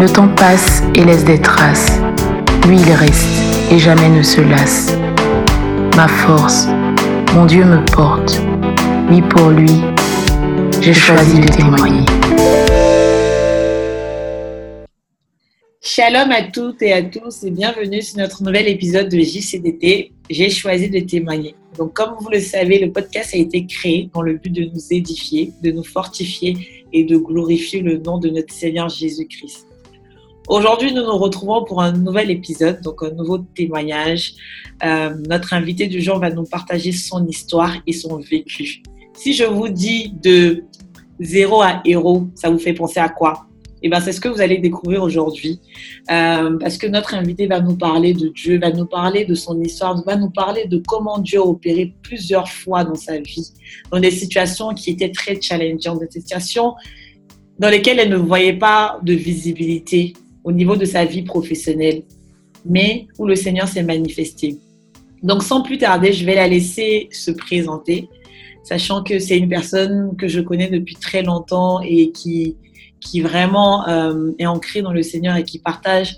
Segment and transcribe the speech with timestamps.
[0.00, 1.98] Le temps passe et laisse des traces.
[2.68, 3.26] Lui, il reste
[3.72, 4.96] et jamais ne se lasse.
[5.96, 6.68] Ma force,
[7.34, 8.40] mon Dieu me porte.
[9.10, 9.72] Oui, pour lui,
[10.80, 12.04] j'ai choisi de témoigner.
[15.80, 20.12] Shalom à toutes et à tous et bienvenue sur notre nouvel épisode de JCDT.
[20.30, 21.56] J'ai choisi de témoigner.
[21.76, 24.92] Donc, comme vous le savez, le podcast a été créé dans le but de nous
[24.92, 26.56] édifier, de nous fortifier
[26.92, 29.67] et de glorifier le nom de notre Seigneur Jésus-Christ.
[30.48, 34.32] Aujourd'hui, nous nous retrouvons pour un nouvel épisode, donc un nouveau témoignage.
[34.82, 38.82] Euh, notre invité du jour va nous partager son histoire et son vécu.
[39.12, 40.64] Si je vous dis de
[41.20, 43.46] zéro à héros, ça vous fait penser à quoi?
[43.82, 45.60] Eh ben, c'est ce que vous allez découvrir aujourd'hui.
[46.10, 49.60] Euh, parce que notre invité va nous parler de Dieu, va nous parler de son
[49.60, 53.52] histoire, va nous parler de comment Dieu a opéré plusieurs fois dans sa vie,
[53.92, 56.72] dans des situations qui étaient très challengeantes, des situations
[57.58, 60.14] dans lesquelles elle ne voyait pas de visibilité,
[60.48, 62.04] au niveau de sa vie professionnelle,
[62.64, 64.56] mais où le Seigneur s'est manifesté.
[65.22, 68.08] Donc sans plus tarder, je vais la laisser se présenter,
[68.64, 72.56] sachant que c'est une personne que je connais depuis très longtemps et qui,
[72.98, 76.16] qui vraiment euh, est ancrée dans le Seigneur et qui partage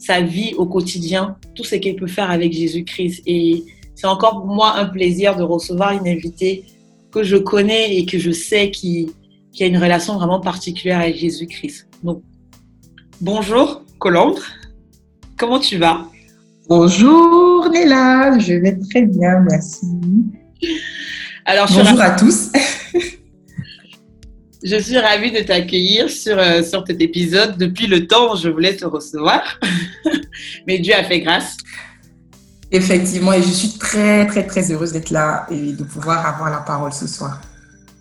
[0.00, 3.22] sa vie au quotidien, tout ce qu'elle peut faire avec Jésus-Christ.
[3.26, 3.62] Et
[3.94, 6.64] c'est encore pour moi un plaisir de recevoir une invitée
[7.12, 9.08] que je connais et que je sais qui,
[9.52, 11.86] qui a une relation vraiment particulière avec Jésus-Christ.
[12.02, 12.22] Donc
[13.22, 14.38] Bonjour Colombe,
[15.38, 16.04] comment tu vas?
[16.68, 19.86] Bonjour Néla, je vais très bien, merci.
[21.46, 22.52] Alors, Bonjour à tous.
[24.62, 27.56] je suis ravie de t'accueillir sur, euh, sur cet épisode.
[27.56, 29.60] Depuis le temps, je voulais te recevoir,
[30.66, 31.56] mais Dieu a fait grâce.
[32.70, 36.58] Effectivement, et je suis très, très, très heureuse d'être là et de pouvoir avoir la
[36.58, 37.40] parole ce soir.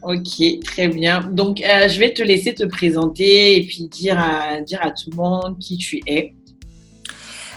[0.07, 1.21] Ok, très bien.
[1.31, 5.09] Donc, euh, je vais te laisser te présenter et puis dire à, dire à tout
[5.09, 6.35] le monde qui tu es.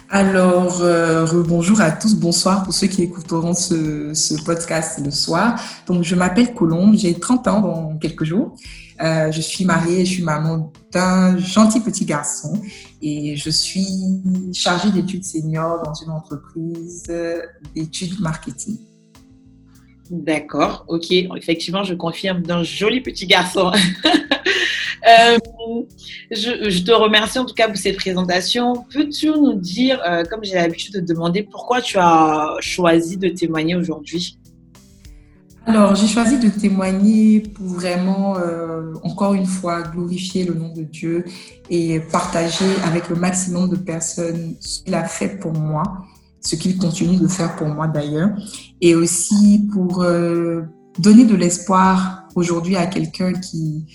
[0.09, 5.60] Alors, euh, bonjour à tous, bonsoir pour ceux qui écouteront ce, ce podcast le soir.
[5.86, 8.56] Donc, je m'appelle Colombe, j'ai 30 ans dans quelques jours.
[9.03, 12.62] Euh, je suis mariée, je suis maman d'un gentil petit garçon
[13.03, 13.86] et je suis
[14.54, 17.12] chargée d'études seniors dans une entreprise
[17.75, 18.78] d'études marketing.
[20.11, 21.13] D'accord, ok.
[21.37, 23.73] Effectivement, je confirme d'un joli petit garçon.
[25.07, 25.39] Euh,
[26.31, 28.85] je, te remercie en tout cas pour cette présentation.
[28.93, 33.77] Peux-tu nous dire, euh, comme j'ai l'habitude de demander, pourquoi tu as choisi de témoigner
[33.77, 34.37] aujourd'hui?
[35.67, 40.83] Alors, j'ai choisi de témoigner pour vraiment, euh, encore une fois, glorifier le nom de
[40.83, 41.25] Dieu
[41.71, 45.85] et partager avec le maximum de personnes ce qu'il a fait pour moi
[46.41, 48.31] ce qu'il continue de faire pour moi d'ailleurs,
[48.81, 50.62] et aussi pour euh,
[50.99, 53.87] donner de l'espoir aujourd'hui à quelqu'un qui,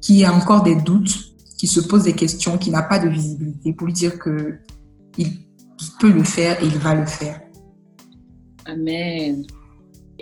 [0.00, 3.72] qui a encore des doutes, qui se pose des questions, qui n'a pas de visibilité,
[3.72, 4.58] pour lui dire que
[5.18, 5.28] il
[6.00, 7.40] peut le faire et il va le faire.
[8.64, 9.44] Amen.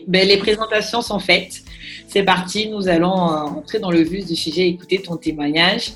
[0.08, 1.62] Ben, les présentations sont faites.
[2.08, 5.92] C'est parti, nous allons euh, entrer dans le vif du sujet, écouter ton témoignage.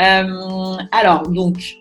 [0.00, 1.76] Euh, alors, donc,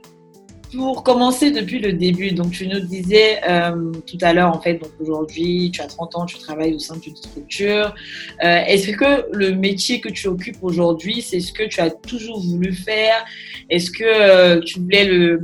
[0.74, 4.76] pour commencer depuis le début, donc tu nous disais euh, tout à l'heure, en fait,
[4.76, 7.96] donc aujourd'hui, tu as 30 ans, tu travailles au sein d'une structure.
[8.44, 12.42] Euh, est-ce que le métier que tu occupes aujourd'hui, c'est ce que tu as toujours
[12.42, 13.26] voulu faire?
[13.70, 15.38] Est-ce que euh, tu voulais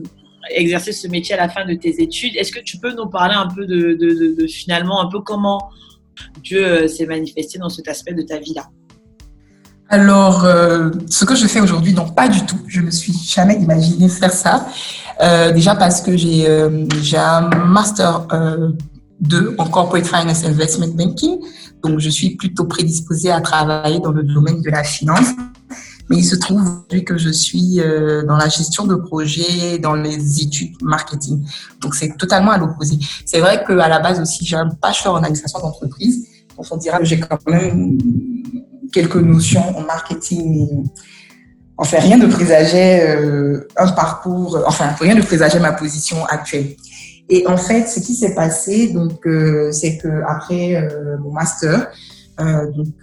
[0.52, 2.36] exercer ce métier à la fin de tes études?
[2.36, 5.70] Est-ce que tu peux nous parler un peu de, de finalement, un peu comment
[6.42, 8.70] Dieu s'est manifesté dans cet aspect de ta vie-là?
[9.94, 12.58] Alors, euh, ce que je fais aujourd'hui, non, pas du tout.
[12.66, 14.66] Je me suis jamais imaginé faire ça.
[15.22, 18.26] Euh, déjà parce que j'ai euh, un master
[19.20, 21.38] 2 en corporate finance investment banking,
[21.84, 25.28] donc je suis plutôt prédisposée à travailler dans le domaine de la finance.
[26.10, 26.64] Mais il se trouve
[27.06, 27.80] que je suis
[28.28, 31.46] dans la gestion de projets, dans les études marketing.
[31.82, 32.98] Donc c'est totalement à l'opposé.
[33.28, 36.28] C'est vrai qu'à la base aussi, j'ai un bachelor en administration d'entreprise.
[36.58, 38.00] Donc on dira que j'ai quand même
[38.94, 40.86] quelques notions en marketing.
[41.78, 46.76] Enfin, rien ne présageait euh, un parcours, enfin, rien ne présageait ma position actuelle.
[47.30, 51.92] Et en fait, ce qui s'est passé, donc, euh, c'est que après euh, mon master,
[52.76, 52.96] donc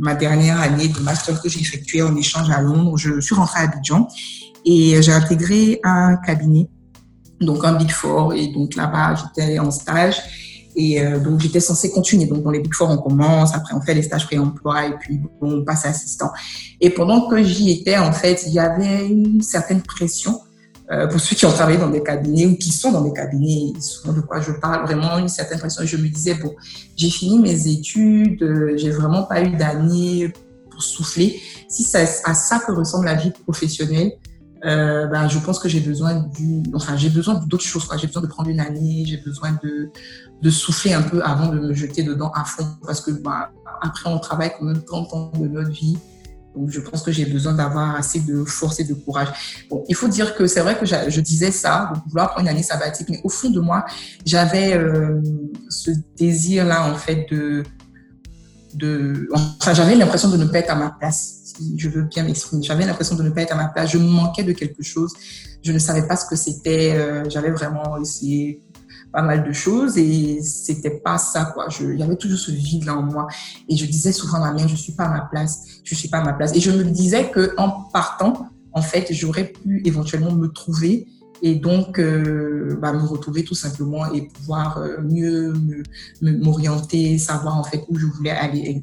[0.00, 3.60] ma dernière année de master que j'ai effectué en échange à Londres, je suis rentrée
[3.60, 4.08] à Abidjan
[4.66, 6.68] Et j'ai intégré un cabinet,
[7.40, 8.34] donc un Big Four.
[8.34, 10.16] Et donc là-bas, j'étais en stage.
[10.80, 12.26] Et euh, donc, j'étais censée continuer.
[12.26, 15.20] Donc, dans les Big Four, on commence, après, on fait les stages pré-emploi et puis
[15.42, 16.30] on passe assistant.
[16.80, 20.40] Et pendant que j'y étais, en fait, il y avait une certaine pression
[20.92, 23.74] euh, pour ceux qui ont travaillé dans des cabinets ou qui sont dans des cabinets,
[23.74, 25.84] ils de quoi je parle, vraiment une certaine pression.
[25.84, 26.54] Je me disais, bon,
[26.96, 30.32] j'ai fini mes études, euh, j'ai vraiment pas eu d'année
[30.70, 31.40] pour souffler.
[31.68, 34.12] Si c'est à ça que ressemble la vie professionnelle,
[34.64, 37.88] euh, ben, je pense que j'ai besoin du, enfin, j'ai besoin d'autres choses.
[37.96, 39.90] J'ai besoin de prendre une année, j'ai besoin de,
[40.42, 43.50] de souffler un peu avant de me jeter dedans à fond parce que, bah,
[43.82, 45.96] après, on travaille quand même 30 ans de notre vie.
[46.56, 49.28] Donc, je pense que j'ai besoin d'avoir assez de force et de courage.
[49.70, 52.48] Bon, il faut dire que c'est vrai que je disais ça, de vouloir prendre une
[52.48, 53.84] année sabbatique, mais au fond de moi,
[54.24, 55.20] j'avais euh,
[55.68, 57.62] ce désir-là, en fait, de,
[58.74, 61.37] de, enfin, j'avais l'impression de ne pas être à ma place
[61.76, 62.62] je veux bien m'exprimer.
[62.62, 63.90] J'avais l'impression de ne pas être à ma place.
[63.90, 65.12] Je manquais de quelque chose.
[65.62, 66.94] Je ne savais pas ce que c'était.
[66.94, 68.62] Euh, j'avais vraiment essayé
[69.12, 71.68] pas mal de choses et c'était pas ça quoi.
[71.70, 73.26] Je, il y avait toujours ce vide là en moi
[73.68, 76.08] et je disais souvent à ma mère je suis pas à ma place, je suis
[76.08, 79.82] pas à ma place et je me disais que en partant en fait j'aurais pu
[79.84, 81.06] éventuellement me trouver
[81.42, 85.52] et donc euh, bah, me retrouver tout simplement et pouvoir euh, mieux
[86.20, 88.82] m'orienter, savoir en fait où je voulais aller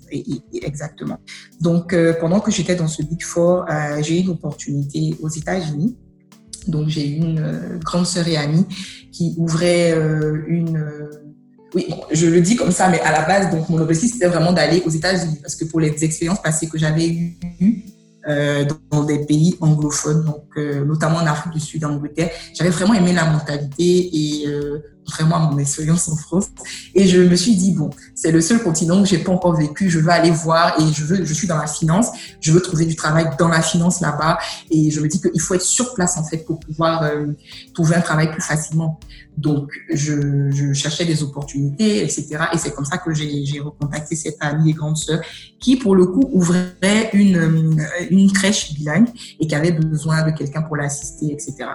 [0.62, 1.20] exactement.
[1.62, 3.66] Donc euh, pendant que j'étais dans ce Big Four,
[4.02, 5.98] j'ai eu une opportunité aux États-Unis.
[6.68, 8.66] Donc j'ai une grande sœur et amie
[9.12, 9.94] qui ouvrait
[10.48, 10.84] une
[11.74, 14.54] oui, je le dis comme ça, mais à la base, donc mon objectif c'était vraiment
[14.54, 17.38] d'aller aux États-Unis parce que pour les expériences passées que j'avais eues,
[18.92, 22.32] dans des pays anglophones, donc euh, notamment en Afrique du Sud, en Angleterre.
[22.54, 26.48] J'avais vraiment aimé la mentalité et euh, vraiment mon expérience en France.
[26.94, 29.90] Et je me suis dit, bon, c'est le seul continent que j'ai pas encore vécu,
[29.90, 32.08] je veux aller voir et je veux, je suis dans la finance,
[32.42, 34.40] je veux trouver du travail dans la finance là-bas
[34.72, 37.28] et je me dis qu'il faut être sur place en fait pour pouvoir euh,
[37.74, 39.00] trouver un travail plus facilement.
[39.38, 42.46] Donc, je, je, cherchais des opportunités, etc.
[42.54, 45.22] Et c'est comme ça que j'ai recontacté cette amie et grande sœur
[45.60, 49.10] qui, pour le coup, ouvrait une, une crèche bilingue
[49.40, 51.70] et qui avait besoin de quelqu'un pour l'assister, etc.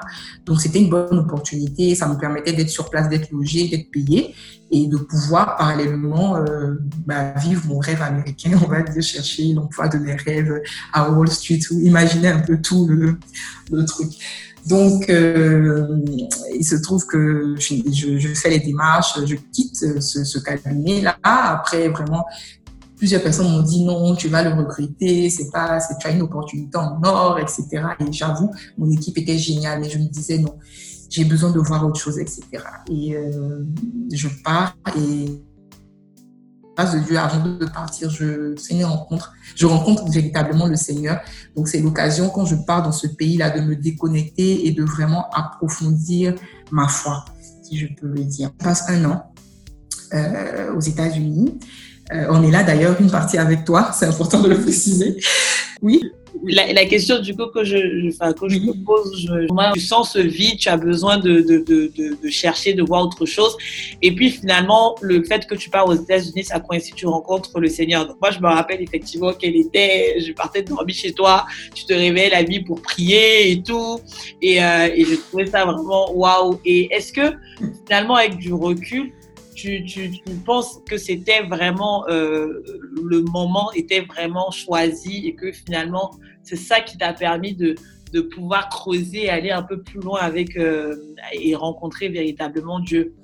[0.47, 1.95] Donc, c'était une bonne opportunité.
[1.95, 4.35] Ça me permettait d'être sur place, d'être logé, d'être payé
[4.71, 6.75] et de pouvoir parallèlement euh,
[7.07, 10.61] bah, vivre mon rêve américain, on va dire chercher l'emploi de mes rêves
[10.93, 13.19] à Wall Street ou imaginer un peu tout le,
[13.73, 14.11] le truc.
[14.67, 15.99] Donc, euh,
[16.55, 21.17] il se trouve que je, je, fais les démarches, je quitte ce, ce cabinet-là.
[21.23, 22.27] Après, vraiment,
[23.01, 26.21] plusieurs personnes m'ont dit non, tu vas le recruter, c'est pas, c'est, tu as une
[26.21, 27.67] opportunité en or, etc.
[27.99, 30.59] Et j'avoue, mon équipe était géniale, mais je me disais non,
[31.11, 32.43] j'ai besoin de voir autre chose, etc.
[32.89, 33.65] Et euh,
[34.13, 35.43] je pars et
[36.77, 39.33] grâce de Dieu, avant de partir, je une rencontre.
[39.57, 41.21] Je rencontre véritablement le Seigneur.
[41.57, 45.29] Donc c'est l'occasion quand je pars dans ce pays-là de me déconnecter et de vraiment
[45.31, 46.35] approfondir
[46.71, 47.25] ma foi,
[47.63, 48.51] si je peux le dire.
[48.59, 49.33] Je passe un an
[50.15, 51.59] euh, aux États-Unis.
[52.13, 55.17] Euh, on est là d'ailleurs une partie avec toi, c'est important de le préciser.
[55.83, 56.01] Oui
[56.45, 59.81] la, la, question du coup que je, enfin, que je me pose, je, moi, tu
[59.81, 63.57] sens ce vide, tu as besoin de, de, de, de, chercher, de voir autre chose.
[64.03, 67.69] Et puis finalement, le fait que tu pars aux États-Unis, ça coïncide, tu rencontres le
[67.69, 68.07] Seigneur.
[68.07, 71.93] Donc moi, je me rappelle effectivement qu'elle était, je partais dormir chez toi, tu te
[71.93, 74.01] réveillais la nuit pour prier et tout.
[74.41, 76.59] Et, euh, et je trouvais ça vraiment waouh.
[76.65, 77.35] Et est-ce que
[77.87, 79.13] finalement, avec du recul,
[79.61, 80.11] tu,
[80.45, 82.63] penses que c'était vraiment euh,
[83.05, 86.11] le moment était vraiment choisi et que finalement
[86.43, 87.75] c'est ça qui t'a permis de,
[88.13, 90.97] de, pouvoir creuser, aller un peu plus loin avec euh,
[91.33, 93.15] et rencontrer véritablement Dieu?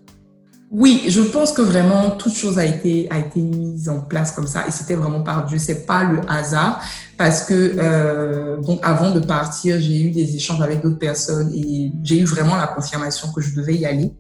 [0.72, 4.48] Oui, je pense que vraiment toute chose a été a été mise en place comme
[4.48, 5.58] ça et c'était vraiment par Dieu.
[5.58, 6.82] C'est pas le hasard
[7.16, 12.18] parce que euh, avant de partir, j'ai eu des échanges avec d'autres personnes et j'ai
[12.18, 14.12] eu vraiment la confirmation que je devais y aller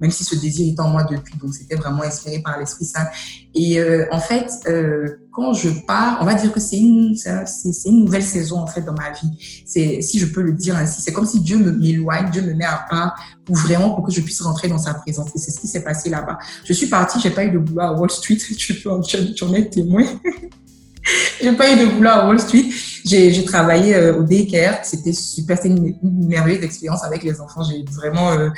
[0.00, 1.36] même si ce désir est en moi depuis.
[1.38, 3.06] Donc, c'était vraiment inspiré par l'Esprit Saint.
[3.54, 7.88] Et euh, en fait, euh, quand je pars, on va dire que c'est une, c'est,
[7.88, 9.62] une nouvelle saison en fait dans ma vie.
[9.66, 12.54] C'est, si je peux le dire ainsi, c'est comme si Dieu me m'éloigne, Dieu me
[12.54, 13.14] met à part
[13.44, 15.28] pour vraiment pour que je puisse rentrer dans sa présence.
[15.34, 16.38] Et c'est ce qui s'est passé là-bas.
[16.64, 18.38] Je suis partie, j'ai pas eu de boulot à Wall Street.
[18.60, 20.04] Tu peux tu en être témoin.
[21.42, 22.66] j'ai pas eu de boulot à Wall Street.
[23.04, 24.80] J'ai travaillé euh, au daycare.
[24.82, 25.56] C'était super.
[25.56, 27.62] C'était une, merveilleuse expérience avec les enfants.
[27.62, 28.50] J'ai vraiment euh,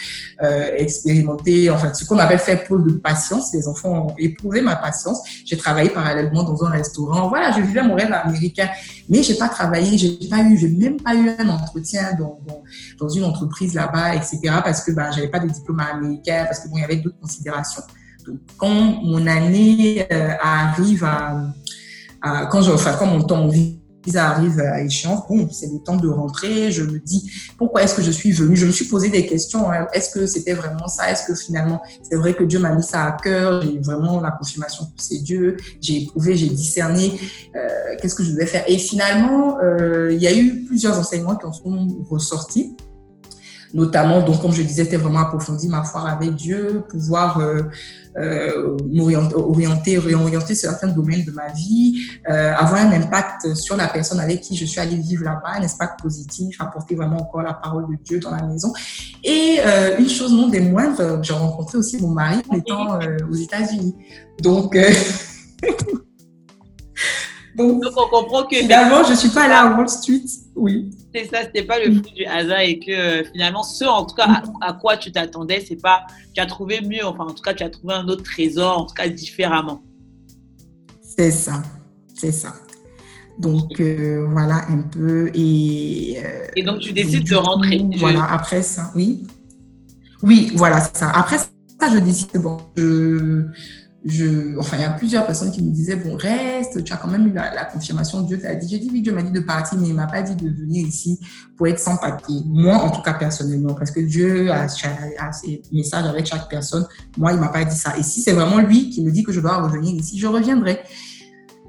[0.42, 3.52] euh, expérimenté, enfin, ce qu'on appelle faire preuve de patience.
[3.52, 5.20] Les enfants ont éprouvé ma patience.
[5.44, 7.28] J'ai travaillé parallèlement dans un restaurant.
[7.28, 8.68] Voilà, je vivais mon rêve américain.
[9.08, 12.62] Mais j'ai pas travaillé, j'ai pas eu, j'ai même pas eu un entretien dans, dans,
[12.98, 14.40] dans une entreprise là-bas, etc.
[14.64, 17.20] Parce que bah, j'avais pas de diplôme américain, parce que bon, il y avait d'autres
[17.20, 17.82] considérations.
[18.26, 18.68] Donc, quand
[19.02, 20.06] mon année
[20.40, 21.52] arrive à
[22.22, 23.48] quand, je, enfin, quand mon temps
[24.04, 26.70] visa arrive à échéance, bon, c'est le temps de rentrer.
[26.70, 28.56] Je me dis, pourquoi est-ce que je suis venue?
[28.56, 29.70] Je me suis posé des questions.
[29.70, 29.86] Hein.
[29.92, 31.10] Est-ce que c'était vraiment ça?
[31.10, 33.62] Est-ce que finalement, c'est vrai que Dieu m'a mis ça à cœur?
[33.62, 35.56] J'ai vraiment la confirmation que c'est Dieu.
[35.80, 37.18] J'ai éprouvé, j'ai discerné.
[37.56, 37.68] Euh,
[38.00, 41.46] Qu'est-ce que je devais faire Et finalement, euh, il y a eu plusieurs enseignements qui
[41.46, 42.76] en sont ressortis
[43.74, 47.62] notamment, donc comme je disais, c'était vraiment approfondir ma foi avec Dieu, pouvoir euh,
[48.16, 54.20] euh, m'orienter, réorienter certains domaines de ma vie, euh, avoir un impact sur la personne
[54.20, 57.86] avec qui je suis allée vivre là-bas, un impact positif, apporter vraiment encore la parole
[57.88, 58.72] de Dieu dans la maison.
[59.24, 59.58] Et
[59.98, 62.98] une chose non des moindres, j'ai rencontré aussi mon mari en étant
[63.30, 63.94] aux États-Unis.
[64.42, 64.76] Donc,
[67.56, 70.22] donc, Donc, on comprend que finalement, je suis pas allée à Wall Street.
[70.54, 70.90] Oui.
[71.14, 74.14] c'est ça, c'était pas le fruit du hasard et que euh, finalement, ce en tout
[74.14, 77.42] cas à, à quoi tu t'attendais, c'est pas, tu as trouvé mieux, enfin en tout
[77.42, 79.82] cas, tu as trouvé un autre trésor, en tout cas différemment.
[81.00, 81.62] C'est ça,
[82.14, 82.54] c'est ça.
[83.38, 86.18] Donc euh, voilà un peu et.
[86.22, 87.78] euh, Et donc, tu décides de rentrer.
[87.78, 89.26] coup, Je- Voilà, après ça, oui.
[90.22, 91.10] Oui, voilà, c'est ça.
[91.10, 91.48] Après ça,
[91.92, 93.46] je décide, bon, je,
[94.04, 97.08] je, enfin, il y a plusieurs personnes qui me disaient, bon, reste, tu as quand
[97.08, 98.68] même eu la, la confirmation, Dieu t'a dit.
[98.68, 100.86] J'ai dit, oui, Dieu m'a dit de partir, mais il m'a pas dit de venir
[100.86, 101.20] ici
[101.56, 102.40] pour être sans papier.
[102.46, 106.86] Moi, en tout cas, personnellement, parce que Dieu a, a ses messages avec chaque personne.
[107.16, 107.96] Moi, il m'a pas dit ça.
[107.96, 110.80] Et si c'est vraiment lui qui me dit que je dois revenir ici, je reviendrai.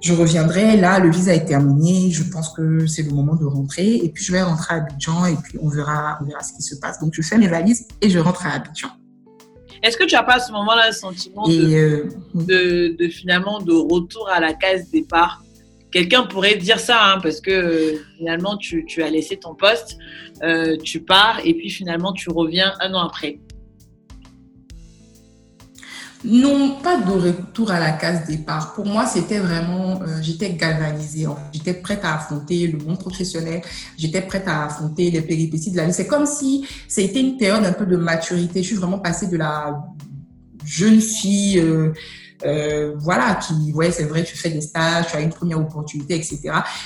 [0.02, 3.96] Je reviendrai, là, le visa est terminé, je pense que c'est le moment de rentrer,
[3.96, 6.62] et puis je vais rentrer à Abidjan, et puis on verra, on verra ce qui
[6.62, 7.00] se passe.
[7.00, 8.90] Donc je fais mes valises et je rentre à Abidjan.
[9.84, 13.60] Est-ce que tu n'as pas à ce moment-là le sentiment de, euh, de, de finalement
[13.60, 15.44] de retour à la case départ?
[15.92, 19.98] Quelqu'un pourrait dire ça, hein, parce que euh, finalement, tu, tu as laissé ton poste,
[20.42, 23.40] euh, tu pars, et puis finalement, tu reviens un an après.
[26.26, 28.74] Non, pas de retour à la case départ.
[28.74, 31.28] Pour moi, c'était vraiment, euh, j'étais galvanisée.
[31.28, 31.42] en fait.
[31.54, 33.62] J'étais prête à affronter le monde professionnel.
[33.98, 35.94] J'étais prête à affronter les péripéties de la vie.
[35.94, 38.62] C'est comme si c'était une période un peu de maturité.
[38.64, 39.84] Je suis vraiment passée de la
[40.66, 41.92] jeune fille, euh,
[42.46, 46.16] euh, voilà, qui, ouais, c'est vrai, tu fais des stages, tu as une première opportunité,
[46.16, 46.40] etc.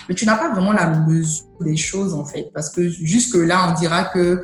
[0.09, 2.49] Mais tu n'as pas vraiment la mesure des choses, en fait.
[2.55, 4.43] Parce que jusque-là, on dira que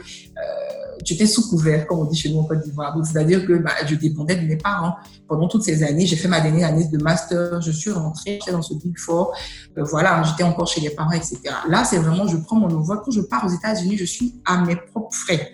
[1.04, 2.96] euh, tu étais sous couvert, comme on dit chez nous en Côte d'Ivoire.
[3.04, 4.96] C'est-à-dire que bah, je dépendais de mes parents.
[5.28, 8.52] Pendant toutes ces années, j'ai fait ma dernière année de master, je suis rentrée, j'étais
[8.52, 9.34] dans ce Big Four,
[9.78, 11.40] euh, voilà, j'étais encore chez les parents, etc.
[11.70, 13.02] Là, c'est vraiment, je prends mon envol.
[13.04, 15.54] Quand je pars aux États-Unis, je suis à mes propres frais.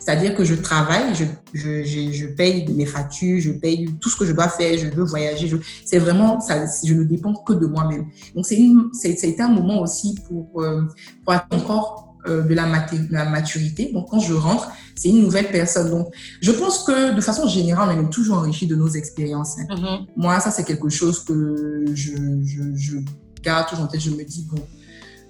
[0.00, 4.24] C'est-à-dire que je travaille, je, je, je, paye mes factures, je paye tout ce que
[4.24, 5.50] je dois faire, je veux voyager.
[5.84, 8.06] C'est vraiment, ça, je ne dépends que de moi-même.
[8.34, 8.58] Donc, c'est,
[8.94, 10.82] c'est un moment aussi pour, euh,
[11.22, 12.66] pour être encore euh, de la,
[13.24, 13.90] maturité.
[13.92, 15.90] Donc, quand je rentre, c'est une nouvelle personne.
[15.90, 19.56] Donc, je pense que de façon générale, on est toujours enrichi de nos expériences.
[19.58, 19.74] hein.
[19.74, 20.06] Mhm.
[20.16, 22.12] Moi, ça, c'est quelque chose que je,
[22.44, 22.96] je, je
[23.42, 24.00] garde toujours en tête.
[24.00, 24.62] Je me dis, bon,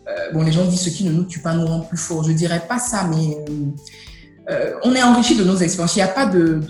[0.08, 2.24] euh, bon, les gens disent ce qui ne nous tue pas nous rend plus forts.
[2.24, 3.44] Je dirais pas ça, mais
[4.50, 5.94] euh, on est enrichi de nos expériences.
[5.94, 6.60] Il n'y a pas de,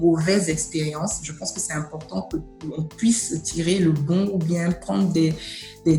[0.00, 1.20] mauvaises expériences.
[1.22, 5.34] Je pense que c'est important qu'on puisse tirer le bon ou bien prendre des,
[5.86, 5.96] des,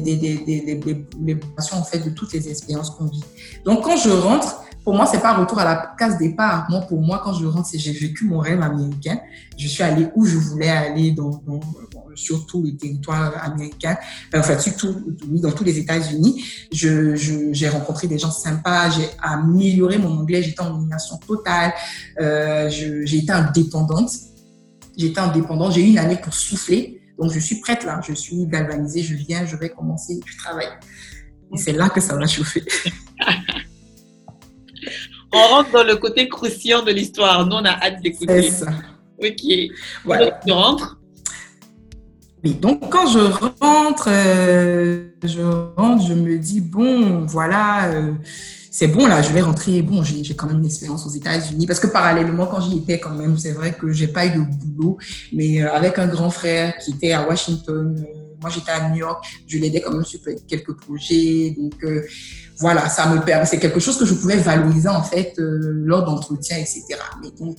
[1.71, 3.23] en fait de toutes les expériences qu'on vit.
[3.63, 6.67] Donc, quand je rentre, pour moi, c'est pas retour à la case départ.
[6.69, 9.19] Moi, pour moi, quand je rentre, c'est j'ai vécu mon rêve américain.
[9.57, 11.41] Je suis allée où je voulais aller dans-
[12.15, 13.97] sur tous les territoires américains,
[14.35, 14.95] enfin, surtout
[15.29, 16.43] oui, dans tous les États-Unis.
[16.71, 21.73] Je, je, j'ai rencontré des gens sympas, j'ai amélioré mon anglais, j'étais en immersion totale,
[22.19, 24.11] euh, je- j'ai été indépendante.
[24.97, 27.01] J'étais indépendante, j'ai eu une année pour souffler.
[27.19, 30.67] Donc, je suis prête là, je suis galvanisée, je viens, je vais commencer, je travaille.
[31.53, 32.63] Et c'est là que ça va chauffer.
[35.33, 37.45] On rentre dans le côté croustillant de l'histoire.
[37.45, 38.49] Nous, on a hâte C'est d'écouter.
[38.49, 38.67] ça.
[39.21, 39.41] Ok.
[40.05, 40.25] Voilà.
[40.31, 40.99] Donc, tu rentres.
[42.53, 48.13] Donc quand je rentre, euh, je rentre, je me dis bon, voilà, euh,
[48.71, 49.81] c'est bon là, je vais rentrer.
[49.81, 53.15] Bon, j'ai quand même une expérience aux États-Unis parce que parallèlement, quand j'y étais quand
[53.15, 54.97] même, c'est vrai que j'ai pas eu de boulot,
[55.33, 58.05] mais euh, avec un grand frère qui était à Washington,
[58.39, 61.83] moi j'étais à New York, je l'aidais quand même sur quelques projets, donc
[62.59, 66.57] voilà, ça me permet, c'est quelque chose que je pouvais valoriser en fait lors d'entretiens,
[66.57, 66.83] etc.
[67.21, 67.57] Mais donc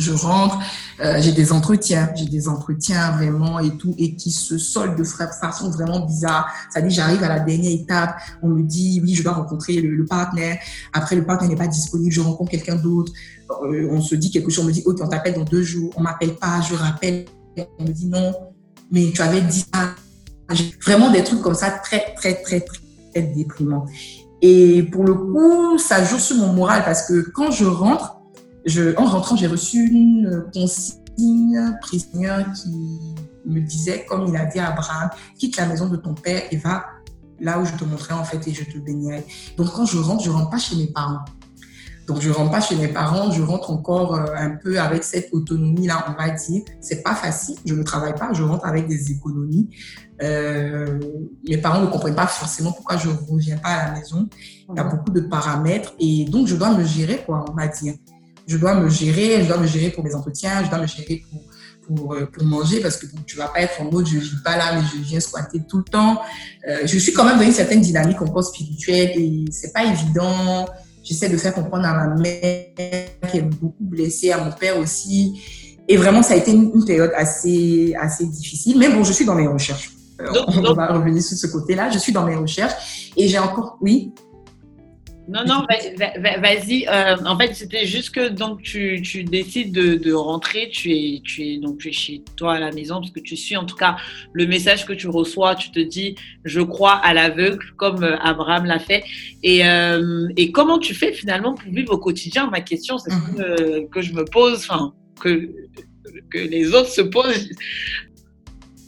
[0.00, 0.58] je rentre,
[1.00, 5.04] euh, j'ai des entretiens, j'ai des entretiens vraiment et tout, et qui se soldent de
[5.04, 6.48] façon vraiment bizarre.
[6.76, 10.58] Dit, j'arrive à la dernière étape, on me dit, oui, je dois rencontrer le, partenaire.
[10.92, 13.12] Après, le partenaire n'est pas disponible, je rencontre quelqu'un d'autre.
[13.64, 15.92] Euh, on se dit quelque chose, on me dit, ok, on t'appelle dans deux jours,
[15.96, 17.26] on m'appelle pas, je rappelle,
[17.78, 18.32] on me dit non,
[18.90, 19.94] mais tu avais dit ça.
[20.84, 23.86] Vraiment des trucs comme ça, très, très, très, très déprimants.
[24.42, 28.19] Et pour le coup, ça joue sur mon moral parce que quand je rentre,
[28.66, 32.70] je, en rentrant, j'ai reçu une consigne prisonnière qui
[33.46, 36.56] me disait, comme il a dit à Abraham, quitte la maison de ton père et
[36.56, 36.84] va
[37.40, 39.24] là où je te montrais en fait et je te baignerai.
[39.56, 41.24] Donc quand je rentre, je rentre pas chez mes parents.
[42.06, 45.32] Donc je rentre pas chez mes parents, je rentre encore euh, un peu avec cette
[45.32, 46.62] autonomie là, on va dire.
[46.80, 49.70] C'est pas facile, je ne travaille pas, je rentre avec des économies.
[50.22, 50.98] Euh,
[51.48, 54.28] mes parents ne comprennent pas forcément pourquoi je ne reviens pas à la maison.
[54.68, 57.68] Il y a beaucoup de paramètres et donc je dois me gérer quoi, on va
[57.68, 57.94] dire.
[58.50, 61.22] Je dois me gérer, je dois me gérer pour mes entretiens, je dois me gérer
[61.30, 61.40] pour
[61.86, 64.56] pour, euh, pour, manger parce que tu vas pas être en mode je vis pas
[64.56, 66.20] là mais je viens squatter tout le temps.
[66.68, 70.66] Euh, je suis quand même dans une certaine dynamique encore spirituelle et c'est pas évident.
[71.02, 72.66] J'essaie de faire comprendre à ma mère
[73.30, 75.40] qui est beaucoup blessée, à mon père aussi.
[75.88, 78.78] Et vraiment, ça a été une, période assez, assez difficile.
[78.78, 79.90] Mais bon, je suis dans mes recherches.
[80.20, 81.90] on va revenir sur ce côté-là.
[81.90, 84.12] Je suis dans mes recherches et j'ai encore, oui?
[85.30, 85.64] Non, non,
[86.40, 86.86] vas-y.
[86.88, 91.20] Euh, en fait, c'était juste que donc tu, tu décides de, de, rentrer, tu es,
[91.22, 93.64] tu es donc tu es chez toi à la maison parce que tu suis en
[93.64, 93.96] tout cas
[94.32, 95.54] le message que tu reçois.
[95.54, 99.04] Tu te dis, je crois à l'aveugle comme euh, Abraham l'a fait.
[99.44, 102.50] Et, euh, et comment tu fais finalement pour vivre au quotidien?
[102.50, 103.36] Ma question, c'est mhm.
[103.36, 105.48] que, que je me pose, enfin que
[106.30, 107.50] que les autres se posent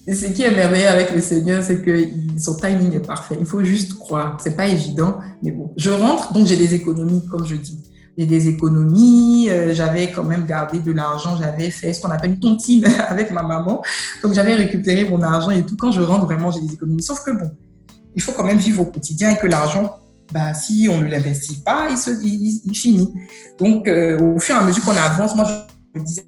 [0.09, 2.06] ce qui est merveilleux avec le Seigneur, c'est que
[2.37, 3.37] son timing est parfait.
[3.38, 4.37] Il faut juste croire.
[4.42, 5.73] C'est pas évident, mais bon.
[5.76, 7.78] Je rentre, donc j'ai des économies, comme je dis.
[8.18, 9.49] J'ai des économies.
[9.49, 11.37] Euh, j'avais quand même gardé de l'argent.
[11.38, 13.82] J'avais fait ce qu'on appelle une tontine avec ma maman.
[14.23, 15.76] Donc j'avais récupéré mon argent et tout.
[15.76, 17.02] Quand je rentre, vraiment, j'ai des économies.
[17.02, 17.50] Sauf que bon,
[18.14, 19.99] il faut quand même vivre au quotidien et que l'argent,
[20.32, 23.12] bah, si on ne l'investit pas, il, se, il, finit.
[23.59, 25.47] Donc, euh, au fur et à mesure qu'on avance, moi,
[25.94, 26.25] je me disais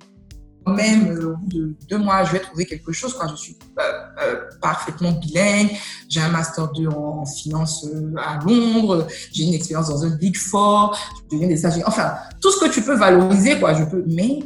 [0.72, 3.14] même euh, au bout de deux mois, je vais trouver quelque chose.
[3.18, 3.82] Quand je suis euh,
[4.22, 5.70] euh, parfaitement bilingue,
[6.08, 7.86] j'ai un master 2 en, finance
[8.18, 10.96] à Londres, j'ai une expérience dans un Big Four,
[11.30, 11.88] je deviens des stagiaires.
[11.88, 14.04] Enfin, tout ce que tu peux valoriser, quoi, je peux.
[14.06, 14.40] Mais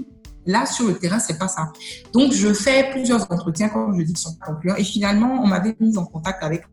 [0.46, 1.72] là, sur le terrain, c'est pas ça.
[2.12, 4.76] Donc, je fais plusieurs entretiens, comme je dis, qui sont concluants.
[4.76, 6.64] Et finalement, on m'avait mis en contact avec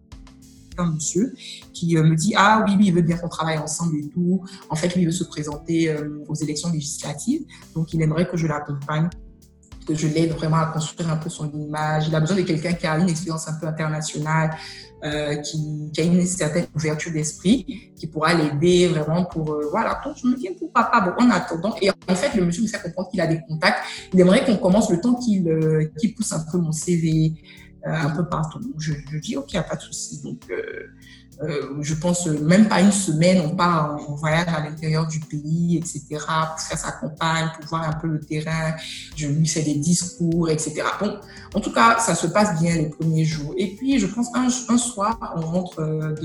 [0.77, 1.33] un monsieur
[1.71, 4.75] qui me dit ah oui oui il veut bien qu'on travaille ensemble et tout en
[4.75, 5.95] fait lui il veut se présenter
[6.27, 9.07] aux élections législatives donc il aimerait que je l'accompagne
[9.85, 12.07] que je l'aide vraiment à construire un peu son image.
[12.07, 14.51] Il a besoin de quelqu'un qui a une expérience un peu internationale,
[15.03, 19.53] euh, qui, a une certaine ouverture d'esprit, qui pourra l'aider vraiment pour...
[19.53, 21.01] Euh, voilà, donc je me dis, pourquoi pas?
[21.01, 23.79] Bon, en attendant, et en fait, le monsieur me fait comprendre qu'il a des contacts.
[24.13, 27.33] Il aimerait qu'on commence le temps qu'il euh, pousse un peu mon CV
[27.87, 28.73] un peu partout.
[28.79, 30.19] je, je dis, OK, il n'y a pas de souci.
[30.23, 30.41] Donc,
[31.43, 35.77] euh, je pense même pas une semaine, on part en, voyage à l'intérieur du pays,
[35.77, 38.73] etc., pour faire sa campagne, pour voir un peu le terrain.
[39.15, 40.83] Je lui fais des discours, etc.
[40.99, 41.17] Bon,
[41.53, 43.53] en tout cas, ça se passe bien les premiers jours.
[43.57, 46.15] Et puis, je pense un, soir, on rentre euh,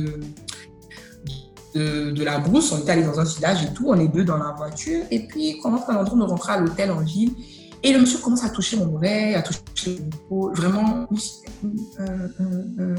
[1.74, 4.24] de, de, la brousse, on est allé dans un village et tout, on est deux
[4.24, 5.04] dans la voiture.
[5.10, 7.32] Et puis, quand on de rentrer à l'hôtel en ville,
[7.82, 11.08] et le monsieur commence à toucher mon oreille, à toucher mon peau, vraiment.
[11.64, 11.68] Euh,
[12.00, 12.96] euh, euh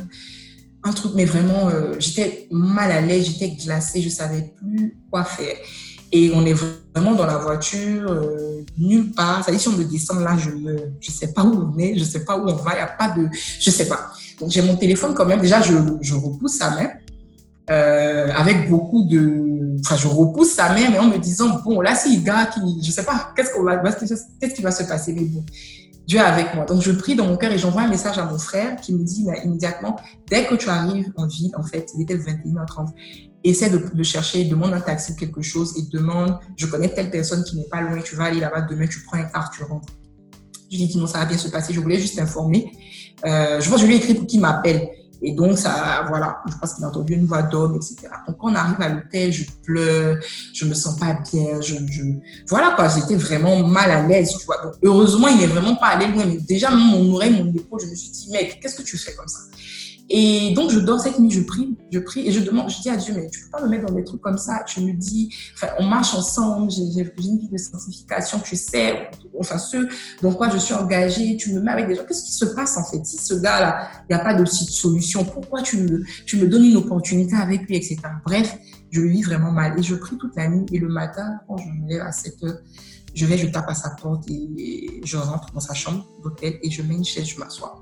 [0.83, 5.23] un truc, mais vraiment, euh, j'étais mal à l'aise, j'étais glacée, je savais plus quoi
[5.23, 5.55] faire.
[6.11, 9.45] Et on est vraiment dans la voiture, euh, nulle part.
[9.45, 11.97] Ça dit, si on me descend là, je ne je sais pas où on est,
[11.97, 14.11] je sais pas où on va, il n'y a pas de, je sais pas.
[14.39, 15.39] Donc j'ai mon téléphone quand même.
[15.39, 16.89] Déjà, je, je repousse sa main
[17.69, 21.95] euh, avec beaucoup de, enfin, je repousse sa main, mais en me disant bon, là,
[21.95, 25.21] c'est gars qui, je sais pas, qu'est-ce qu'on va, qu'est-ce qui va se passer, mais
[25.21, 25.45] bon.
[26.11, 26.65] Dieu est avec moi.
[26.65, 29.01] Donc, je prie dans mon cœur et j'envoie un message à mon frère qui me
[29.01, 29.95] dit immédiatement,
[30.29, 32.89] dès que tu arrives en ville, en fait, il était le 21h30,
[33.45, 37.45] essaie de, de chercher, demande un taxi quelque chose et demande, je connais telle personne
[37.45, 39.93] qui n'est pas loin, tu vas aller là-bas demain, tu prends un car, tu rentres.
[40.69, 42.73] Je lui dis non, ça va bien se passer, je voulais juste t'informer.
[43.25, 44.89] Euh, je pense que je lui ai écrit pour qu'il m'appelle.
[45.23, 47.95] Et donc, ça, voilà, je pense qu'il a entendu une voix d'homme, etc.
[48.27, 50.17] Donc, quand on arrive à l'hôtel, je pleure,
[50.53, 52.03] je me sens pas bien, je, je...
[52.49, 54.57] voilà quoi, j'étais vraiment mal à l'aise, tu vois.
[54.63, 57.87] Donc, heureusement, il n'est vraiment pas allé loin, mais déjà, mon oreille, mon épaule, je
[57.87, 59.39] me suis dit, mec, qu'est-ce que tu fais comme ça?
[60.13, 62.89] Et donc, je dors cette nuit, je prie, je prie et je demande, je dis
[62.89, 64.61] à Dieu, mais tu peux pas me mettre dans des trucs comme ça.
[64.67, 69.57] Je me dis, enfin, on marche ensemble, j'ai une vie de sanctification, tu sais, enfin,
[69.57, 69.77] ce
[70.21, 72.03] dans quoi je suis engagée, tu me mets avec des gens.
[72.05, 75.23] Qu'est-ce qui se passe en fait Si ce gars-là, il n'y a pas de solution,
[75.23, 77.97] pourquoi tu me, tu me donnes une opportunité avec lui, etc.
[78.25, 78.57] Bref,
[78.89, 79.79] je vis vraiment mal.
[79.79, 82.43] Et je prie toute la nuit et le matin, quand je me lève à 7
[82.43, 82.59] heures,
[83.13, 86.69] je vais, je tape à sa porte et je rentre dans sa chambre d'hôtel et
[86.69, 87.80] je mets une chaise, je m'assois.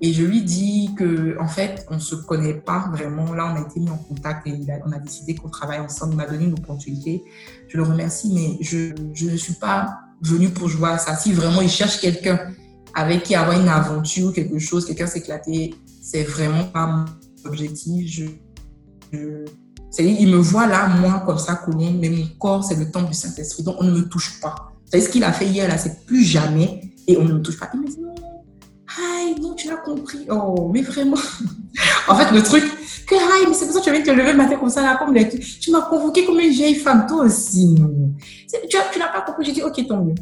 [0.00, 3.34] Et je lui dis que, en fait, on se connaît pas vraiment.
[3.34, 4.54] Là, on a été mis en contact et
[4.86, 6.14] on a décidé qu'on travaille ensemble.
[6.14, 7.22] Il m'a donné une opportunité.
[7.68, 11.16] Je le remercie, mais je, je ne suis pas venue pour jouer à ça.
[11.16, 12.38] Si vraiment il cherche quelqu'un
[12.94, 17.04] avec qui avoir une aventure, quelque chose, quelqu'un s'éclater, c'est vraiment pas mon
[17.44, 18.10] objectif.
[18.10, 18.24] Je,
[19.90, 23.08] c'est-à-dire, il me voit là, moi, comme ça, colombe, mais mon corps, c'est le temple
[23.08, 23.64] du Saint-Esprit.
[23.64, 24.72] Donc, on ne me touche pas.
[24.86, 27.58] C'est ce qu'il a fait hier, là, c'est plus jamais, et on ne me touche
[27.58, 27.68] pas.
[27.74, 27.98] Il me dit,
[28.98, 30.26] non, non, tu l'as compris.
[30.30, 31.16] Oh, mais vraiment.
[32.08, 32.64] en fait, le truc
[33.06, 34.82] Que, ah, mais c'est pour ça que tu viens te lever le matin comme ça,
[34.82, 35.14] là, comme.
[35.60, 37.74] Tu m'as convoqué comme une vieille femme, toi aussi.
[38.48, 39.44] Tu, n'as pas compris.
[39.44, 40.14] J'ai dit, ok, tant mieux.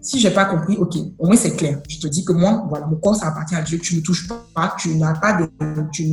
[0.00, 1.80] Si j'ai pas compris, ok, au moins c'est clair.
[1.88, 3.78] Je te dis que moi, voilà, mon corps, ça appartient à Dieu.
[3.78, 5.48] Tu ne touches pas, tu n'as pas de.
[5.92, 6.04] Tu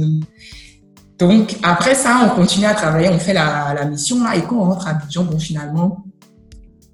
[1.20, 4.64] Donc, après ça, on continue à travailler, on fait la, mission, là, et quand on
[4.64, 6.04] rentre à Abidjan, bon, finalement,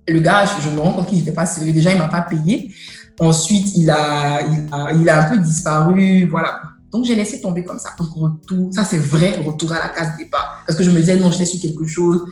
[0.07, 1.71] le gars, je, me rends compte qu'il n'était pas sérieux.
[1.71, 2.73] Déjà, il m'a pas payé.
[3.19, 6.61] Ensuite, il a, il a, il a un peu disparu, voilà.
[6.91, 7.89] Donc, j'ai laissé tomber comme ça.
[7.97, 10.63] Donc, retour, ça c'est vrai, retour à la case départ.
[10.65, 12.25] Parce que je me disais, non, je laisse quelque chose,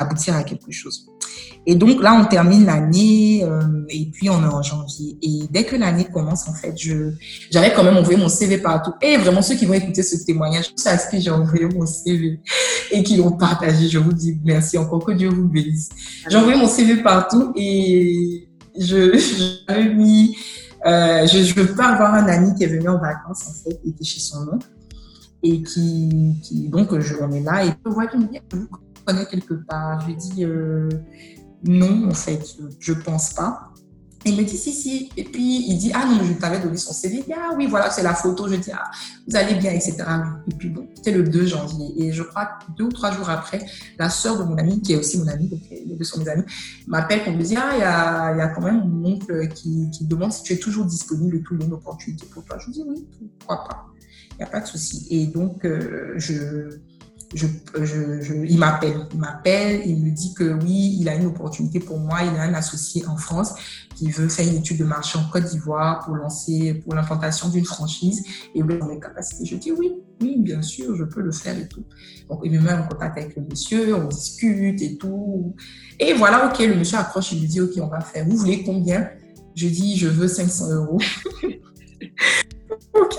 [0.00, 1.06] aboutir à quelque chose.
[1.66, 5.16] Et donc là, on termine l'année euh, et puis on est en janvier.
[5.22, 7.12] Et dès que l'année commence, en fait, je
[7.50, 8.92] j'avais quand même envoyé mon CV partout.
[9.00, 12.40] Et vraiment, ceux qui vont écouter ce témoignage, c'est ce que j'ai envoyé mon CV
[12.90, 15.88] et qui l'ont partagé, je vous dis merci encore, que Dieu vous bénisse.
[16.28, 19.18] J'ai envoyé mon CV partout et je
[19.68, 20.36] j'avais mis...
[20.86, 23.90] Euh, je, je peux avoir un ami qui est venu en vacances, en fait, qui
[23.90, 24.68] était chez son oncle
[25.44, 28.68] et qui, qui donc je on est là et je vois qu'il me je vous
[29.04, 30.00] connais quelque part?
[30.00, 30.88] Je lui dis euh,
[31.64, 33.70] non, en fait, je pense pas.
[34.26, 35.10] Il me dit si, si.
[35.16, 37.24] Et puis il dit Ah non, je t'avais donné son CV.
[37.26, 38.48] Il Ah oui, voilà, c'est la photo.
[38.48, 38.90] Je dis Ah,
[39.28, 39.96] vous allez bien, etc.
[40.48, 41.92] Et puis bon, c'était le 2 janvier.
[41.98, 43.66] Et je crois deux ou trois jours après,
[43.98, 46.28] la sœur de mon ami, qui est aussi mon amie, donc les deux sont mes
[46.28, 46.44] amis,
[46.86, 49.90] m'appelle pour me dire Ah, il y a, y a, quand même mon oncle qui,
[49.90, 52.56] qui, demande si tu es toujours disponible et tout, une opportunité pour toi.
[52.58, 53.06] Je dis Oui,
[53.38, 53.86] pourquoi pas.
[54.32, 55.06] Il n'y a pas de souci.
[55.10, 56.80] Et donc, euh, je
[57.34, 57.46] je,
[57.82, 59.06] je, il m'appelle.
[59.12, 62.20] Il m'appelle, il me dit que oui, il a une opportunité pour moi.
[62.22, 63.54] Il a un associé en France
[63.94, 67.64] qui veut faire une étude de marché en Côte d'Ivoire pour lancer, pour l'implantation d'une
[67.64, 69.44] franchise et dans mes capacités.
[69.44, 71.84] Je dis oui, oui, bien sûr, je peux le faire et tout.
[72.28, 75.54] Donc, il me met en contact avec le monsieur, on discute et tout.
[76.00, 78.26] Et voilà, ok, le monsieur approche, il me dit, ok, on va faire.
[78.26, 79.08] Vous voulez combien?
[79.54, 80.98] Je dis, je veux 500 euros.
[82.94, 83.14] ok,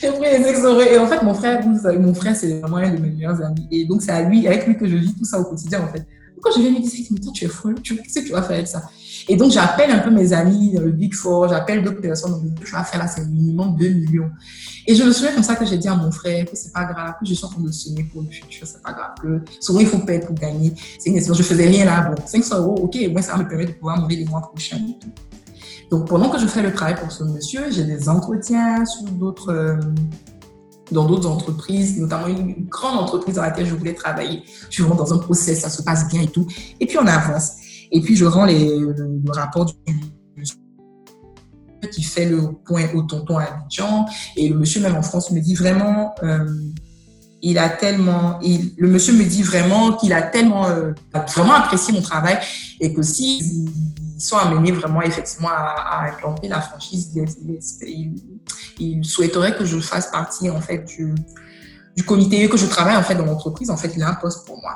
[0.00, 3.00] j'ai pris les ex Et en fait, mon frère, mon frère, c'est vraiment un de
[3.00, 3.66] mes meilleurs amis.
[3.70, 5.88] Et donc, c'est à lui, avec lui que je vis tout ça au quotidien, en
[5.88, 6.06] fait.
[6.42, 8.42] Quand je viens me dire, mais toi, tu es folle, tu qu'est-ce que tu vas
[8.42, 8.82] faire ça?
[9.28, 12.40] Et donc, j'appelle un peu mes amis dans le Big Four, j'appelle d'autres personnes dans
[12.64, 14.30] je vais faire là, c'est minimum 2 millions.
[14.86, 16.84] Et je me souviens comme ça que j'ai dit à mon frère que c'est pas
[16.84, 19.40] grave, que je suis en train de sonner pour le futur, c'est pas grave, que
[19.60, 20.72] souvent il faut payer pour gagner.
[20.98, 23.72] C'est une je faisais rien là, bon, 500 euros, ok, moi ça me permet de
[23.72, 24.78] pouvoir mourir les mois prochains.
[25.90, 29.50] Donc, pendant que je fais le travail pour ce monsieur, j'ai des entretiens sur d'autres,
[29.50, 29.76] euh,
[30.92, 34.42] dans d'autres entreprises, notamment une, grande entreprise dans laquelle je voulais travailler.
[34.70, 36.46] Je rentre dans un process, ça se passe bien et tout.
[36.78, 37.52] Et puis, on avance.
[37.90, 38.94] Et puis, je rends les, le,
[39.32, 39.72] rapport du
[41.92, 44.06] qui fait le point au tonton à Abidjan.
[44.36, 46.46] Et le monsieur, même en France, me dit vraiment, euh,
[47.42, 50.92] il a tellement, le monsieur me dit vraiment qu'il a tellement, euh,
[51.34, 52.38] vraiment apprécié mon travail
[52.80, 53.02] et que
[54.20, 57.12] sont amenés vraiment effectivement à, implanter la franchise.
[58.78, 61.14] Ils, souhaiteraient que je fasse partie en fait du,
[61.96, 63.70] du comité, que je travaille en fait dans l'entreprise.
[63.70, 64.74] En fait, il a un poste pour moi.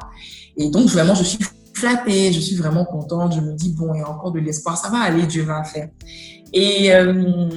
[0.57, 1.38] Et donc vraiment, je suis
[1.74, 3.35] flattée, je suis vraiment contente.
[3.35, 5.64] Je me dis bon, il y a encore de l'espoir, ça va aller, Dieu va
[5.64, 5.88] faire.
[6.52, 7.48] Et euh,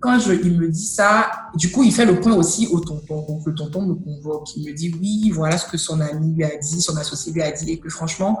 [0.00, 3.26] quand je, il me dit ça, du coup, il fait le point aussi au tonton.
[3.28, 6.44] Donc le tonton me convoque, il me dit oui, voilà ce que son ami lui
[6.44, 8.40] a dit, son associé lui a dit, et que franchement,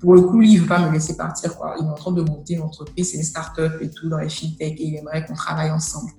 [0.00, 1.56] pour le coup, lui, il veut pas me laisser partir.
[1.56, 1.76] Quoi.
[1.78, 4.30] Il est en train de monter une entreprise, c'est une start-up et tout dans les
[4.30, 6.10] fintech et il aimerait qu'on travaille ensemble.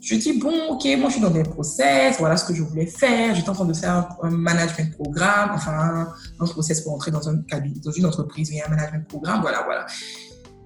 [0.00, 2.62] Je lui dis, bon, ok, moi je suis dans des process, voilà ce que je
[2.62, 3.34] voulais faire.
[3.34, 6.06] J'étais en train de faire un, management programme, enfin
[6.38, 9.40] un, process pour entrer dans, un, dans une entreprise, il y a un management programme,
[9.40, 9.86] voilà, voilà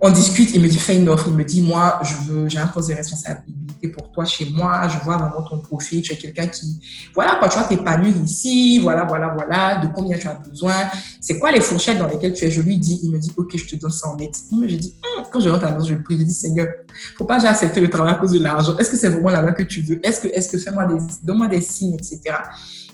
[0.05, 2.59] on discute, il me dit fais une offre, il me dit moi je veux, j'ai
[2.59, 6.17] un poste de responsabilité pour toi chez moi, je vois vraiment ton profil, tu es
[6.17, 6.81] quelqu'un qui,
[7.15, 10.75] voilà quoi, tu vas t'épanouir ici, voilà, voilà, voilà, de combien tu as besoin,
[11.21, 13.57] c'est quoi les fourchettes dans lesquelles tu es, je lui dis, il me dit ok
[13.57, 14.41] je te donne 100 mètres.
[14.51, 14.97] Moi je dis,
[15.31, 16.67] quand je rentre à la maison, je prie, je dis Seigneur,
[17.17, 19.53] faut pas j'ai accepté le travail à cause de l'argent, est-ce que c'est vraiment là-bas
[19.53, 22.21] que tu veux, est-ce que, est-ce que fais-moi des, donne-moi des signes, etc.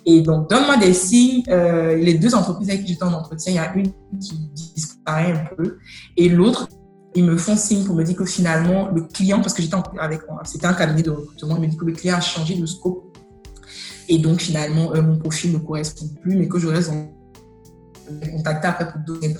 [0.04, 1.42] Et donc, donne-moi des signes.
[1.48, 5.32] Euh, les deux entreprises avec qui j'étais en entretien, il y a une qui disparaît
[5.32, 5.78] un peu
[6.16, 6.68] et l'autre
[7.14, 10.20] ils me font signe pour me dire que finalement, le client, parce que j'étais avec
[10.44, 13.16] c'était un cabinet de recrutement, ils me disent que le client a changé de scope.
[14.08, 17.10] Et donc, finalement, euh, mon profil ne correspond plus, mais que je reste en
[18.30, 19.36] contact après pour donner.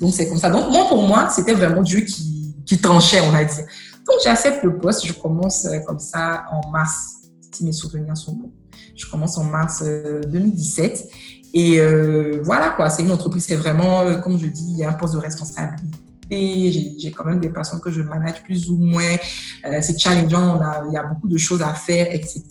[0.00, 0.50] Donc, c'est comme ça.
[0.50, 3.64] Donc, moi, pour moi, c'était vraiment Dieu qui, qui tranchait, on va dire.
[4.06, 5.06] Donc, j'accepte le poste.
[5.06, 7.14] Je commence euh, comme ça en mars,
[7.52, 8.52] si mes souvenirs sont bons.
[8.94, 11.08] Je commence en mars 2017.
[11.54, 12.90] Euh, Et voilà, quoi.
[12.90, 16.05] C'est une entreprise, c'est vraiment, comme je dis, il y a un poste de responsabilité
[16.30, 19.16] j'ai quand même des personnes que je manage plus ou moins.
[19.64, 22.42] Euh, c'est challengeant, il y a beaucoup de choses à faire, etc.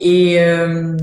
[0.00, 0.96] Et euh,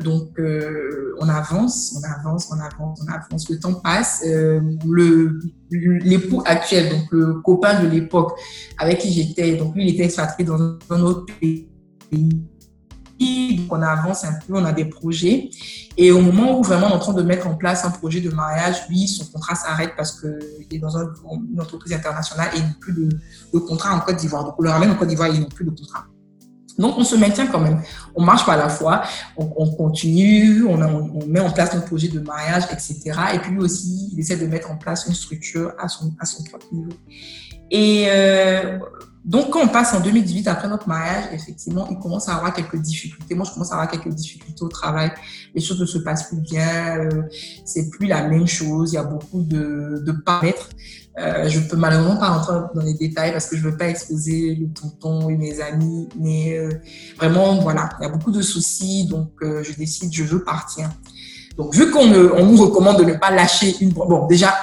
[0.00, 3.48] donc, euh, on avance, on avance, on avance, on avance.
[3.48, 4.24] Le temps passe.
[4.24, 5.38] le
[5.70, 8.38] l'époux actuel, donc le copain de l'époque
[8.78, 11.68] avec qui j'étais, donc lui, il était expatrié dans un autre pays
[13.18, 15.50] donc on avance un peu, on a des projets.
[15.96, 18.20] Et au moment où vraiment on est en train de mettre en place un projet
[18.20, 22.64] de mariage, lui, son contrat s'arrête parce qu'il est dans une entreprise internationale et il
[22.64, 24.44] n'a plus de, contrat en Côte d'Ivoire.
[24.44, 26.04] Donc, on le ramène en Côte d'Ivoire, il n'a plus de contrat.
[26.76, 27.80] Donc, on se maintient quand même.
[28.16, 29.02] On marche par la foi,
[29.36, 33.12] on, on continue, on, met en place notre projet de mariage, etc.
[33.34, 36.24] Et puis lui aussi, il essaie de mettre en place une structure à son, à
[36.24, 36.90] son propre niveau.
[37.70, 38.78] Et euh,
[39.24, 42.76] donc, quand on passe en 2018, après notre mariage, effectivement, il commence à avoir quelques
[42.76, 43.34] difficultés.
[43.34, 45.10] Moi, je commence à avoir quelques difficultés au travail.
[45.54, 46.98] Les choses ne se passent plus bien.
[46.98, 47.22] Euh,
[47.64, 48.92] c'est plus la même chose.
[48.92, 50.68] Il y a beaucoup de, de paramètres.
[51.16, 54.56] Euh, je peux malheureusement pas rentrer dans les détails parce que je veux pas exposer
[54.56, 56.08] le tonton et mes amis.
[56.18, 56.68] Mais euh,
[57.16, 59.06] vraiment, voilà, il y a beaucoup de soucis.
[59.06, 60.90] Donc, euh, je décide, je veux partir.
[61.56, 63.90] Donc, vu qu'on on nous recommande de ne pas lâcher une...
[63.90, 64.54] Bon, déjà,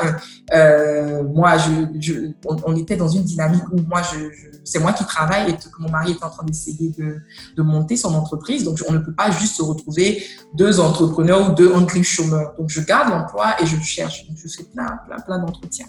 [0.53, 2.13] euh, moi, je, je
[2.45, 5.53] on, on, était dans une dynamique où moi, je, je c'est moi qui travaille et
[5.53, 7.17] que mon mari est en train d'essayer de,
[7.55, 8.63] de, monter son entreprise.
[8.63, 12.53] Donc, on ne peut pas juste se retrouver deux entrepreneurs ou deux André chômeurs.
[12.57, 14.27] Donc, je garde l'emploi et je cherche.
[14.27, 15.87] Donc, je fais plein, plein, plein d'entretiens.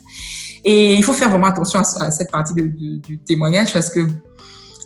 [0.64, 4.07] Et il faut faire vraiment attention à, cette partie du témoignage parce que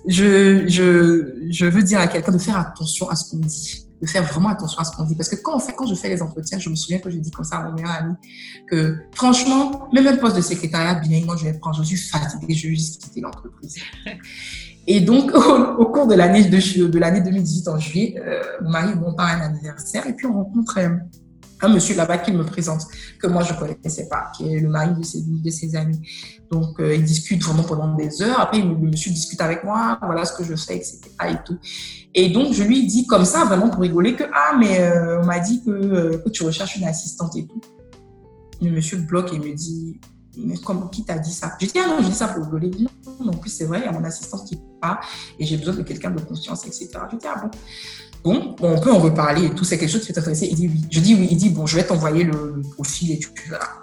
[0.07, 4.07] je, je, je veux dire à quelqu'un de faire attention à ce qu'on dit de
[4.07, 5.15] faire vraiment attention à ce qu'on dit.
[5.15, 7.19] Parce que quand, on fait, quand je fais les entretiens, je me souviens que je
[7.19, 8.15] dis comme ça à mon meilleur ami
[8.69, 12.69] que franchement, même un poste de secrétariat bilingue, je vais prendre, je suis fatiguée, je
[12.69, 13.77] vais juste quitter l'entreprise.
[14.89, 18.71] Et donc, au, au cours de l'année de, de l'année 2018, en juillet, euh, mon
[18.71, 20.91] mari un anniversaire et puis on rencontre euh,
[21.63, 22.83] un monsieur là-bas qui me présente,
[23.21, 26.01] que moi je ne connaissais pas, qui est le mari de ses, amis.
[26.51, 28.41] Donc, euh, il discute vraiment pendant des heures.
[28.41, 31.01] Après, le monsieur discute avec moi, voilà ce que je fais, etc.
[31.29, 31.59] Et, tout.
[32.15, 35.27] et donc, je lui dis comme ça, vraiment pour rigoler, que Ah, mais euh, on
[35.27, 37.61] m'a dit que, euh, que tu recherches une assistante et tout.
[38.63, 40.01] Le monsieur bloque et me dit
[40.39, 41.53] mais comme, qui t'a dit ça?
[41.61, 42.71] Je dis, ah non, je dis ça pour rigoler.
[42.79, 45.01] Non, non, plus c'est vrai, il y a mon assistante qui part
[45.39, 46.91] et j'ai besoin de quelqu'un de confiance, etc.
[47.13, 47.51] Je dis, ah bon?
[48.25, 50.49] Bon, on peut en reparler et tout, c'est quelque chose qui t'intéressait.
[50.49, 50.81] Il dit oui.
[50.91, 51.29] Je dis oui.
[51.31, 53.81] Il dit bon, je vais t'envoyer le, profil et tu verras.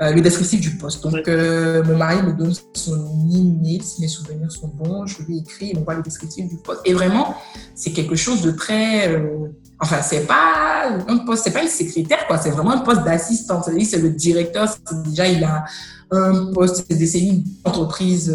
[0.00, 1.02] Euh, le descriptif du poste.
[1.02, 2.94] Donc, euh, mon mari me donne son
[3.28, 6.82] email, si mes souvenirs sont bons, je lui écris, il m'envoie le descriptif du poste.
[6.84, 7.34] Et vraiment,
[7.74, 9.08] c'est quelque chose de très.
[9.08, 9.48] Euh,
[9.80, 13.60] enfin, c'est pas un poste, c'est pas une secrétaire, quoi, c'est vraiment un poste d'assistant.
[13.60, 14.72] C'est-à-dire, c'est le directeur,
[15.04, 15.64] déjà, il a
[16.10, 18.34] un poste, c'est une entreprise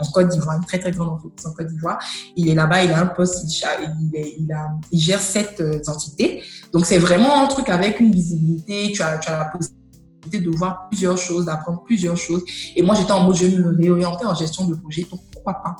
[0.00, 1.98] en Côte d'Ivoire, une très très grande entreprise en Côte d'Ivoire.
[2.36, 3.44] Il est là-bas, il a un poste,
[4.92, 6.42] il, gère sept entités.
[6.72, 11.18] Donc, c'est vraiment un truc avec une visibilité, tu as, la possibilité de voir plusieurs
[11.18, 12.44] choses, d'apprendre plusieurs choses.
[12.74, 15.76] Et moi, j'étais en mode, je me réorienter en gestion de projet, donc pourquoi pas?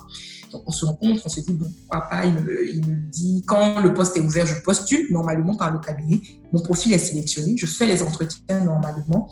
[0.53, 2.25] Donc, on se rencontre, on se dit, pourquoi pas?
[2.25, 6.21] Il me, dit, quand le poste est ouvert, je postule normalement par le cabinet.
[6.53, 9.29] Mon profil est sélectionné, je fais les entretiens normalement.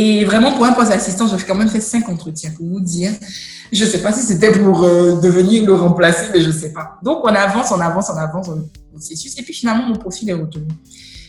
[0.00, 3.10] Et vraiment, pour un poste d'assistant, j'ai quand même fait cinq entretiens pour vous dire.
[3.72, 6.72] Je ne sais pas si c'était pour euh, devenir le remplacer, mais je ne sais
[6.72, 7.00] pas.
[7.02, 9.36] Donc, on avance, on avance, on avance dans le processus.
[9.36, 10.68] Et puis, finalement, mon profil est retenu.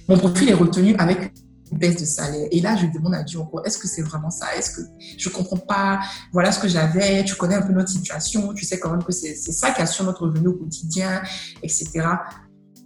[0.07, 1.33] Mon profil est retenu avec
[1.71, 2.47] baisse de salaire.
[2.51, 4.45] Et là, je demande à Dieu encore, est-ce que c'est vraiment ça?
[4.55, 4.81] Est-ce que
[5.17, 5.99] je comprends pas?
[6.31, 7.23] Voilà ce que j'avais.
[7.23, 8.53] Tu connais un peu notre situation.
[8.53, 11.23] Tu sais quand même que c'est ça qui assure notre revenu au quotidien,
[11.63, 12.01] etc.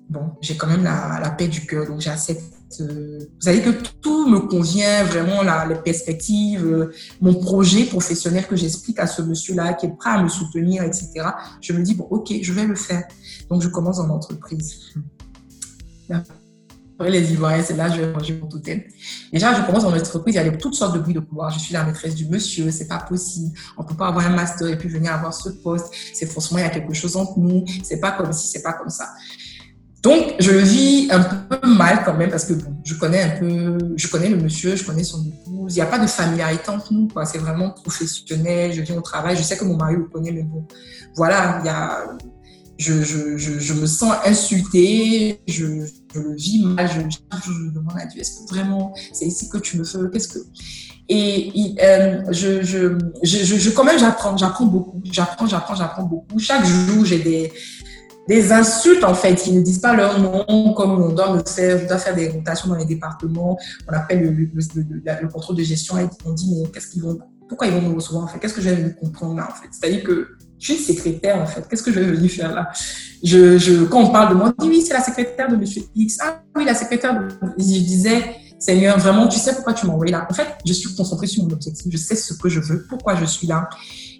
[0.10, 2.53] Bon, j'ai quand même la, la, paix du cœur, donc j'accepte.
[2.82, 8.56] Euh, vous savez que tout me convient, vraiment, les perspectives, euh, mon projet professionnel que
[8.56, 11.12] j'explique à ce monsieur-là, qui est prêt à me soutenir, etc.
[11.62, 13.04] Je me dis, bon, ok, je vais le faire.
[13.50, 14.94] Donc, je commence en entreprise.
[17.00, 18.82] Après les Ivoiriens, c'est là que je vais manger mon totem.
[19.32, 21.50] Déjà, je commence dans l'entreprise, il y a toutes sortes de bruits de couloir.
[21.50, 23.58] Je suis la maîtresse du monsieur, c'est pas possible.
[23.78, 25.92] On peut pas avoir un master et puis venir avoir ce poste.
[26.14, 27.66] C'est forcément, il y a quelque chose entre nous.
[27.84, 29.10] C'est pas comme si, c'est pas comme ça.
[30.04, 33.40] Donc, je le vis un peu mal quand même parce que bon, je connais un
[33.40, 35.74] peu, je connais le monsieur, je connais son épouse.
[35.74, 37.24] Il n'y a pas de familiarité entre nous, quoi.
[37.24, 38.74] C'est vraiment professionnel.
[38.74, 39.38] Je viens au travail.
[39.38, 40.68] Je sais que mon mari le connaît, mais bon,
[41.16, 42.06] voilà, il y a,
[42.78, 45.66] je, je, je, je, me sens insultée, je,
[46.16, 47.00] le vis mal, je,
[47.46, 50.40] je, demande à Dieu, est-ce que vraiment c'est ici que tu me fais Qu'est-ce que
[51.10, 56.40] et, euh, je, je, je, je, quand même j'apprends, j'apprends beaucoup, j'apprends, j'apprends, j'apprends beaucoup.
[56.40, 57.52] Chaque jour j'ai des
[58.28, 61.78] des insultes en fait, ils ne disent pas leur nom comme on doit le faire,
[61.80, 63.58] je dois faire des rotations dans les départements,
[63.90, 67.04] on appelle le, le, le, le contrôle de gestion et on dit mais qu'est-ce qu'ils
[67.04, 67.18] vont,
[67.50, 69.68] pourquoi ils vont me recevoir en fait, qu'est-ce que je vais comprendre là en fait,
[69.72, 70.28] c'est-à-dire que
[70.60, 71.68] je suis secrétaire en fait.
[71.68, 72.72] Qu'est-ce que je vais venir faire là?
[73.22, 75.82] Je, je, Quand on parle de moi, on dit oui, c'est la secrétaire de Monsieur
[75.94, 76.20] X.
[76.22, 77.28] Ah oui, la secrétaire de...
[77.58, 78.24] Je disais,
[78.60, 80.26] Seigneur, vraiment, tu sais pourquoi tu m'as envoyé là?
[80.30, 81.92] En fait, je suis concentrée sur mon objectif.
[81.92, 83.68] Je sais ce que je veux, pourquoi je suis là.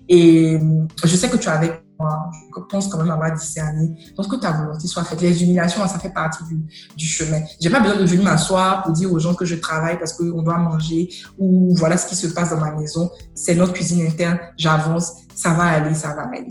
[0.10, 0.60] Et
[1.02, 2.30] je sais que tu es avec moi.
[2.56, 4.14] Je pense quand même avoir discerné.
[4.16, 5.22] Donc, que ta volonté soit faite.
[5.22, 7.42] Les humiliations, ça fait partie du, du chemin.
[7.60, 10.42] J'ai pas besoin de venir m'asseoir pour dire aux gens que je travaille parce qu'on
[10.42, 13.12] doit manger ou voilà ce qui se passe dans ma maison.
[13.34, 14.40] C'est notre cuisine interne.
[14.58, 15.14] J'avance.
[15.36, 16.48] Ça va aller, ça va aller.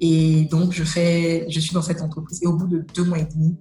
[0.00, 2.40] Et donc, je, fais, je suis dans cette entreprise.
[2.42, 3.56] Et au bout de deux mois et demi,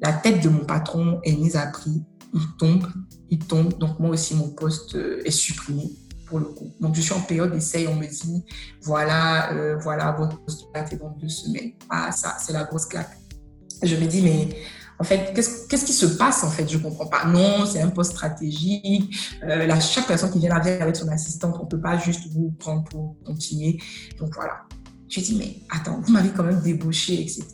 [0.00, 2.02] la tête de mon patron est mise à prix.
[2.32, 2.86] Il tombe,
[3.30, 3.76] il tombe.
[3.78, 5.90] Donc, moi aussi, mon poste euh, est supprimé
[6.26, 6.70] pour le coup.
[6.80, 7.86] Donc, je suis en période d'essai.
[7.88, 8.44] On me dit,
[8.82, 11.72] voilà, euh, voilà, votre poste est dans deux semaines.
[11.90, 13.16] Ah, ça, c'est la grosse claque.
[13.82, 14.48] Je me dis, mais
[14.98, 16.68] en fait, qu'est-ce qui se passe en fait?
[16.68, 17.24] Je comprends pas.
[17.24, 19.14] Non, c'est un poste stratégique.
[19.42, 22.84] Euh, chaque personne qui vient là avec son assistante, on peut pas juste vous prendre
[22.84, 23.80] pour continuer.
[24.18, 24.62] Donc voilà.
[25.08, 27.44] Je dis mais attends, vous m'avez quand même débauché, etc.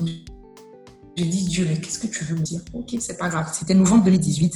[0.00, 2.60] Je dis Dieu, mais qu'est-ce que tu veux me dire?
[2.72, 3.50] Ok, c'est pas grave.
[3.52, 4.54] C'était novembre 2018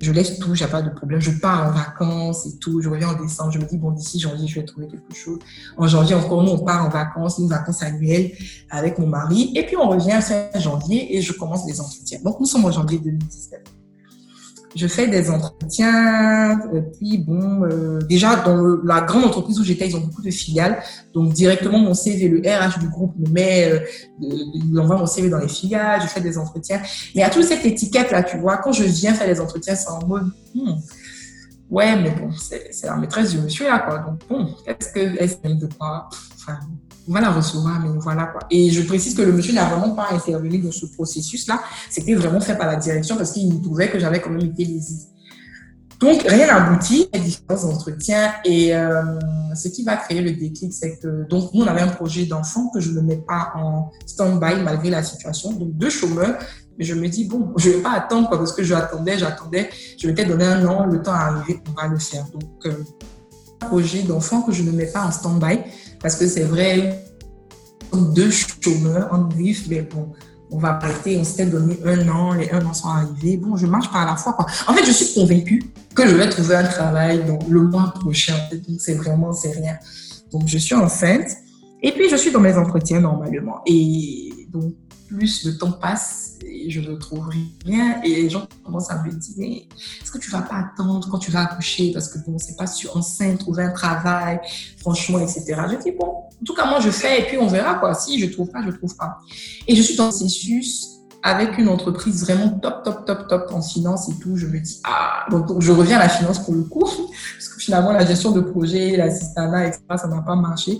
[0.00, 1.20] je laisse tout, j'ai pas de problème.
[1.20, 2.80] Je pars en vacances et tout.
[2.80, 3.52] Je reviens en décembre.
[3.52, 5.38] Je me dis, bon, d'ici janvier, je vais trouver quelque chose.
[5.76, 8.32] En janvier, encore, nous, on part en vacances, une vacances annuelles
[8.70, 9.52] avec mon mari.
[9.54, 12.18] Et puis, on revient fin janvier et je commence les entretiens.
[12.24, 13.60] Donc, nous sommes en janvier 2019
[14.74, 16.60] je fais des entretiens.
[16.72, 20.30] Euh, puis bon, euh, déjà dans la grande entreprise où j'étais, ils ont beaucoup de
[20.30, 20.82] filiales.
[21.12, 23.80] Donc directement mon CV, le RH du groupe me met, euh,
[24.20, 26.00] il envoie mon CV dans les filiales.
[26.02, 26.80] Je fais des entretiens.
[27.14, 29.88] Mais à toute cette étiquette là, tu vois, quand je viens faire les entretiens, c'est
[29.88, 30.72] en mode, hmm,
[31.70, 33.98] ouais, mais bon, c'est la maîtresse du monsieur là quoi.
[33.98, 36.08] Donc bon, qu'est-ce que elle de quoi?
[36.36, 36.58] Enfin,
[37.08, 38.42] on va la recevoir, mais voilà quoi.
[38.50, 41.60] Et je précise que le monsieur n'a vraiment pas intervenu dans ce processus-là.
[41.90, 45.08] C'était vraiment fait par la direction parce qu'il trouvait que j'avais quand même été lésée.
[46.00, 48.32] Donc, rien n'aboutit à différents entretiens.
[48.44, 49.18] Et euh,
[49.54, 52.68] ce qui va créer le déclic, c'est que, donc, nous, on avait un projet d'enfant
[52.74, 55.52] que je ne mets pas en stand-by malgré la situation.
[55.52, 56.36] Donc, deux chômeurs.
[56.78, 59.70] Mais je me dis, bon, je ne vais pas attendre parce que j'attendais, j'attendais.
[59.98, 62.24] Je m'étais donné un an, le temps à arriver, on va le faire.
[62.32, 62.72] Donc, euh,
[63.60, 65.60] projet d'enfant que je ne mets pas en stand-by
[66.04, 67.02] parce que c'est vrai,
[68.14, 70.12] deux chômeurs en griffe, mais bon,
[70.50, 73.38] on va arrêter, on s'était donné un an, les un an sont arrivés.
[73.38, 74.34] Bon, je marche par la fois.
[74.34, 74.44] Quoi.
[74.66, 75.62] En fait, je suis convaincue
[75.94, 78.34] que je vais trouver un travail le mois prochain.
[78.52, 79.78] Donc, c'est vraiment, c'est rien.
[80.30, 81.38] Donc, je suis enceinte.
[81.82, 83.62] Et puis, je suis dans mes entretiens normalement.
[83.64, 84.74] Et donc,
[85.14, 88.00] plus le temps passe et je ne trouve rien.
[88.02, 89.62] Et les gens commencent à me dire,
[90.02, 92.66] est-ce que tu vas pas attendre quand tu vas accoucher Parce que bon, c'est pas
[92.66, 94.40] sûr, enceinte, trouver un travail,
[94.78, 95.44] franchement, etc.
[95.70, 97.94] Je dis, bon, en tout cas, moi, je fais et puis on verra quoi.
[97.94, 99.18] Si je trouve pas, je trouve pas.
[99.66, 100.88] Et je suis dans le processus
[101.22, 104.36] avec une entreprise vraiment top, top, top, top en finance et tout.
[104.36, 106.80] Je me dis, ah, donc je reviens à la finance pour le coup,
[107.34, 110.78] parce que finalement, la gestion de projet, l'assistanat, etc., ça n'a pas marché.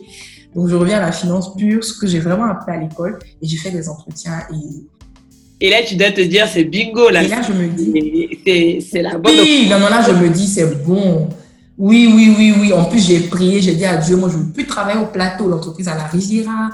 [0.55, 3.47] Donc, je reviens à la finance pure, ce que j'ai vraiment appris à l'école, et
[3.47, 4.38] j'ai fait des entretiens.
[4.53, 7.11] Et, et là, tu dois te dire, c'est bingo.
[7.11, 7.23] Là.
[7.23, 9.33] Et là, je me dis, c'est la bonne.
[9.35, 11.29] Oui, non, non, là, je me dis, c'est bon.
[11.77, 12.73] Oui, oui, oui, oui.
[12.73, 15.07] En plus, j'ai prié, j'ai dit à Dieu, moi, je ne veux plus travailler au
[15.07, 16.71] plateau, l'entreprise à la Riviera.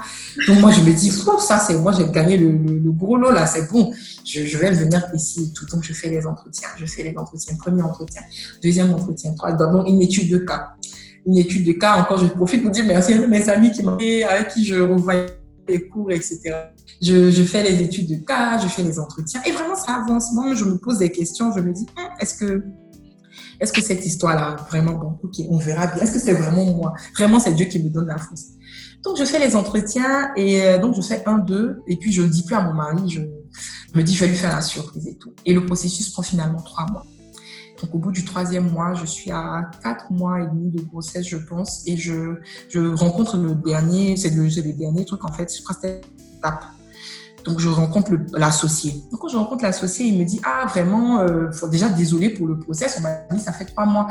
[0.47, 3.47] Donc, moi, je me dis, ça, c'est moi, j'ai gagné le, le, gros lot, là,
[3.47, 3.91] c'est bon.
[4.23, 5.65] Je, je, vais venir ici et tout.
[5.65, 6.67] Donc, je fais les entretiens.
[6.77, 7.55] Je fais les entretiens.
[7.55, 8.21] Premier entretien,
[8.61, 9.53] deuxième entretien, trois.
[9.53, 10.73] Donc, une étude de cas
[11.25, 11.97] une étude de cas.
[12.01, 15.25] Encore, je profite pour dire merci à mes amis qui m'ont avec qui je revois
[15.67, 16.39] les cours, etc.
[17.01, 19.41] Je, je, fais les études de cas, je fais les entretiens.
[19.45, 20.33] Et vraiment, ça avance.
[20.33, 21.51] Moi, je me pose des questions.
[21.55, 22.63] Je me dis, hum, est-ce que,
[23.59, 26.03] est-ce que cette histoire-là, vraiment, bon, ok, on verra bien.
[26.03, 26.93] Est-ce que c'est vraiment moi?
[27.15, 28.47] Vraiment, c'est Dieu qui me donne la force.
[29.03, 31.81] Donc, je fais les entretiens et euh, donc, je fais un, deux.
[31.87, 34.27] Et puis, je ne dis plus à mon mari, je, je me dis, je vais
[34.27, 35.33] lui faire la surprise et tout.
[35.45, 37.05] Et le processus prend finalement trois mois.
[37.81, 41.25] Donc, au bout du troisième mois, je suis à quatre mois et demi de grossesse,
[41.27, 42.35] je pense, et je,
[42.69, 46.63] je rencontre le dernier, c'est le, le, dernier truc, en fait, je crois que étape.
[47.43, 49.03] Donc, je rencontre l'associé.
[49.11, 52.59] Donc, quand je rencontre l'associé, il me dit, ah, vraiment, euh, déjà, désolé pour le
[52.59, 52.97] process.
[52.99, 54.07] On m'a dit, ça fait trois mois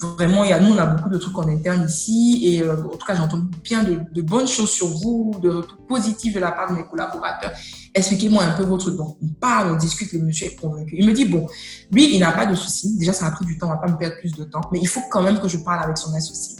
[0.00, 2.40] vraiment, il y a, nous, on a beaucoup de trucs en interne ici.
[2.44, 5.78] Et euh, en tout cas, j'entends bien de, de, bonnes choses sur vous, de retours
[5.86, 7.52] positifs de la part de mes collaborateurs.
[7.96, 10.96] Expliquez-moi un peu votre Donc, on parle, on discute, le monsieur est convaincu.
[10.98, 11.46] Il me dit, bon,
[11.90, 12.94] lui, il n'a pas de souci.
[12.98, 14.60] Déjà, ça a pris du temps, on va pas me perdre plus de temps.
[14.70, 16.56] Mais il faut quand même que je parle avec son associé.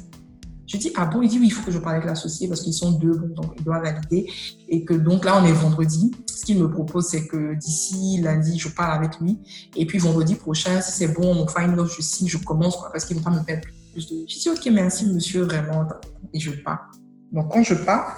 [0.66, 2.62] Je dis, ah bon, il dit, oui, il faut que je parle avec l'associé parce
[2.62, 4.30] qu'ils sont deux, donc il doit valider.
[4.70, 6.10] Et que donc là, on est vendredi.
[6.26, 9.38] Ce qu'il me propose, c'est que d'ici lundi, je parle avec lui.
[9.76, 12.90] Et puis vendredi prochain, si c'est bon, on fait une je signe, je commence, quoi,
[12.90, 14.24] parce qu'il ne va pas me perdre plus de.
[14.26, 15.86] Je dis, ok, merci monsieur, vraiment.
[16.32, 16.90] Et je pars.
[17.30, 18.16] Donc quand je pars,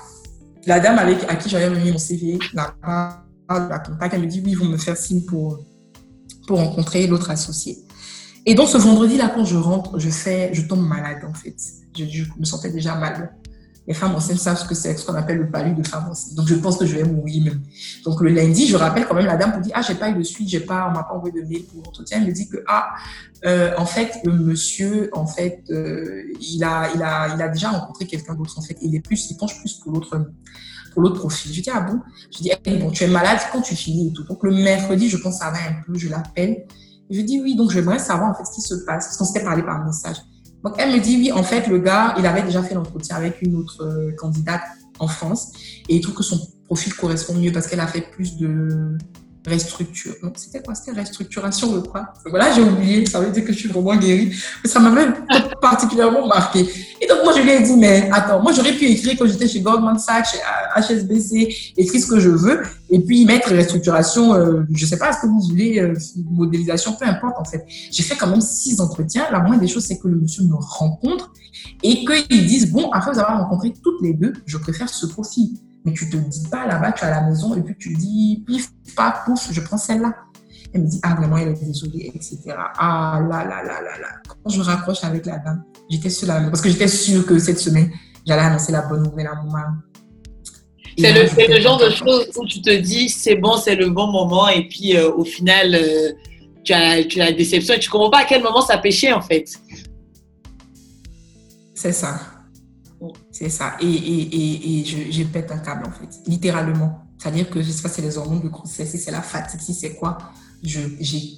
[0.68, 2.74] la dame avec, à qui j'avais mis mon CV, la,
[3.48, 5.58] la contact, elle me dit, oui, ils vont me faire signe pour,
[6.46, 7.78] pour rencontrer l'autre associé.
[8.46, 11.56] Et donc ce vendredi-là, quand je rentre, je fais, je tombe malade en fait
[12.06, 13.34] je, me sentais déjà mal.
[13.89, 16.34] Les femmes enceintes savent ce que c'est, ce qu'on appelle le palud de femme enceintes.
[16.34, 17.62] Donc, je pense que je vais mourir même.
[18.05, 20.14] Donc, le lundi, je rappelle quand même la dame pour dire, ah, j'ai pas eu
[20.14, 22.18] de suite, j'ai pas, on m'a pas envoyé de mail pour l'entretien.
[22.20, 22.91] Elle me dit que, ah,
[23.47, 27.70] euh, en fait, le monsieur, en fait, euh, il a, il a, il a déjà
[27.70, 28.76] rencontré quelqu'un d'autre, en fait.
[28.82, 30.32] Il est plus, il penche plus pour l'autre,
[30.93, 31.55] pour l'autre profil.
[31.55, 31.99] Je dis, ah bon?
[32.30, 34.24] Je dis, eh, bon, tu es malade quand tu finis et tout.
[34.24, 36.66] Donc, le mercredi, je pense ça va un peu, je l'appelle.
[37.09, 39.07] Je dis, oui, donc j'aimerais savoir, en fait, ce qui se passe.
[39.07, 40.18] Parce qu'on s'était parlé par message.
[40.64, 43.40] Donc, elle me dit, oui, en fait, le gars, il avait déjà fait l'entretien avec
[43.42, 44.62] une autre euh, candidate
[44.98, 45.52] en France.
[45.88, 48.96] Et il trouve que son profil correspond mieux parce qu'elle a fait plus de
[49.49, 50.14] restructure.
[50.36, 50.74] C'était quoi?
[50.74, 52.12] C'était restructuration, je crois.
[52.26, 53.07] Voilà, j'ai oublié.
[53.07, 54.32] Ça veut dire que je suis vraiment guérie.
[54.62, 55.12] Mais ça m'avait
[55.61, 56.61] particulièrement marqué.
[57.01, 59.49] Et donc, moi, je lui ai dit, mais attends, moi, j'aurais pu écrire quand j'étais
[59.49, 64.62] chez Goldman Sachs, chez HSBC, écrire ce que je veux, et puis mettre restructuration, euh,
[64.72, 65.94] je sais pas ce que vous voulez, euh,
[66.30, 67.64] modélisation, peu importe, en fait.
[67.90, 69.26] J'ai fait quand même six entretiens.
[69.30, 71.32] La moindre des choses, c'est que le monsieur me rencontre
[71.82, 75.51] et qu'ils disent, bon, après vous avoir rencontré toutes les deux, je préfère ce profil
[75.85, 78.45] mais tu te dis pas là-bas, tu es à la maison et puis tu dis
[78.47, 80.14] pif, pas, pouf, je prends celle-là.
[80.74, 82.39] Elle me dit, ah vraiment, elle est désolée, etc.
[82.79, 84.09] Ah là, là, là, là, là.
[84.29, 87.91] Quand je raccroche avec la dame, j'étais sûre, parce que j'étais sûre que cette semaine,
[88.26, 89.72] j'allais annoncer la bonne nouvelle à mon mari.
[90.99, 94.09] C'est le, le, genre de choses où tu te dis, c'est bon, c'est le bon
[94.09, 96.12] moment, et puis euh, au final, euh,
[96.64, 99.12] tu, as, tu as la déception et tu comprends pas à quel moment ça péché
[99.12, 99.49] en fait.
[101.74, 102.18] C'est ça.
[103.39, 103.76] C'est ça.
[103.80, 107.05] Et, et, et, je, pète un câble, en fait, littéralement.
[107.16, 109.61] C'est-à-dire que je sais pas si c'est les hormones de grossesse, si c'est la fatigue,
[109.61, 110.18] si c'est quoi.
[110.64, 110.80] Je,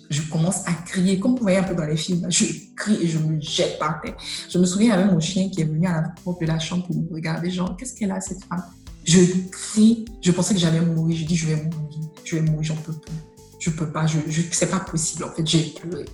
[0.09, 2.27] je commence à crier, comme vous voyez un peu dans les films.
[2.31, 4.17] Je crie et je me jette par terre.
[4.49, 6.87] Je me souviens avec mon chien qui est venu à la porte de la chambre
[6.87, 8.65] pour me regarder, genre, qu'est-ce qu'elle a, cette femme?
[9.05, 9.21] Je
[9.51, 11.19] crie, je pensais que j'allais mourir.
[11.19, 13.13] Je dis, je vais mourir, je vais mourir, j'en peux plus
[13.61, 14.19] je peux pas, je,
[14.51, 16.07] c'est pas possible en fait, j'ai pleuré.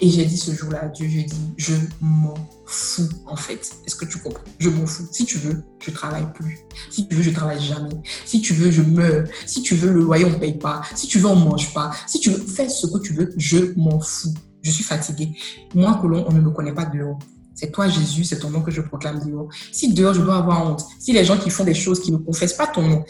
[0.00, 2.34] Et j'ai dit ce jour-là à Dieu, j'ai dit, je m'en
[2.64, 3.70] fous en fait.
[3.86, 4.42] Est-ce que tu comprends?
[4.58, 5.06] Je m'en fous.
[5.12, 6.60] Si tu veux, je travaille plus.
[6.90, 7.94] Si tu veux, je travaille jamais.
[8.24, 9.26] Si tu veux, je meurs.
[9.44, 10.80] Si tu veux, le loyer on paye pas.
[10.94, 11.92] Si tu veux, on mange pas.
[12.06, 14.32] Si tu veux, fais ce que tu veux, je m'en fous.
[14.62, 15.36] Je suis fatiguée.
[15.74, 17.18] Moi, Colomb, on ne me connaît pas dehors.
[17.54, 19.48] C'est toi, Jésus, c'est ton nom que je proclame dehors.
[19.70, 22.16] Si dehors, je dois avoir honte, si les gens qui font des choses qui ne
[22.16, 23.04] confessent pas ton nom,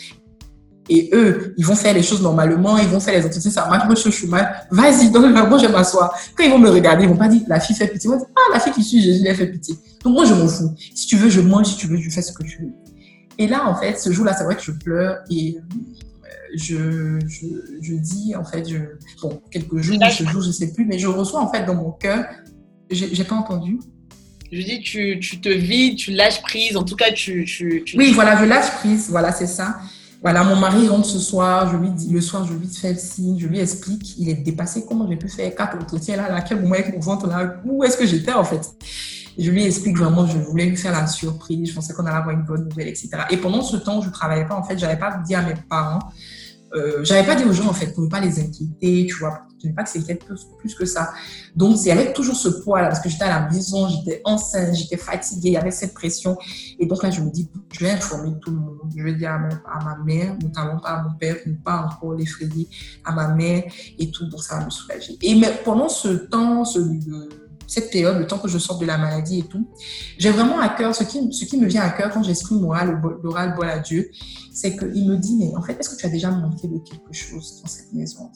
[0.88, 3.86] et eux, ils vont faire les choses normalement, ils vont faire les entretiens, ça marche,
[3.86, 4.66] moi je suis mal.
[4.70, 6.12] Vas-y, donc moi je m'assois.
[6.36, 8.08] Quand ils vont me regarder, ils vont pas dire la fille fait pitié.
[8.08, 9.76] Ils vont dire ah la fille qui suit Jésus, elle fait pitié.
[10.02, 10.74] Donc moi je m'en fous.
[10.94, 11.66] Si tu veux, je mange.
[11.66, 12.72] Si tu veux, je fais ce que tu veux.
[13.38, 17.46] Et là, en fait, ce jour-là, c'est vrai que je pleure et euh, je, je,
[17.80, 18.76] je, dis, en fait, je,
[19.22, 21.90] bon, quelques jours, ce jour, je sais plus, mais je reçois en fait dans mon
[21.90, 22.26] cœur,
[22.90, 23.80] j'ai pas entendu.
[24.52, 27.44] Je dis, tu, tu te vides, tu lâches prise, en tout cas, tu.
[27.44, 29.78] tu, tu oui, voilà, je lâche prise, voilà, c'est ça.
[30.24, 32.98] Voilà, mon mari rentre ce soir, je lui dis, le soir, je lui fais le
[32.98, 36.40] signe, je lui explique, il est dépassé, comment j'ai pu faire quatre entretiens là, à
[36.40, 38.66] quel moment avec mon ventre là, où est-ce que j'étais en fait?
[39.38, 42.34] Je lui explique vraiment, je voulais lui faire la surprise, je pensais qu'on allait avoir
[42.34, 43.10] une bonne nouvelle, etc.
[43.28, 45.56] Et pendant ce temps, je ne travaillais pas, en fait, j'avais pas dit à mes
[45.68, 45.98] parents,
[46.74, 49.42] euh, j'avais pas dit aux gens en fait pour ne pas les inquiéter, tu vois,
[49.62, 51.12] je ne pas que c'est plus, plus que ça.
[51.54, 54.74] Donc c'est avec toujours ce poids là parce que j'étais à la maison, j'étais enceinte,
[54.74, 56.36] j'étais fatiguée, il y avait cette pression
[56.78, 59.30] et donc là je me dis je vais informer tout le monde, je vais dire
[59.30, 62.68] à ma, mère, notamment pas à mon père, ne pas encore l'effrayer,
[63.04, 63.64] à ma mère
[63.98, 65.16] et tout, donc ça va me soulager.
[65.22, 66.80] Et mais pendant ce temps, ce,
[67.66, 69.66] cette période, le temps que je sorte de la maladie et tout,
[70.18, 71.20] j'ai vraiment à cœur, ce qui,
[71.58, 74.10] me vient à cœur quand j'exprime l'oral, l'oral bol à Dieu,
[74.52, 77.12] c'est qu'il me dit, mais en fait, est-ce que tu as déjà manqué de quelque
[77.12, 78.30] chose dans cette maison,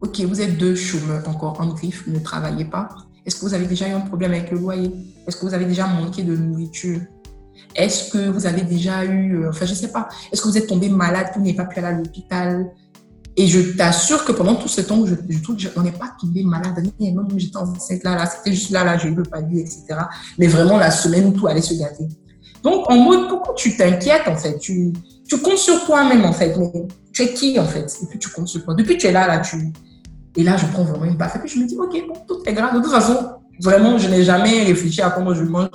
[0.00, 2.88] Ok, vous êtes deux chômeurs encore en griffe, vous ne travaillez pas.
[3.26, 4.92] Est-ce que vous avez déjà eu un problème avec le loyer?
[5.26, 7.00] Est-ce que vous avez déjà manqué de nourriture?
[7.74, 10.56] Est-ce que vous avez déjà eu, euh, enfin, je ne sais pas, est-ce que vous
[10.56, 12.70] êtes tombé malade, vous n'avez pas pu aller à l'hôpital?
[13.40, 15.14] Et je t'assure que pendant tout ce temps, je,
[15.56, 16.74] je, on n'est pas tombé malade.
[16.98, 20.00] Même j'étais enceinte là, là c'était juste là, là, j'ai eu le palier, etc.
[20.38, 22.08] Mais vraiment la semaine où tout allait se gâter.
[22.64, 24.58] Donc, en mode, pourquoi tu t'inquiètes, en fait?
[24.58, 24.92] Tu,
[25.40, 26.52] comptes sur toi-même, en fait.
[27.12, 27.86] Tu es qui, en fait?
[28.02, 28.74] Et puis, tu comptes sur toi.
[28.74, 29.72] Depuis tu es là, là, tu.
[30.34, 31.36] Et là, je prends vraiment une baffe.
[31.36, 32.74] Et puis, je me dis, OK, bon, tout est grave.
[32.74, 33.16] De toute façon,
[33.60, 35.68] vraiment, je n'ai jamais réfléchi à comment je mange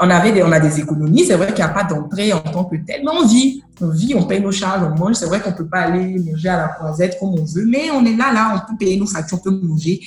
[0.00, 2.64] on, avait on a des économies, c'est vrai qu'il n'y a pas d'entrée en tant
[2.64, 5.14] que tel, mais on vit, on vit, on paye nos charges, on mange.
[5.14, 7.90] C'est vrai qu'on ne peut pas aller manger à la croisette comme on veut, mais
[7.90, 10.00] on est là, là, on peut payer nos factures, on peut manger.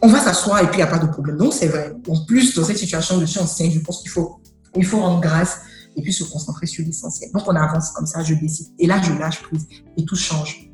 [0.00, 1.36] On va s'asseoir et puis il n'y a pas de problème.
[1.36, 1.92] Donc, c'est vrai.
[2.08, 4.40] En plus, dans cette situation, je suis enceinte, je pense qu'il faut,
[4.74, 5.60] il faut rendre grâce
[5.96, 7.30] et puis se concentrer sur l'essentiel.
[7.32, 8.68] Donc, on avance comme ça, je décide.
[8.78, 9.66] Et là, je lâche prise
[9.96, 10.67] et tout change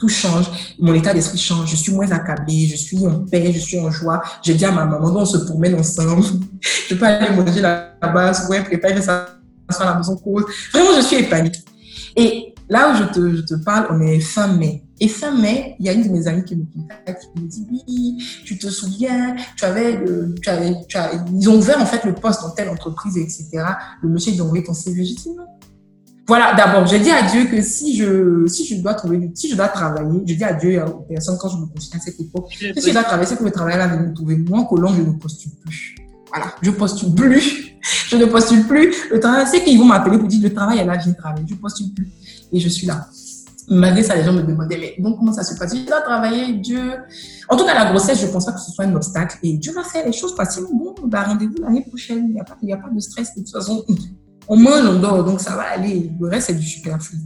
[0.00, 0.46] tout change,
[0.78, 3.90] mon état d'esprit change, je suis moins accablée, je suis en paix, je suis en
[3.90, 4.22] joie.
[4.42, 6.24] Je dis à ma maman, on se promène ensemble,
[6.88, 9.36] je peux aller manger là-bas, ouais, préparer ça
[9.78, 10.44] à la maison cause.
[10.72, 11.52] Vraiment, je suis épanouie.
[12.16, 14.82] Et là où je te, je te, parle, on est fin mai.
[14.98, 17.48] Et fin mai, il y a une de mes amies qui me contacte, qui me
[17.48, 20.98] dit, oui, tu te souviens, tu avais, euh, tu avais, tu
[21.32, 23.64] ils ont ouvert en fait le poste dans telle entreprise, etc.
[24.02, 25.04] Le monsieur, il a envoyé ton CV.
[25.04, 25.46] J'ai dit, non,
[26.30, 29.56] voilà, d'abord, je dis à Dieu que si je, si je dois trouver, si je
[29.56, 32.20] dois travailler, je dis à Dieu et aux personnes quand je me postule à cette
[32.20, 34.36] époque, si je dois travailler, c'est que le travail là de me trouver.
[34.36, 35.96] Moi, Colombe, je ne postule plus.
[36.28, 37.74] Voilà, je postule plus.
[38.06, 39.10] Je ne postule plus.
[39.10, 41.46] Le travail, c'est qu'ils vont m'appeler pour dire le travail est là, viens travailler.
[41.50, 42.08] Je postule plus.
[42.52, 43.08] Et je suis là.
[43.68, 45.76] Malgré ça, les gens me demandaient, mais donc comment ça se passe?
[45.76, 46.92] Je dois travailler, Dieu.
[47.48, 49.36] En tout cas, la grossesse, je ne pense pas que ce soit un obstacle.
[49.42, 50.70] Et Dieu va faire les choses facilement.
[50.72, 52.26] Bon, bah, rendez-vous l'année prochaine.
[52.28, 53.34] Il n'y a, pas, il y a pas de stress.
[53.34, 53.84] De toute façon,
[54.52, 56.10] On mange, on dort, donc ça va aller.
[56.20, 57.18] Le reste, c'est du superflu.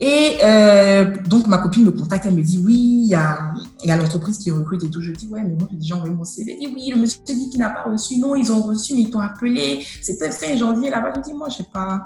[0.00, 3.52] Et euh, donc, ma copine me contacte, elle me dit Oui, il y a,
[3.84, 5.02] l'entreprise qui recrute et tout.
[5.02, 6.52] Je dis Ouais, mais moi, j'ai déjà envoyé mon CV.
[6.52, 8.16] Elle dit Oui, le monsieur dit qu'il n'a pas reçu.
[8.16, 9.84] Non, ils ont reçu, mais ils t'ont appelé.
[10.00, 11.12] C'était fin janvier là-bas.
[11.16, 12.02] Je dis Moi, je sais pas.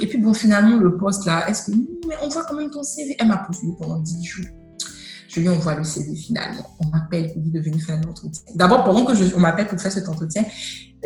[0.00, 1.76] Et puis, bon, finalement, le poste là, est-ce que.
[2.08, 3.16] Mais on voit quand même ton CV.
[3.18, 4.46] Elle m'a poursuivi pendant 10 jours.
[5.36, 6.76] Je lui envoie le CV finalement.
[6.80, 8.42] On m'appelle pour lui de venir faire un entretien.
[8.54, 10.44] D'abord, pendant que m'appelle pour faire cet entretien,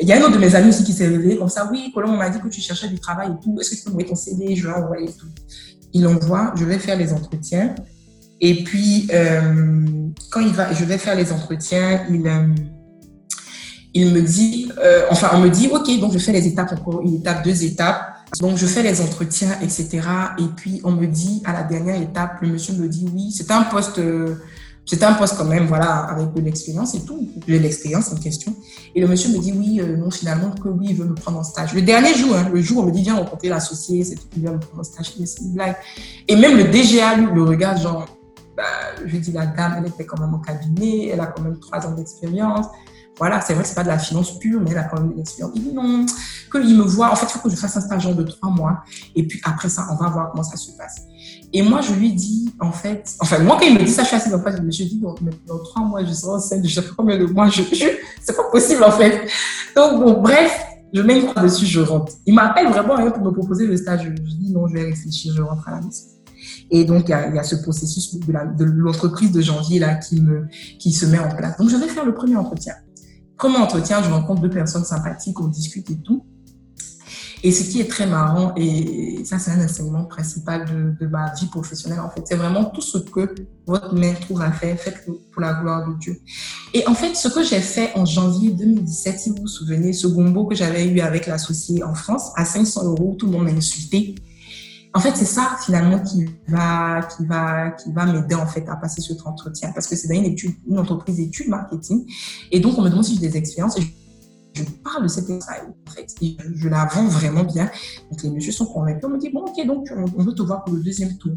[0.00, 1.68] il y a un autre de mes amis aussi qui s'est réveillé comme ça.
[1.70, 3.58] Oui, Colombe, on m'a dit que tu cherchais du travail et tout.
[3.60, 5.26] Est-ce que tu peux envoyer ton CV Je vais envoyer tout
[5.92, 7.74] il envoie, je vais faire les entretiens.
[8.40, 9.86] Et puis, euh,
[10.30, 12.46] quand il va, je vais faire les entretiens, il, euh,
[13.92, 17.02] il me dit, euh, enfin, on me dit, OK, donc je fais les étapes encore,
[17.02, 18.14] une étape, deux étapes.
[18.38, 20.00] Donc, je fais les entretiens, etc.
[20.38, 23.50] Et puis, on me dit, à la dernière étape, le monsieur me dit, oui, c'est
[23.50, 24.00] un poste
[24.90, 27.28] c'était un poste quand même, voilà, avec de l'expérience et tout.
[27.46, 28.56] J'ai l'expérience en question.
[28.92, 31.38] Et le monsieur me dit oui, euh, non, finalement, que oui, il veut me prendre
[31.38, 31.74] en stage.
[31.74, 34.26] Le dernier jour, hein, le jour où on me dit viens rencontrer l'associé, c'est tout,
[34.34, 35.12] il vient me prendre en stage.
[35.24, 35.76] C'est une blague.
[36.26, 38.04] Et même le DGA, lui, le regarde, genre,
[38.56, 38.64] bah,
[39.06, 41.86] je dis la dame, elle était quand même au cabinet, elle a quand même trois
[41.86, 42.66] ans d'expérience.
[43.20, 45.12] Voilà, c'est vrai que c'est pas de la finance pure, mais elle a quand même
[45.12, 45.52] une expérience.
[45.54, 46.06] Il dit non,
[46.50, 47.12] qu'il me voit.
[47.12, 48.82] En fait, il faut que je fasse un stage de trois mois.
[49.14, 51.02] Et puis après ça, on va voir comment ça se passe.
[51.52, 54.08] Et moi, je lui dis, en fait, enfin, moi, quand il me dit ça, je
[54.08, 55.02] suis assez en face, je me dis,
[55.46, 57.84] dans, trois mois, je serai enceinte, je sais pas combien de mois, je, je
[58.22, 59.28] c'est pas possible, en fait.
[59.76, 60.58] Donc, bon, bref,
[60.94, 62.12] je mets une croix dessus, je rentre.
[62.24, 64.04] Il m'appelle vraiment hein, pour me proposer le stage.
[64.04, 66.04] Je, dis, non, je vais réfléchir, je rentre à la maison.
[66.70, 69.78] Et donc, il y, a, il y a ce processus de l'entreprise de, de janvier,
[69.78, 70.46] là, qui me,
[70.78, 71.58] qui se met en place.
[71.58, 72.74] Donc, je vais faire le premier entretien.
[73.40, 76.26] Premier entretien, je rencontre deux personnes sympathiques, on discute et tout.
[77.42, 80.66] Et ce qui est très marrant, et ça c'est un enseignement principal
[81.00, 83.34] de, ma vie professionnelle en fait, c'est vraiment tout ce que
[83.66, 86.20] votre main trouve à faire, faites-le pour la gloire de Dieu.
[86.74, 90.06] Et en fait, ce que j'ai fait en janvier 2017, si vous vous souvenez, ce
[90.06, 93.52] gombo que j'avais eu avec l'associé en France, à 500 euros, tout le monde m'a
[93.52, 94.16] insulté.
[94.92, 98.76] En fait, c'est ça finalement qui va, qui va, qui va m'aider en fait à
[98.76, 102.04] passer cet entretien, parce que c'est dans une étude, une entreprise d'études marketing,
[102.50, 103.78] et donc on me demande si j'ai des expériences.
[103.78, 103.84] Et
[104.54, 107.70] je parle de cette expérience, en fait, et je, la vends vraiment bien.
[108.10, 109.04] Donc, les messieurs sont convaincus.
[109.04, 111.32] On me dit, bon, ok, donc on, veut te voir pour le deuxième tour.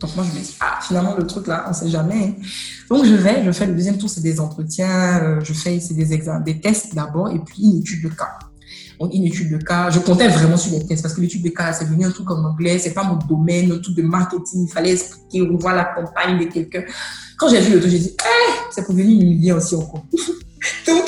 [0.00, 2.36] Donc, moi, je me dis, ah, finalement, le truc là, on sait jamais.
[2.38, 2.42] Hein.
[2.90, 5.94] Donc, je vais, je fais le deuxième tour, c'est des entretiens, euh, je fais c'est
[5.94, 8.38] des examens, des tests d'abord, et puis une étude de cas.
[9.00, 11.72] Une étude de cas, je comptais vraiment sur les tests parce que l'étude de cas,
[11.72, 14.72] c'est venu un truc en anglais, c'est pas mon domaine, un truc de marketing, il
[14.72, 16.84] fallait expliquer, revoir la campagne de quelqu'un.
[17.38, 20.04] Quand j'ai vu le truc, j'ai dit, eh, c'est pour venir m'humilier aussi encore.
[20.86, 21.04] Donc,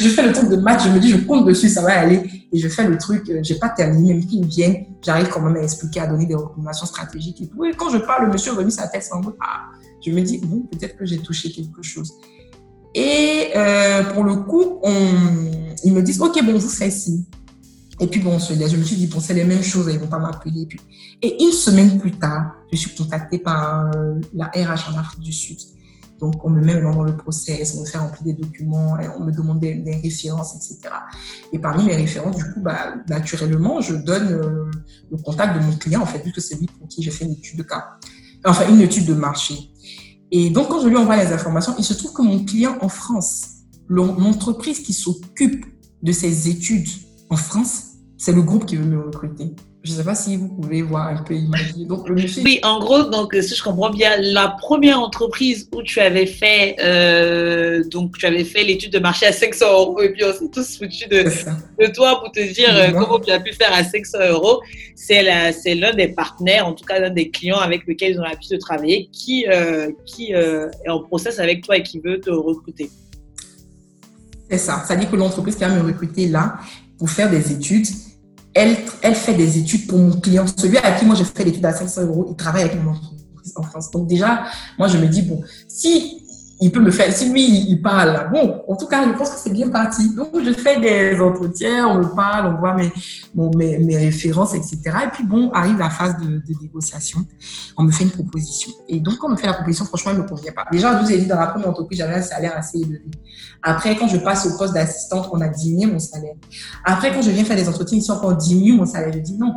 [0.00, 2.22] je fais le truc de match, je me dis, je compte dessus, ça va aller.
[2.52, 5.56] Et je fais le truc, euh, j'ai pas terminé, même qu'ils viennent, j'arrive quand même
[5.56, 7.58] à expliquer, à donner des recommandations stratégiques et tout.
[7.76, 9.66] Quand je parle, le monsieur remet sa tête en mode, ah,
[10.04, 12.12] je me dis, bon, peut-être que j'ai touché quelque chose.
[12.96, 14.80] Et euh, pour le coup,
[15.84, 17.26] ils me disent, OK, bon, vous faites ci.
[18.00, 20.18] Et puis bon, je me suis dit, bon, c'est les mêmes choses, ils vont pas
[20.18, 20.66] m'appeler.
[21.22, 25.32] Et, une semaine plus tard, je suis contactée par euh, la RH en Afrique du
[25.32, 25.58] Sud
[26.20, 29.32] donc, on me met dans le process, on me fait remplir des documents, on me
[29.32, 30.94] demande des, références, etc.
[31.52, 34.70] Et parmi mes références, du coup, bah, naturellement, je donne euh,
[35.10, 37.32] le contact de mon client, en fait, puisque c'est lui pour qui j'ai fait une
[37.32, 37.98] étude de cas,
[38.44, 39.70] enfin, une étude de marché.
[40.32, 42.88] Et donc, quand je lui envoie les informations, il se trouve que mon client en
[42.88, 43.48] France,
[43.88, 45.64] l'entreprise qui s'occupe
[46.02, 46.88] de ces études
[47.30, 49.54] en France, c'est le groupe qui veut me recruter.
[49.86, 51.84] Je ne sais pas si vous pouvez voir un peu imaginer.
[51.84, 56.00] Donc, le Oui, en gros, donc, si je comprends bien, la première entreprise où tu
[56.00, 60.24] avais fait, euh, donc, tu avais fait l'étude de marché à 500 euros et puis
[60.24, 63.52] on s'est tous foutus de, de, toi pour te dire euh, comment tu as pu
[63.52, 64.60] faire à 500 euros.
[64.96, 68.56] C'est l'un des partenaires, en tout cas l'un des clients avec lesquels ils ont l'habitude
[68.56, 72.90] de travailler, qui, euh, qui est en process avec toi et qui veut te recruter.
[74.50, 74.82] C'est ça.
[74.84, 76.56] Ça dit que l'entreprise qui va me recruter là
[76.98, 77.86] pour faire des études,
[78.56, 80.46] elle, fait des études pour mon client.
[80.56, 83.52] Celui à qui moi je fais l'étude à 500 euros, il travaille avec mon entreprise
[83.54, 83.90] en France.
[83.90, 84.44] Donc déjà,
[84.78, 86.22] moi je me dis, bon, si
[86.58, 89.38] il peut me faire, si lui, il parle, bon, en tout cas, je pense que
[89.38, 90.14] c'est bien parti.
[90.14, 94.80] Donc, je fais des entretiens, on me parle, on voit mes, mes, références, etc.
[95.04, 97.26] Et puis, bon, arrive la phase de, négociation,
[97.76, 98.72] on me fait une proposition.
[98.88, 100.64] Et donc, quand on me fait la proposition, franchement, elle ne me convient pas.
[100.72, 103.02] Déjà, je vous ai dit, dans la première entreprise, j'avais un salaire assez élevé.
[103.62, 106.34] Après, quand je passe au poste d'assistante, on a diminué mon salaire.
[106.84, 109.12] Après, quand je viens faire des entretiens ici, on diminue mon salaire.
[109.12, 109.54] Je dis non.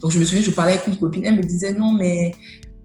[0.00, 2.34] Donc, je me souviens, je parlais avec une copine, elle me disait non, mais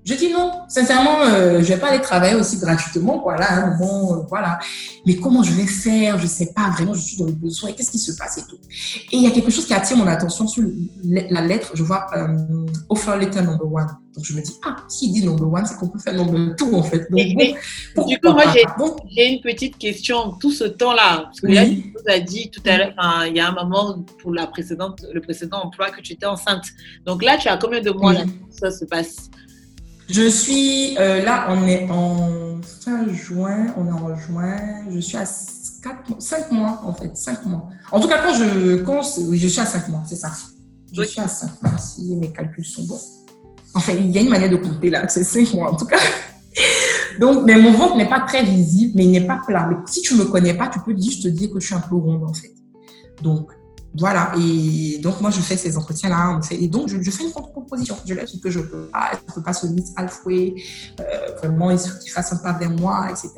[0.03, 3.55] Je dis non, sincèrement, euh, je vais pas aller travailler aussi gratuitement, quoi, là, à
[3.61, 4.57] un moment, euh, voilà.
[5.05, 6.17] Mais comment je vais faire?
[6.17, 8.57] Je sais pas, vraiment, je suis dans le besoin, qu'est-ce qui se passe et tout?
[9.11, 10.63] Et il y a quelque chose qui attire mon attention sur
[11.03, 13.87] la lettre, je vois euh, offer letter number one.
[14.15, 16.73] Donc je me dis, ah, s'il dit number one, c'est qu'on peut faire number two,
[16.75, 17.07] en fait.
[17.11, 17.21] Donc,
[17.95, 18.45] bon, du coup, moi,
[19.15, 20.31] j'ai une petite question.
[20.39, 22.93] Tout ce temps-là, parce que là, tu nous as dit tout à l'heure,
[23.27, 26.65] il y a un moment pour la précédente, le précédent emploi que tu étais enceinte.
[27.05, 29.29] Donc là, tu as combien de mois là, ça se passe?
[30.11, 34.57] Je suis euh, là, on est en fin juin, on est en juin,
[34.89, 37.69] je suis à 4, 5 mois en fait, 5 mois.
[37.91, 40.31] En tout cas, quand je compte, oui, je suis à 5 mois, c'est ça.
[40.91, 42.99] Je suis à 5 mois, si mes calculs sont bons.
[43.73, 45.99] Enfin, il y a une manière de compter là, c'est 5 mois en tout cas.
[47.19, 49.67] Donc, mais mon ventre n'est pas très visible, mais il n'est pas plat.
[49.69, 51.67] Mais si tu ne me connais pas, tu peux dire, je te dis que je
[51.67, 52.51] suis un peu ronde en fait.
[53.21, 53.51] Donc,
[53.97, 57.97] voilà, et donc moi je fais ces entretiens-là, et donc je, fais une contre-proposition.
[58.05, 60.55] Je laisse ce que je peux pas, je peux pas se mettre halfway,
[60.99, 61.03] euh,
[61.37, 63.31] vraiment il faut fassent un pas vers moi, etc.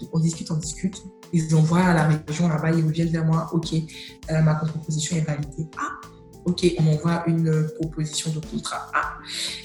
[0.00, 3.48] Donc on discute, on discute, ils envoient à la région là-bas, ils reviennent vers moi,
[3.52, 5.66] ok, euh, ma contre-proposition est validée.
[5.78, 6.06] Ah,
[6.44, 8.90] ok, on m'envoie une proposition de contrat.
[8.94, 9.14] Ah.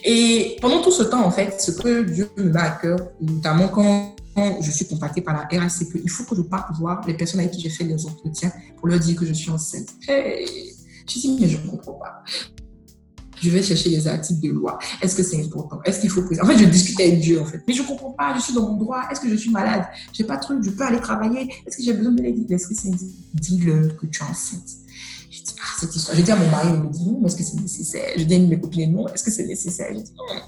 [0.06, 3.68] Et pendant tout ce temps, en fait, ce que Dieu me met à cœur, notamment
[3.68, 7.42] quand je suis contactée par la c'est qu'il faut que je parte voir les personnes
[7.42, 9.90] avec qui j'ai fait les entretiens pour leur dire que je suis enceinte.
[10.08, 12.24] Je dis, mais je ne comprends pas.
[13.42, 14.78] Je vais chercher les articles de loi.
[15.02, 15.82] Est-ce que c'est important?
[15.84, 17.64] Est-ce qu'il faut En fait, je discutais avec Dieu, en fait.
[17.68, 18.36] Mais je ne comprends pas.
[18.36, 19.02] Je suis dans mon droit.
[19.12, 19.84] Est-ce que je suis malade?
[20.14, 20.64] Je n'ai pas de truc.
[20.64, 21.52] Je peux aller travailler.
[21.66, 22.52] Est-ce que j'ai besoin de l'aide?
[22.52, 22.92] Est-ce que c'est
[23.34, 24.70] Dis-le que tu es enceinte.
[25.32, 26.16] Je dis, ah, cette histoire.
[26.16, 28.14] Je dis à mon mari, il me dit, non, est-ce que c'est nécessaire?
[28.16, 29.88] Je dis à mes copines, non, est-ce que c'est nécessaire?
[29.92, 30.42] Je dis, non.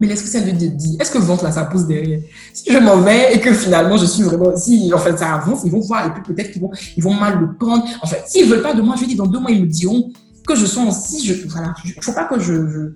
[0.00, 2.20] Mais l'esprit de Dieu dit, est-ce que le ventre là, ça pousse derrière?
[2.52, 5.62] Si je m'en vais et que finalement je suis vraiment, si en fait ça avance,
[5.64, 7.84] ils vont voir et puis peut-être qu'ils vont, ils vont mal le prendre.
[8.02, 10.12] En fait, s'ils veulent pas de moi, je dis dans deux mois, ils me diront
[10.46, 12.92] que je sois si je, voilà, il faut pas que je,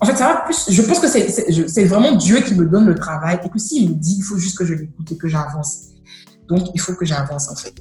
[0.00, 2.94] en fait, ça va plus, je pense que c'est vraiment Dieu qui me donne le
[2.94, 5.88] travail et que s'il me dit, il faut juste que je l'écoute et que j'avance.
[6.48, 7.74] Donc, il faut que j'avance en fait.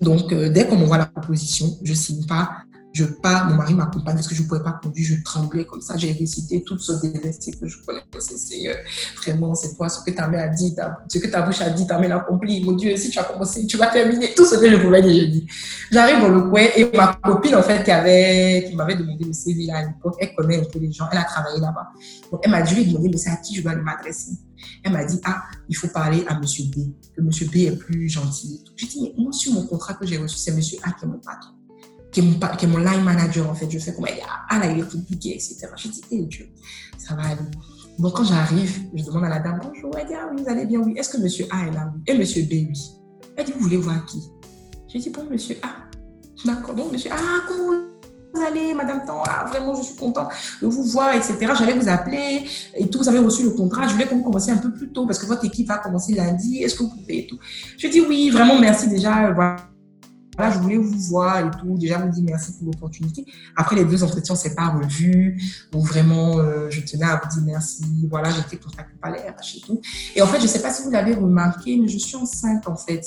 [0.00, 2.50] Donc, euh, dès qu'on m'envoie la proposition, je signe pas
[2.96, 5.82] je pars, mon mari m'accompagne parce que je ne pouvais pas conduire, je tremblais comme
[5.82, 5.96] ça.
[5.98, 8.38] J'ai récité tout ce dévesté que je connaissais.
[8.38, 8.76] Seigneur,
[9.18, 10.74] vraiment, c'est toi, ce que ta mère a dit,
[11.08, 12.64] ce que ta bouche a dit, ta main accompli.
[12.64, 15.26] Mon Dieu, si tu as commencé, tu vas terminer tout ce que je pouvais dire,
[15.26, 15.46] je dis.
[15.90, 19.32] J'arrive dans le coin et ma copine, en fait, qui, avait, qui m'avait demandé le
[19.32, 21.88] CV à l'époque, elle connaît un peu les gens, elle a travaillé là-bas.
[22.32, 24.32] Donc, elle m'a dit, lui mais c'est à qui je dois m'adresser?
[24.82, 28.08] Elle m'a dit, ah, il faut parler à monsieur B, que monsieur B est plus
[28.08, 28.64] gentil.
[28.76, 31.08] J'ai dit, mais moi, sur mon contrat que j'ai reçu, c'est monsieur A qui est
[31.08, 31.55] mon patron
[32.16, 33.70] qui est, mon, est line manager, en fait.
[33.70, 34.06] Je fais comme,
[34.48, 35.66] ah là, il est compliqué, etc.
[35.76, 36.48] Je dis, hé Dieu,
[36.96, 37.36] ça va aller.
[37.98, 40.66] Donc, quand j'arrive, je demande à la dame, bonjour, elle dit, ah oui, vous allez
[40.66, 40.94] bien, oui.
[40.96, 42.02] Est-ce que monsieur A est là, oui?
[42.06, 42.78] Et monsieur B, oui.
[43.36, 44.22] Elle dit, vous voulez voir qui?
[44.92, 45.68] Je dis, bon, monsieur A.
[46.44, 47.80] D'accord, donc monsieur ah, comment
[48.34, 49.22] vous allez, madame Tan?
[49.26, 50.28] Ah, vraiment, je suis content
[50.60, 51.36] de vous voir, etc.
[51.58, 52.44] J'allais vous appeler
[52.74, 53.88] et tout, vous avez reçu le contrat.
[53.88, 56.62] Je voulais que vous un peu plus tôt parce que votre équipe va commencer lundi.
[56.62, 57.38] Est-ce que vous pouvez et tout?
[57.78, 59.32] Je dis, oui, vraiment, merci déjà.
[59.32, 59.56] Voilà
[60.36, 61.78] voilà, je voulais vous voir et tout.
[61.78, 63.24] Déjà, vous dire merci pour l'opportunité.
[63.56, 65.40] Après, les deux entretiens, c'est pas revu.
[65.72, 67.84] Donc, vraiment, euh, je tenais à vous dire merci.
[68.10, 69.80] Voilà, j'étais contactée par les RH et tout.
[70.14, 72.76] Et en fait, je sais pas si vous l'avez remarqué, mais je suis enceinte, en
[72.76, 73.02] fait.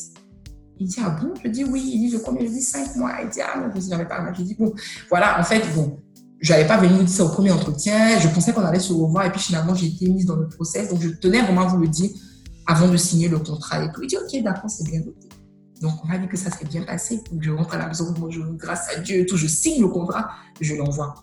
[0.79, 1.33] Il dit, ah bon?
[1.43, 1.81] Je dis oui.
[1.93, 2.45] Il dit, je combien?
[2.45, 3.11] Je dis cinq mois.
[3.21, 4.73] Il dit, ah non, je dis, j'avais pas Je dis, bon,
[5.09, 5.99] voilà, en fait, bon,
[6.41, 8.17] je n'avais pas venu dire ça au premier entretien.
[8.19, 10.89] Je pensais qu'on allait se revoir et puis finalement, j'ai été mise dans le process.
[10.89, 12.09] Donc, je tenais vraiment à vous le dire
[12.65, 14.01] avant de signer le contrat et tout.
[14.01, 15.28] Il dit, OK, d'accord, c'est bien noté.
[15.81, 17.21] Donc, on m'a dit que ça serait bien passé.
[17.39, 21.15] je rentre à la maison, je, grâce à Dieu, je signe le contrat, je l'envoie.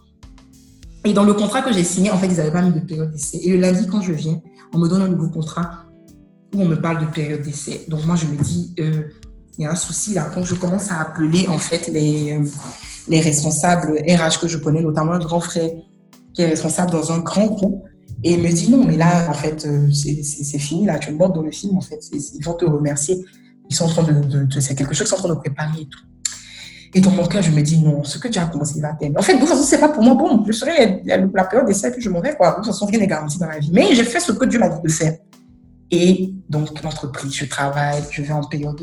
[1.04, 3.12] Et dans le contrat que j'ai signé, en fait, ils n'avaient pas mis de période
[3.12, 3.38] d'essai.
[3.42, 4.40] Et le lundi, quand je viens,
[4.72, 5.84] on me donne un nouveau contrat
[6.54, 7.84] où on me parle de période d'essai.
[7.88, 9.02] Donc, moi, je me dis, euh,
[9.58, 10.30] il y a un souci là.
[10.34, 12.44] Quand je commence à appeler, en fait, les, euh,
[13.08, 15.70] les responsables RH que je connais, notamment un grand frère
[16.34, 17.84] qui est responsable dans un grand groupe,
[18.24, 21.18] et il me dit, non, mais là, en fait, euh, c'est fini, là, tu me
[21.18, 22.00] dans le film, en fait.
[22.12, 23.22] Ils vont te remercier
[23.68, 25.86] ils sont en train de, c'est quelque chose qu'ils sont en train de préparer et
[25.86, 26.00] tout.
[26.94, 28.94] Et dans mon cœur, je me dis non, ce que tu as commencé, il va
[28.94, 29.18] t'aimer.
[29.18, 30.14] En fait, de toute façon, c'est pas pour moi.
[30.14, 32.52] Bon, je serai la période d'essai, puis je m'en vais, quoi.
[32.52, 33.70] De toute façon, rien n'est garanti dans la vie.
[33.72, 35.14] Mais j'ai fait ce que Dieu m'a dit de faire.
[35.90, 38.80] Et donc, l'entreprise, je travaille, je vais en période,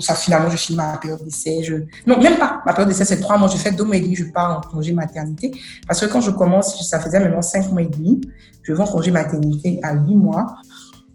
[0.00, 1.62] ça, finalement, je finis ma période d'essai.
[1.62, 1.74] Je...
[2.06, 2.60] Non, même pas.
[2.66, 3.48] Ma période d'essai, c'est trois mois.
[3.48, 5.52] Je fais deux mois et demi, je pars en congé maternité.
[5.88, 8.20] Parce que quand je commence, ça faisait maintenant cinq mois et demi.
[8.62, 10.56] Je vais en congé maternité à huit mois.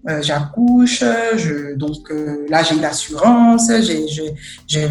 [0.10, 1.04] Euh, j'accouche,
[1.38, 4.34] je, donc euh, là j'ai une assurance, j'ai, j'ai,
[4.68, 4.88] j'ai,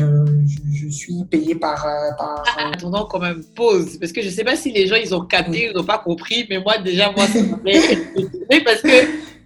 [0.72, 1.84] je, suis payée par...
[1.84, 4.86] Euh, par ah, attendant quand même, pause, parce que je ne sais pas si les
[4.86, 7.56] gens ils ont capté, ils n'ont pas compris, mais moi déjà, moi, ça m'a
[8.64, 8.88] parce que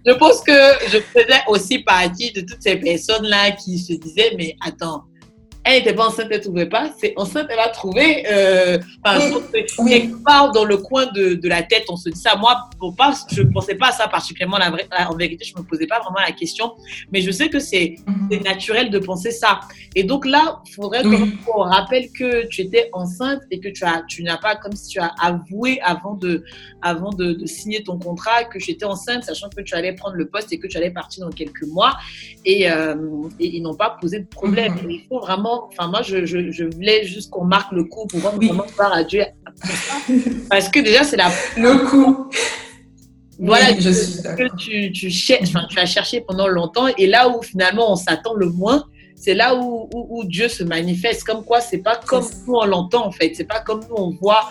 [0.05, 0.51] je pense que
[0.91, 5.05] je faisais aussi partie de toutes ces personnes-là qui se disaient, mais attends,
[5.65, 6.91] elle n'était pas enceinte, elle ne trouvait pas.
[6.99, 8.23] C'est enceinte, elle a trouvé.
[8.31, 8.77] Euh,
[9.79, 9.89] oui.
[9.89, 12.35] Quelque part dans le coin de, de, la tête, on se dit ça.
[12.35, 14.57] Moi, pour pas, je ne pensais pas à ça particulièrement.
[14.57, 16.73] La vraie, en vérité, je ne me posais pas vraiment la question.
[17.11, 18.43] Mais je sais que c'est Mhm.
[18.43, 19.59] naturel de penser ça.
[19.95, 21.37] Et donc là, il faudrait Oui.
[21.45, 24.89] qu'on rappelle que tu étais enceinte et que tu, as, tu n'as pas, comme si
[24.89, 26.43] tu as avoué avant de,
[26.81, 30.15] avant de, de signer ton contrat que tu étais enceinte, sachant que tu allais prendre
[30.15, 31.93] le poste et que tu allais partir dans quelques mois.
[32.45, 32.95] Et, euh,
[33.39, 34.73] et ils n'ont pas posé de problème.
[34.83, 34.91] Mhm.
[34.91, 38.19] Il faut vraiment, enfin moi, je, je, je voulais juste qu'on marque le coup pour
[38.37, 38.47] Oui.
[38.47, 39.23] vraiment voir à Dieu.
[40.49, 42.29] Parce que déjà, c'est la Le coup.
[43.39, 47.07] voilà, Oui, je suis que tu, tu, cherches, enfin, tu as cherché pendant longtemps et
[47.07, 48.83] là où finalement on s'attend le moins,
[49.15, 51.23] c'est là où, où, où Dieu se manifeste.
[51.23, 54.11] Comme quoi, c'est pas comme nous on l'entend en fait, c'est pas comme nous on
[54.21, 54.49] voit.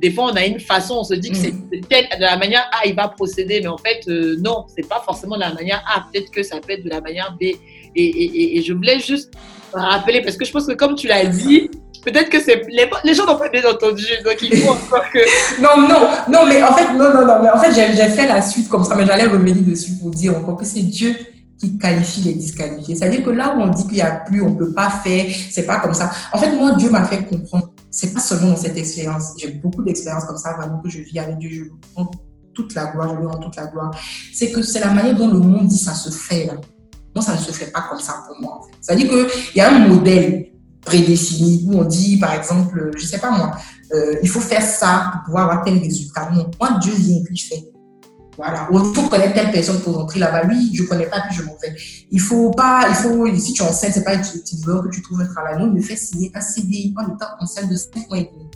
[0.00, 1.68] Des fois, on a une façon, on se dit que c'est Mm.
[1.72, 4.86] c'est tel, de la manière A, il va procéder, mais en fait, euh, non, c'est
[4.86, 6.04] pas forcément de la manière A.
[6.12, 7.44] Peut-être que ça peut être de la manière B.
[7.44, 7.56] Et,
[7.94, 9.32] et, et, et je voulais juste
[9.80, 11.70] rappeler, parce que je pense que comme tu l'as dit,
[12.04, 15.18] peut-être que c'est les, gens n'ont pas bien entendu, donc il faut encore que.
[15.62, 18.42] Non, non, non, mais en fait, non, non, non, mais en fait, j'ai fait la
[18.42, 21.14] suite comme ça, mais j'allais revenir dessus pour dire encore que c'est Dieu
[21.58, 22.96] qui qualifie les disqualifiés.
[22.96, 25.24] C'est-à-dire que là où on dit qu'il n'y a plus, on ne peut pas faire,
[25.50, 26.10] c'est pas comme ça.
[26.32, 29.32] En fait, moi, Dieu m'a fait comprendre, c'est pas seulement dans cette expérience.
[29.38, 31.48] J'ai beaucoup d'expériences comme ça, vraiment, que je vis avec Dieu.
[31.50, 31.70] Je lui
[32.56, 33.90] toute la gloire, je lui rends toute la gloire.
[34.32, 36.54] C'est que c'est la manière dont le monde dit ça se fait, là.
[37.20, 38.60] Ça ne se fait pas comme ça pour moi.
[38.80, 40.52] C'est-à-dire qu'il y a un modèle
[40.86, 43.56] prédéfini où on dit, par exemple, je sais pas moi,
[43.92, 46.30] euh, il faut faire ça pour pouvoir avoir tel résultat.
[46.32, 47.64] Non, moi, Dieu vient et puis je fais.
[48.36, 48.68] Voilà.
[48.70, 50.44] Ou il faut connaître telle personne pour rentrer là-bas.
[50.44, 51.74] Lui, je connais pas, puis je m'en vais.
[52.10, 54.22] Il faut pas, il faut, si tu es enceinte, c'est pas une
[54.62, 55.58] fleur que tu trouves un travail.
[55.58, 58.46] Non, il me fait signer un CDI en étant enceinte de 5 mois et demi.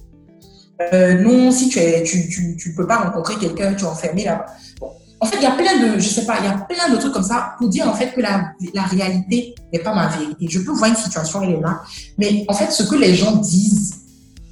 [1.24, 4.46] Non, si tu tu, tu, tu peux pas rencontrer quelqu'un, tu es enfermé là-bas.
[4.80, 4.90] Bon.
[5.20, 6.98] En fait, il y a plein de, je sais pas, il y a plein de
[6.98, 8.54] trucs comme ça pour dire en fait que la,
[8.86, 10.46] réalité n'est pas ma vérité.
[10.48, 11.82] Je peux voir une situation, elle est là,
[12.16, 13.96] mais en fait, ce que les gens disent,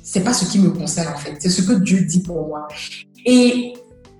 [0.02, 2.68] c'est pas ce qui me concerne en fait, c'est ce que Dieu dit pour moi.
[3.24, 3.72] Et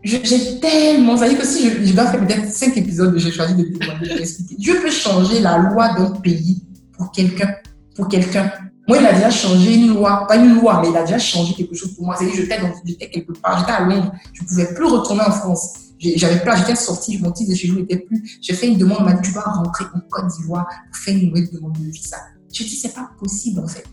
[0.03, 3.55] j'ai tellement, ça veut dire que si je, dois faire peut-être cinq épisodes, j'ai choisi
[3.55, 4.55] de expliquer.
[4.57, 6.62] Dieu peut changer la loi d'un pays
[6.96, 7.55] pour quelqu'un,
[7.94, 8.51] pour quelqu'un.
[8.86, 11.53] Moi, il a déjà changé une loi, pas une loi, mais il a déjà changé
[11.53, 12.16] quelque chose pour moi.
[12.16, 15.88] C'est-à-dire, j'étais j'étais quelque part, j'étais à Londres, je pouvais plus retourner en France.
[15.99, 18.38] J'ai- J'avais pas, j'étais sortie, mon titre de séjour n'était plus.
[18.40, 21.16] J'ai fait une demande, on m'a dit, tu dois rentrer en Côte d'Ivoire pour faire
[21.16, 22.16] une nouvelle demande de visa.
[22.53, 23.84] Je dis, c'est pas possible, en fait.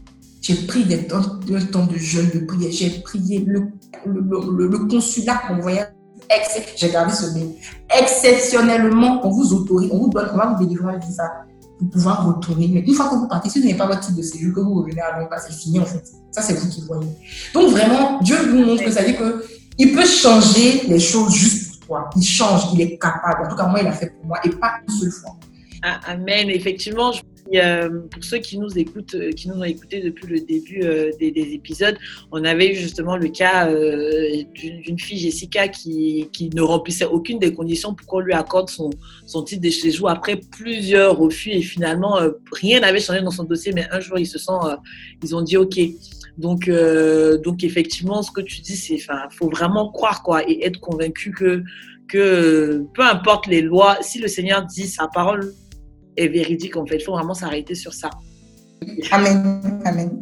[0.41, 2.72] J'ai pris des temps, de jeûne, de prière.
[2.72, 3.68] J'ai prié le,
[4.06, 5.88] le, le, consulat qu'on voyait.
[6.78, 7.56] J'ai gardé ce mail.
[7.99, 11.24] Exceptionnellement, on vous autorise, on vous donne, on va vous délivrer un visa
[11.80, 12.68] pour pouvoir retourner.
[12.68, 14.60] Mais une fois que vous partez, si vous n'avez pas votre titre de séjour, que
[14.62, 16.03] vous revenez à Londres, c'est fini en fait.
[16.32, 17.08] Ça, c'est vous qui voyez.
[17.53, 19.43] Donc vraiment, Dieu vous montre que ça veut dire que
[19.78, 21.64] il peut changer les choses juste
[22.16, 23.46] Il change, il est capable.
[23.46, 25.36] En tout cas, moi, il a fait pour moi et pas une seule fois.
[25.84, 26.50] Ah, Amen.
[26.50, 27.12] Effectivement,
[27.54, 31.12] euh, pour ceux qui nous écoutent, euh, qui nous ont écoutés depuis le début euh,
[31.20, 31.96] des, des épisodes,
[32.32, 33.70] on avait eu justement le cas
[34.54, 38.90] d'une fille, Jessica, qui, ne remplissait aucune des conditions pour qu'on lui accorde son,
[39.28, 42.18] son titre de séjour après plusieurs refus et finalement
[42.52, 44.60] rien n'avait changé dans son dossier, mais un jour ils se sont,
[45.24, 45.80] ils ont dit OK.
[46.38, 50.66] Donc, euh, donc effectivement, ce que tu dis, c'est, enfin, faut vraiment croire quoi et
[50.66, 51.64] être convaincu que
[52.08, 55.54] que peu importe les lois, si le Seigneur dit sa parole
[56.18, 58.10] est véridique en fait, il faut vraiment s'arrêter sur ça.
[59.12, 59.82] Amen.
[59.86, 60.20] Amen.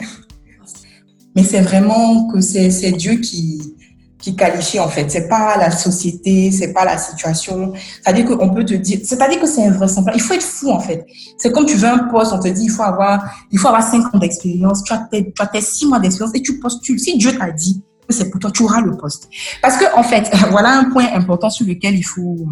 [1.35, 3.75] Mais c'est vraiment que c'est Dieu qui,
[4.23, 5.11] qui qualifie en fait.
[5.11, 7.73] C'est pas la société, c'est pas la situation.
[8.01, 10.17] C'est-à-dire qu'on peut te dire, c'est-à-dire que c'est invraisemblable.
[10.17, 11.05] Il faut être fou en fait.
[11.37, 13.21] C'est comme tu veux un poste, on te dit il faut avoir,
[13.51, 16.33] il faut avoir 5 ans d'expérience, tu as tes, tu as tes 6 mois d'expérience
[16.35, 16.99] et tu postules.
[16.99, 19.27] Si Dieu t'a dit que c'est pour toi, tu auras le poste.
[19.61, 22.47] Parce que en fait, voilà un point important sur lequel il faut,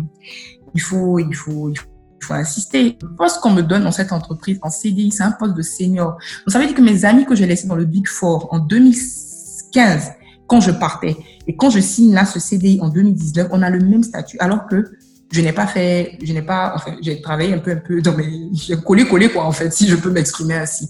[0.76, 1.88] il faut, il faut, il faut
[2.22, 2.98] il faut insister.
[3.02, 6.12] Le poste qu'on me donne dans cette entreprise en CDI, c'est un poste de senior.
[6.12, 8.60] Donc, ça veut dire que mes amis que j'ai laissés dans le Big Four en
[8.60, 10.12] 2015,
[10.52, 11.16] quand je partais,
[11.48, 14.68] et quand je signe là ce CDI en 2019, on a le même statut, alors
[14.68, 14.84] que
[15.32, 18.18] je n'ai pas fait, je n'ai pas, enfin, j'ai travaillé un peu, un peu dans
[18.18, 20.90] mes, j'ai collé, collé, quoi, en fait, si je peux m'exprimer ainsi.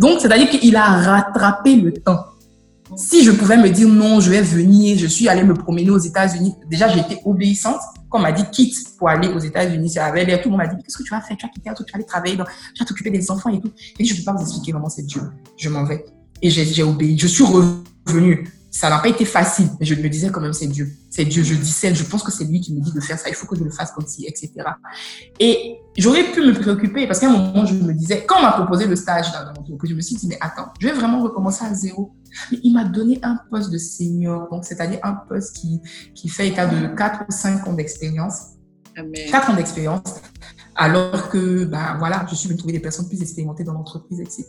[0.00, 2.18] Donc, c'est-à-dire qu'il a rattrapé le temps.
[2.96, 5.98] Si je pouvais me dire non, je vais venir, je suis allée me promener aux
[5.98, 6.56] États-Unis.
[6.68, 7.80] Déjà, j'étais obéissante.
[8.10, 10.66] Quand on m'a dit quitte pour aller aux États-Unis, ça avait l'air, tout le monde
[10.66, 11.36] m'a dit, qu'est-ce que tu vas faire?
[11.36, 12.36] Tu vas quitter tu vas aller travailler,
[12.74, 13.70] tu vas t'occuper des enfants et tout.
[14.00, 15.22] Et je ne peux pas vous expliquer vraiment c'est Dieu.
[15.56, 16.04] Je m'en vais.
[16.42, 17.16] Et j'ai obéi.
[17.16, 18.48] Je suis revenue.
[18.70, 20.92] Ça n'a pas été facile, mais je me disais quand même, c'est Dieu.
[21.08, 21.42] C'est Dieu.
[21.42, 21.94] Je discerne.
[21.94, 23.28] Je pense que c'est lui qui me dit de faire ça.
[23.28, 24.52] Il faut que je le fasse comme ci, etc.
[25.40, 28.52] Et j'aurais pu me préoccuper parce qu'à un moment, je me disais, quand on m'a
[28.52, 31.64] proposé le stage dans l'entreprise, je me suis dit, mais attends, je vais vraiment recommencer
[31.64, 32.14] à zéro.
[32.52, 35.80] Mais il m'a donné un poste de senior, donc c'est-à-dire un poste qui,
[36.14, 38.38] qui fait état de 4 ou 5 ans d'expérience.
[38.94, 39.30] Amen.
[39.30, 40.20] 4 ans d'expérience
[40.76, 44.46] alors que, ben voilà, je suis venue trouver des personnes plus expérimentées dans l'entreprise, etc.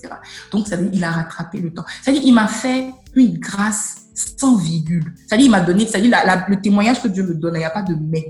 [0.52, 1.86] Donc, ça veut dire il a rattrapé le temps.
[2.02, 5.14] C'est-à-dire il m'a fait une grâce sans virgule.
[5.28, 7.84] C'est-à-dire il m'a donné, c'est-à-dire le témoignage que Dieu me donne, il n'y a pas
[7.84, 8.30] de mais.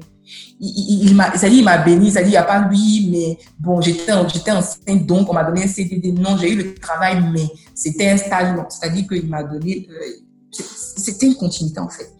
[0.59, 4.51] Il, il, il m'a béni, c'est-à-dire il n'y a pas oui, mais bon, j'étais, j'étais
[4.51, 6.11] enceinte, donc on m'a donné un CDD.
[6.11, 8.57] Non, j'ai eu le travail, mais c'était un stage.
[8.69, 9.95] C'est-à-dire qu'il m'a donné, euh,
[10.51, 12.11] c'était une continuité en fait.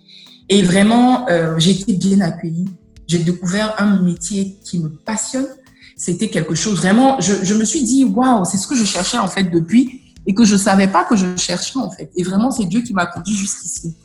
[0.48, 2.70] Et vraiment, euh, j'ai été bien accueillie.
[3.08, 5.48] J'ai découvert un métier qui me passionne
[6.00, 9.18] c'était quelque chose vraiment, je, je me suis dit, waouh, c'est ce que je cherchais
[9.18, 12.12] en fait depuis et que je ne savais pas que je cherchais en fait.
[12.16, 13.96] Et vraiment, c'est Dieu qui m'a conduit jusqu'ici.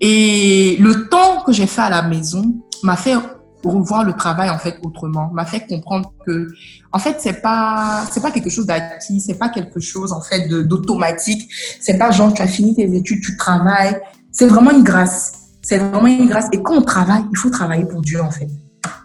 [0.00, 2.42] Et le temps que j'ai fait à la maison
[2.82, 3.14] m'a fait
[3.62, 6.48] revoir le travail en fait autrement, m'a fait comprendre que
[6.92, 10.48] en fait c'est pas c'est pas quelque chose d'acquis, c'est pas quelque chose en fait
[10.48, 13.98] d'automatique, c'est pas genre tu as fini tes études, tu travailles,
[14.30, 15.32] c'est vraiment une grâce,
[15.62, 18.50] c'est vraiment une grâce et quand on travaille, il faut travailler pour Dieu en fait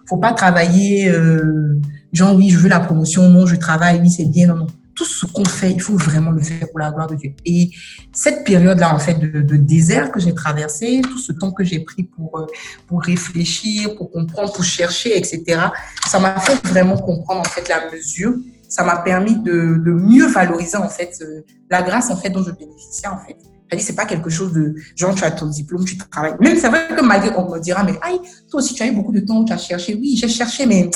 [0.10, 1.80] faut pas travailler, euh,
[2.12, 4.68] genre, oui, je veux la promotion, non, je travaille, oui, c'est bien, non, non.
[5.00, 7.34] Tout ce qu'on fait, il faut vraiment le faire pour la gloire de Dieu.
[7.46, 7.72] Et
[8.12, 12.04] cette période-là, en fait, de, désert que j'ai traversé, tout ce temps que j'ai pris
[12.04, 12.46] pour, euh,
[12.86, 15.62] pour réfléchir, pour comprendre, pour chercher, etc.,
[16.06, 18.34] ça m'a fait vraiment comprendre, en fait, la mesure.
[18.68, 22.52] Ça m'a permis de, mieux valoriser, en fait, euh, la grâce, en fait, dont je
[22.52, 23.38] bénéficiais, en fait.
[23.40, 26.36] C'est-à-dire, c'est pas quelque chose de genre, tu as ton diplôme, tu travailles.
[26.42, 28.20] Même c'est vrai que malgré, on me dira, mais aïe,
[28.50, 29.96] toi aussi, tu as eu beaucoup de temps, tu as cherché.
[29.96, 30.90] Oui, j'ai cherché, mais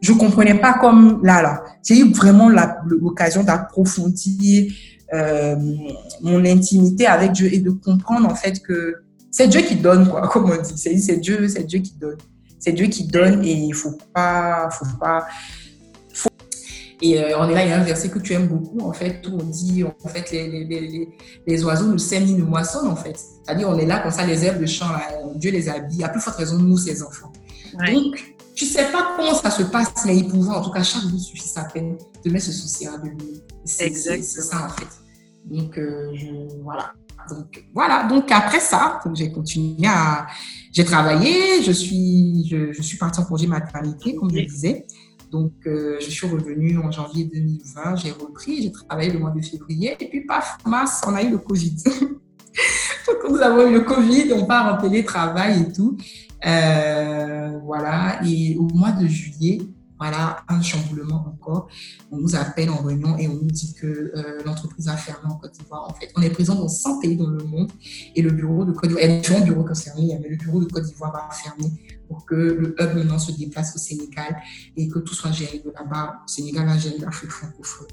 [0.00, 1.64] je comprenais pas comme là, là.
[1.84, 4.72] J'ai eu vraiment l'occasion d'approfondir
[5.12, 5.56] euh,
[6.22, 8.96] mon intimité avec Dieu et de comprendre, en fait, que
[9.30, 10.76] c'est Dieu qui donne, quoi, comme on dit.
[10.76, 12.18] C'est Dieu, c'est Dieu qui donne.
[12.58, 15.26] C'est Dieu qui donne et il faut pas, faut pas,
[17.02, 18.92] et euh, on est là, il y a un verset que tu aimes beaucoup, en
[18.92, 21.08] fait, où on dit, en fait, les, les, les,
[21.46, 23.16] les oiseaux ne sèment ni ne moissonnent, en fait.
[23.16, 24.86] C'est-à-dire, on est là, comme ça, les herbes de champ,
[25.36, 27.32] Dieu les habille, à plus forte raison, nous, ses enfants.
[27.72, 31.00] Donc, tu sais pas comment ça se passe, mais il pouvait, en tout cas, chaque
[31.00, 33.40] jour suffit sa peine de mettre ce souci de lui.
[33.64, 34.86] C'est ça, en fait.
[35.46, 36.12] Donc, euh,
[36.62, 36.92] voilà.
[37.30, 38.04] Donc, voilà.
[38.04, 40.26] Donc, après ça, j'ai continué à.
[40.72, 44.86] J'ai travaillé, je suis, je, je suis partie en congé maternité, comme je disais.
[45.30, 49.40] Donc, euh, je suis revenue en janvier 2020, j'ai repris, j'ai travaillé le mois de
[49.40, 51.76] février, et puis paf, mars, on a eu le Covid.
[53.22, 55.96] Quand nous avons eu le Covid, on part en télétravail et tout.
[56.46, 59.60] Euh, voilà, et au mois de juillet,
[59.98, 61.68] voilà, un chamboulement encore.
[62.10, 65.36] On nous appelle en réunion et on nous dit que euh, l'entreprise a fermé en
[65.36, 65.90] Côte d'Ivoire.
[65.90, 67.70] En fait, on est présent dans 100 pays dans le monde
[68.16, 70.60] et le bureau de Côte d'Ivoire, il y a différents bureaux concernés, mais le bureau
[70.60, 71.70] de Côte d'Ivoire va fermer
[72.08, 74.40] pour que le hub maintenant se déplace au Sénégal
[74.74, 76.20] et que tout soit géré de là-bas.
[76.26, 77.86] Sénégal gérer l'Afrique francophone.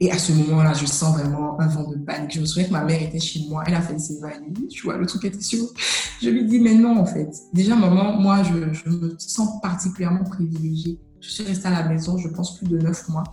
[0.00, 2.34] Et à ce moment-là, je sens vraiment un vent de panique.
[2.34, 4.84] Je me souviens que ma mère était chez moi, elle a fait ses valises, tu
[4.84, 5.64] vois, le truc était sûr.
[6.22, 7.28] Je lui dis, mais non, en fait.
[7.52, 10.98] Déjà, maman, moi, je, je me sens particulièrement privilégiée.
[11.20, 13.24] Je suis restée à la maison, je pense, plus de neuf mois.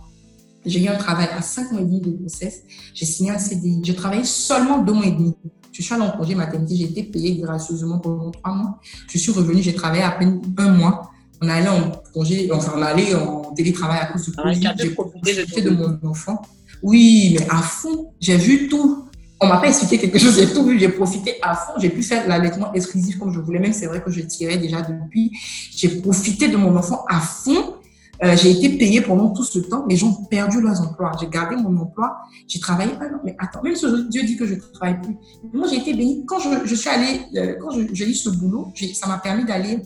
[0.66, 2.62] J'ai eu un travail à cinq mois et demi de grossesse.
[2.94, 3.80] J'ai signé un CDI.
[3.84, 5.34] J'ai travaillé seulement deux mois et demi.
[5.72, 6.76] Je suis allée en congé maternité.
[6.76, 8.80] J'ai été payée gracieusement pendant trois mois.
[9.10, 11.10] Je suis revenue, j'ai travaillé à peine un mois.
[11.44, 14.72] On allait en congé, enfin, on allait en télétravail à cause du Covid.
[14.78, 16.40] J'ai profité de mon enfant.
[16.82, 19.04] Oui, mais à fond, j'ai vu tout.
[19.40, 22.02] On m'a pas expliqué quelque chose, j'ai tout vu, j'ai profité à fond, j'ai pu
[22.02, 25.32] faire l'allaitement exclusif comme je voulais, même c'est vrai que je tirais déjà depuis.
[25.76, 27.74] J'ai profité de mon enfant à fond.
[28.22, 29.84] Euh, j'ai été payée pendant tout ce temps.
[29.88, 31.12] Les gens ont perdu leurs emplois.
[31.20, 32.16] J'ai gardé mon emploi.
[32.46, 33.20] J'ai travaillé un an.
[33.24, 35.16] Mais attends, même si Dieu dit que je ne travaille plus.
[35.52, 36.24] Moi, j'ai été bénie.
[36.24, 39.80] Quand je, je suis allée, euh, quand j'ai eu ce boulot, ça m'a permis d'aller.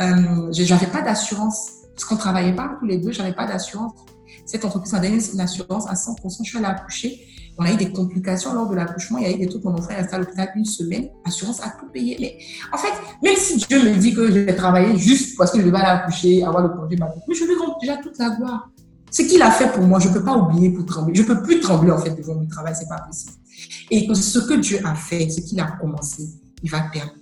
[0.00, 1.72] Euh, j'avais pas d'assurance.
[1.94, 3.92] Parce qu'on travaillait pas tous les deux, j'avais pas d'assurance.
[4.46, 6.44] Cette entreprise m'a donné une assurance à 100%.
[6.44, 7.20] Je suis allée accoucher.
[7.58, 9.18] On a eu des complications lors de l'accouchement.
[9.18, 9.64] Il y a eu des trucs.
[9.64, 11.08] Mon frère est à l'hôpital une semaine.
[11.24, 12.16] Assurance a tout payé.
[12.20, 12.38] Mais
[12.72, 12.92] en fait,
[13.22, 15.88] même si Dieu me dit que je vais travailler juste parce que je vais aller
[15.88, 18.36] accoucher, avoir le congé mais je lui rends déjà toute la.
[19.10, 21.14] Ce qu'il a fait pour moi, je ne peux pas oublier pour trembler.
[21.14, 23.32] Je ne peux plus trembler en fait devant mon travail, c'est pas possible.
[23.90, 26.28] Et ce que Dieu a fait, ce qu'il a commencé,
[26.62, 27.17] il va terminer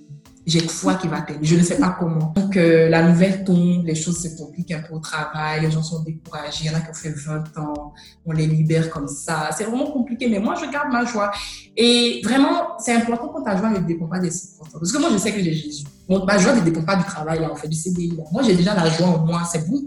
[0.46, 1.26] j'ai foi qui va.
[1.42, 2.32] Je ne sais pas comment.
[2.36, 5.82] Donc, euh, la nouvelle tombe, les choses se compliquent un peu au travail, les gens
[5.82, 7.92] sont découragés, il y en a qui ont fait 20 ans,
[8.24, 9.50] on les libère comme ça.
[9.56, 11.32] C'est vraiment compliqué, mais moi, je garde ma joie.
[11.76, 14.80] Et vraiment, c'est important quand ta joie ne dépend pas des circonstances.
[14.80, 15.84] Parce que moi, je sais que j'ai Jésus.
[16.08, 18.16] Ma joie ne dépend pas du travail, là, en fait, du CDI.
[18.30, 19.82] Moi, j'ai déjà la joie en moi, c'est bon.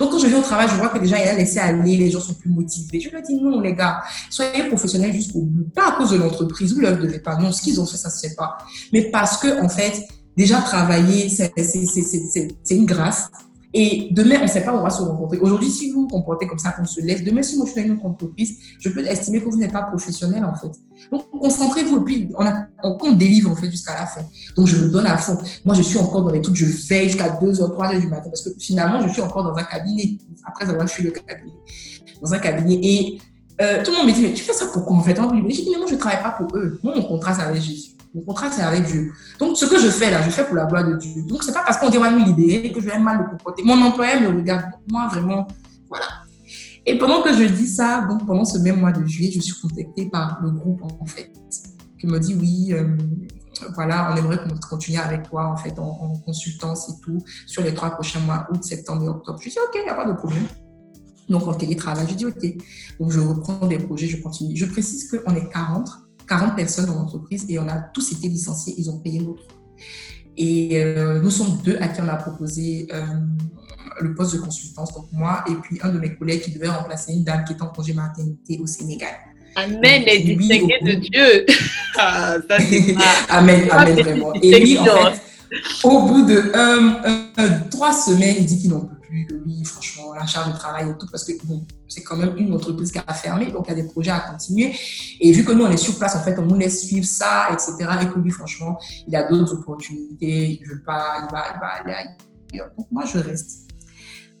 [0.00, 1.98] Donc, quand je viens au travail, je vois que déjà, il y a laissé aller,
[1.98, 3.00] les gens sont plus motivés.
[3.00, 5.68] Je leur dis, non, les gars, soyez professionnels jusqu'au bout.
[5.74, 7.36] Pas à cause de l'entreprise, ne leur devez pas.
[7.36, 8.56] Non, ce qu'ils ont fait, ça ne se fait pas.
[8.94, 10.02] Mais parce que, en fait,
[10.38, 11.52] déjà travailler, c'est
[12.70, 13.28] une grâce.
[13.72, 15.38] Et demain, on ne sait pas où on va se rencontrer.
[15.38, 17.82] Aujourd'hui, si vous vous comportez comme ça, qu'on se laisse, demain, si moi je fais
[17.82, 20.72] une entreprise, je peux estimer que vous n'êtes pas professionnel en fait.
[21.12, 24.22] Donc, concentrez-vous et puis on, a, on, délivre en fait jusqu'à la fin.
[24.56, 25.38] Donc, je me donne à fond.
[25.64, 28.42] Moi, je suis encore dans les trucs, je veille jusqu'à 2h, 3h du matin parce
[28.42, 30.18] que finalement, je suis encore dans un cabinet.
[30.44, 31.52] Après avoir suis le cabinet.
[32.20, 32.80] Dans un cabinet.
[32.82, 33.20] Et
[33.62, 35.14] euh, tout le monde me dit, mais tu fais ça pourquoi en fait?
[35.16, 36.80] Je dis, mais moi, je ne travaille pas pour eux.
[36.82, 37.90] Moi, mon contrat, c'est avec Jésus.
[38.14, 39.12] Mon contrat, c'est avec Dieu.
[39.38, 41.22] Donc, ce que je fais là, je fais pour la gloire de Dieu.
[41.28, 43.30] Donc, c'est pas parce qu'on dit, on va nous libérer que je vais mal me
[43.30, 43.62] comporter.
[43.62, 44.64] Mon employeur me regarde.
[44.90, 45.46] Moi, vraiment,
[45.88, 46.06] voilà.
[46.86, 49.54] Et pendant que je dis ça, donc pendant ce même mois de juillet, je suis
[49.60, 51.30] contactée par le groupe, en fait,
[52.00, 52.96] qui me dit, oui, euh,
[53.74, 57.90] voilà, on aimerait continuer avec toi, en fait, en, consultance et tout, sur les trois
[57.90, 59.38] prochains mois, août, septembre et octobre.
[59.40, 60.46] Je dis, OK, il n'y a pas de problème.
[61.28, 62.44] Donc, en télétravail, je dis, OK.
[62.98, 64.56] Donc, je reprends des projets, je continue.
[64.56, 65.88] Je précise qu'on est 40
[66.30, 69.42] 40 personnes dans l'entreprise et on a tous été licenciés, ils ont payé l'autre.
[70.36, 73.02] Et euh, nous sommes deux à qui on a proposé euh,
[74.00, 77.12] le poste de consultance, donc moi et puis un de mes collègues qui devait remplacer
[77.12, 79.10] une dame qui est en congé maternité au Sénégal.
[79.56, 81.46] Amen, les distingués de Dieu.
[82.02, 82.36] Ah,
[83.28, 84.32] amen, amen, vraiment.
[84.34, 85.20] Et lui, en fait,
[85.82, 90.52] au bout de trois semaines, il dit qu'il n'en peut plus, oui, franchement, la charge
[90.52, 93.50] de travail et tout, parce que bon, c'est quand même une entreprise qui a fermé,
[93.50, 94.74] donc il y a des projets à continuer.
[95.20, 97.48] Et vu que nous, on est sur place, en fait, on nous laisse suivre ça,
[97.52, 97.72] etc.
[98.02, 101.66] Et que lui, franchement, il a d'autres opportunités, il veut pas, il va, il va
[101.66, 101.94] aller
[102.52, 102.70] ailleurs.
[102.78, 103.66] Donc moi, je reste.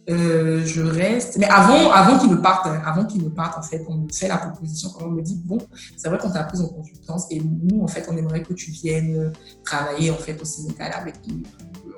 [0.08, 1.36] Euh, je reste.
[1.38, 4.12] Mais avant, avant qu'il ne parte, hein, avant qu'il ne parte, en fait, on me
[4.12, 5.58] fait la proposition, on me dit, bon,
[5.96, 8.70] c'est vrai qu'on t'a pris en consultance et nous, en fait, on aimerait que tu
[8.70, 9.32] viennes
[9.64, 11.42] travailler, en fait, au Sénégal avec nous.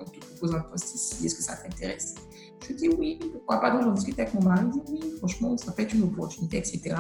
[0.01, 2.15] On te propose un poste ici, est-ce que ça t'intéresse?
[2.69, 3.71] Je dis oui, pourquoi pas.
[3.71, 4.65] Donc, j'en discute avec mon mari.
[4.67, 6.95] Il dit oui, franchement, ça peut être une opportunité, etc.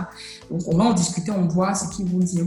[0.51, 2.47] Donc, on va en discuter, on voit ce qu'ils vont dire.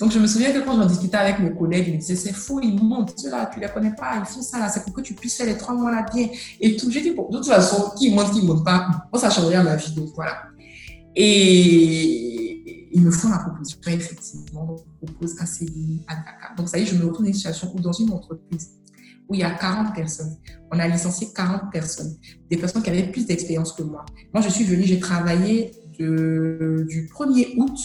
[0.00, 2.32] Donc, je me souviens que quand j'en discutais avec mes collègues, ils me disaient c'est
[2.32, 4.92] faux, ils montent, cela, tu ne les connais pas, ils font ça là, c'est pour
[4.92, 6.28] que tu puisses faire les trois mois là bien.
[6.60, 6.90] Et tout.
[6.90, 9.46] J'ai dit, bon, de toute façon, qui monte, qui ne monte pas, moi, ça change
[9.46, 9.94] rien à ma vie.
[9.94, 10.42] Donc, voilà.
[11.14, 14.76] Et ils me font la proposition, effectivement.
[15.02, 16.54] On propose un CDI à Dakar.
[16.56, 18.77] Donc, ça y est, je me retrouve dans une situation où, dans une entreprise,
[19.28, 20.36] où il y a 40 personnes.
[20.72, 22.16] On a licencié 40 personnes,
[22.50, 24.04] des personnes qui avaient plus d'expérience que moi.
[24.32, 27.78] Moi, je suis venue, j'ai travaillé du 1er août,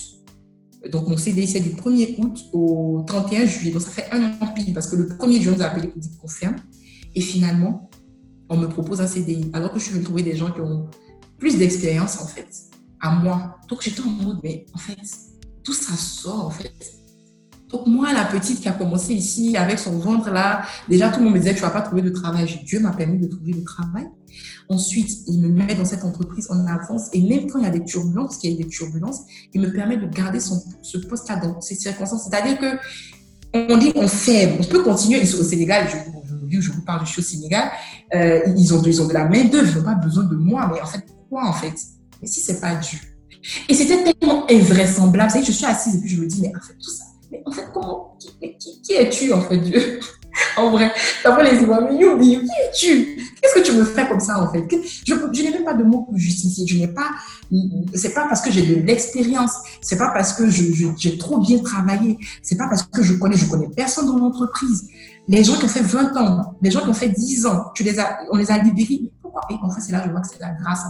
[0.91, 3.71] donc mon CDI, c'est du 1er août au 31 juillet.
[3.71, 6.01] Donc, ça fait un an pile, parce que le 1er juin, on a appelé pour
[6.01, 6.55] dire confirme.
[7.15, 7.89] Et finalement,
[8.49, 10.89] on me propose un CDI, alors que je suis venue trouver des gens qui ont
[11.37, 12.47] plus d'expérience, en fait,
[13.01, 13.57] à moi.
[13.69, 14.97] Donc, j'étais en mode, mais en fait,
[15.63, 16.73] tout ça sort, en fait
[17.73, 21.25] donc moi, la petite qui a commencé ici avec son ventre là, déjà tout le
[21.25, 22.61] monde me disait tu vas pas trouver de travail.
[22.65, 24.05] Dieu m'a permis de trouver le travail.
[24.69, 27.71] Ensuite, il me met dans cette entreprise en avance et même quand il y a
[27.71, 29.21] des turbulences, qu'il y a des turbulences,
[29.53, 32.29] il me permet de garder son, ce poste-là dans ces circonstances.
[32.29, 32.77] C'est-à-dire que
[33.55, 35.87] on dit on fait, on peut continuer au Sénégal.
[35.89, 37.71] Je, je vous parle, je suis au Sénégal.
[38.13, 40.69] Euh, ils ont ils ont de la main d'œuvre, ils n'ont pas besoin de moi.
[40.71, 41.73] Mais en fait, pourquoi en fait?
[42.21, 42.99] Mais si c'est pas Dieu.
[43.67, 45.29] Et c'était tellement invraisemblable.
[45.29, 47.05] Vous savez, je suis assise et puis je me dis mais en fait tout ça
[47.33, 49.99] mais en fait, comment, qui, qui, es-tu en fait, Dieu?
[50.57, 50.91] En vrai,
[51.23, 53.15] d'après les Ivoiriens, Youbi, qui es-tu?
[53.39, 54.67] Qu'est-ce que tu me fais comme ça en fait?
[55.05, 56.65] Je, je n'ai même pas de mots pour justifier.
[56.65, 57.09] Je n'ai pas,
[57.93, 62.17] c'est pas parce que j'ai de l'expérience, c'est pas parce que j'ai trop bien travaillé,
[62.41, 64.87] c'est pas parce que je connais, je connais personne dans l'entreprise.
[65.27, 67.83] Les gens qui ont fait 20 ans, les gens qui ont fait 10 ans, tu
[67.83, 69.11] les as, on les a libérés.
[69.21, 69.41] Pourquoi?
[69.51, 70.81] Et en fait, c'est là que je vois que c'est la grâce.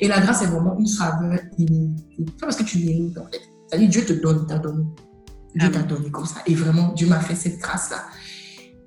[0.00, 1.38] Et la grâce est vraiment une faveur.
[1.56, 3.40] C'est pas parce que tu mérites en fait.
[3.68, 4.84] C'est-à-dire Dieu te donne, t'a donné.
[5.54, 6.40] Dieu t'a donné comme ça.
[6.46, 8.04] Et vraiment, Dieu m'a fait cette grâce-là.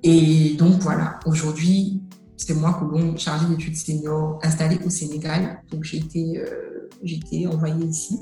[0.02, 2.02] Et donc voilà, aujourd'hui,
[2.36, 5.62] c'est moi, Colombe, chargée d'études senior, installée au Sénégal.
[5.70, 8.18] Donc j'ai été, euh, été envoyée ici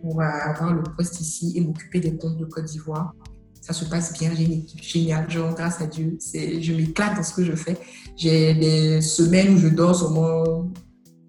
[0.00, 3.14] pour avoir le poste ici et m'occuper des comptes de Côte d'Ivoire.
[3.60, 7.22] Ça se passe bien, j'ai une équipe géniale, genre grâce à Dieu, je m'éclate dans
[7.24, 7.76] ce que je fais.
[8.16, 10.70] J'ai des semaines où je dors seulement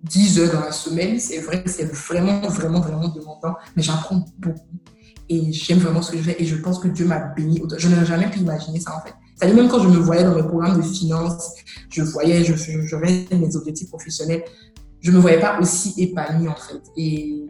[0.03, 1.20] 10 heures dans la semaine.
[1.20, 4.80] C'est vrai, c'est vraiment, vraiment, vraiment demandant, mais j'apprends beaucoup
[5.30, 7.61] et j'aime vraiment ce que je fais et je pense que Dieu m'a béni.
[7.78, 9.13] Je n'aurais jamais pu imaginer ça en fait.
[9.36, 11.53] C'est-à-dire même quand je me voyais dans mes programmes de finance,
[11.89, 14.43] je voyais, je, je, mes objectifs professionnels,
[14.99, 16.82] je me voyais pas aussi épanouie en fait.
[16.95, 17.45] Et,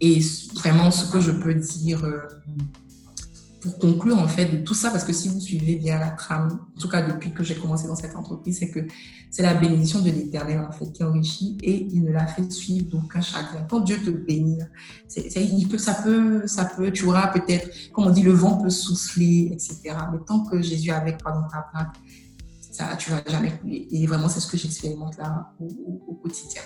[0.00, 0.20] et
[0.54, 2.20] vraiment ce que je peux dire euh,
[3.60, 6.60] pour conclure en fait de tout ça, parce que si vous suivez bien la trame,
[6.76, 8.80] en tout cas depuis que j'ai commencé dans cette entreprise, c'est que
[9.30, 12.88] c'est la bénédiction de l'Éternel en fait qui enrichit et il ne la fait suivre
[12.88, 13.62] d'aucun chagrin.
[13.68, 14.58] Quand Dieu te bénit,
[15.70, 19.50] peut, ça peut, ça peut, tu auras peut-être, comme on dit, le vent peut souffler,
[19.52, 19.78] etc.
[20.12, 21.96] Mais tant que Jésus est avec toi dans ta plaque,
[22.72, 23.88] ça, tu vas jamais couler.
[23.90, 26.62] Et vraiment, c'est ce que j'expérimente là au quotidien.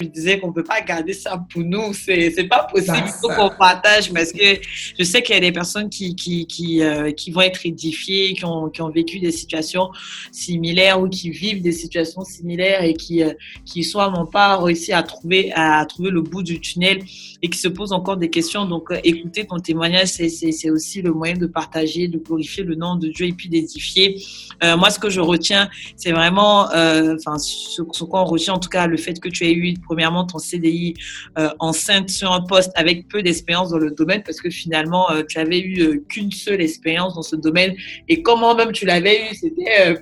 [0.00, 1.92] Je disais qu'on ne peut pas garder ça pour nous.
[1.92, 2.96] C'est n'est pas possible.
[3.06, 4.60] Il faut qu'on partage parce que
[4.98, 8.34] je sais qu'il y a des personnes qui, qui, qui, euh, qui, vont être édifiées,
[8.34, 9.90] qui ont, qui ont vécu des situations
[10.32, 13.32] similaires ou qui vivent des situations similaires et qui, euh,
[13.64, 17.02] qui soit n'ont pas réussi à trouver, à trouver le bout du tunnel
[17.42, 18.66] et qui se posent encore des questions.
[18.66, 22.96] Donc, euh, écouter ton témoignage, c'est aussi le moyen de partager, de glorifier le nom
[22.96, 24.22] de Dieu et puis d'édifier.
[24.62, 28.86] moi, ce que je retiens, c'est vraiment, enfin, ce, ce qu'on retient, en tout cas,
[28.86, 30.94] le fait que tu aies eu premièrement ton CDI
[31.38, 35.22] euh, enceinte sur un poste avec peu d'expérience dans le domaine parce que finalement euh,
[35.26, 37.74] tu avais eu euh, qu'une seule expérience dans ce domaine
[38.08, 39.96] et comment même tu l'avais eu c'était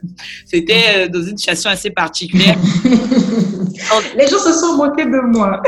[0.46, 2.56] c'était dans une situation assez particulière.
[4.16, 5.62] Les gens se sont moqués de moi.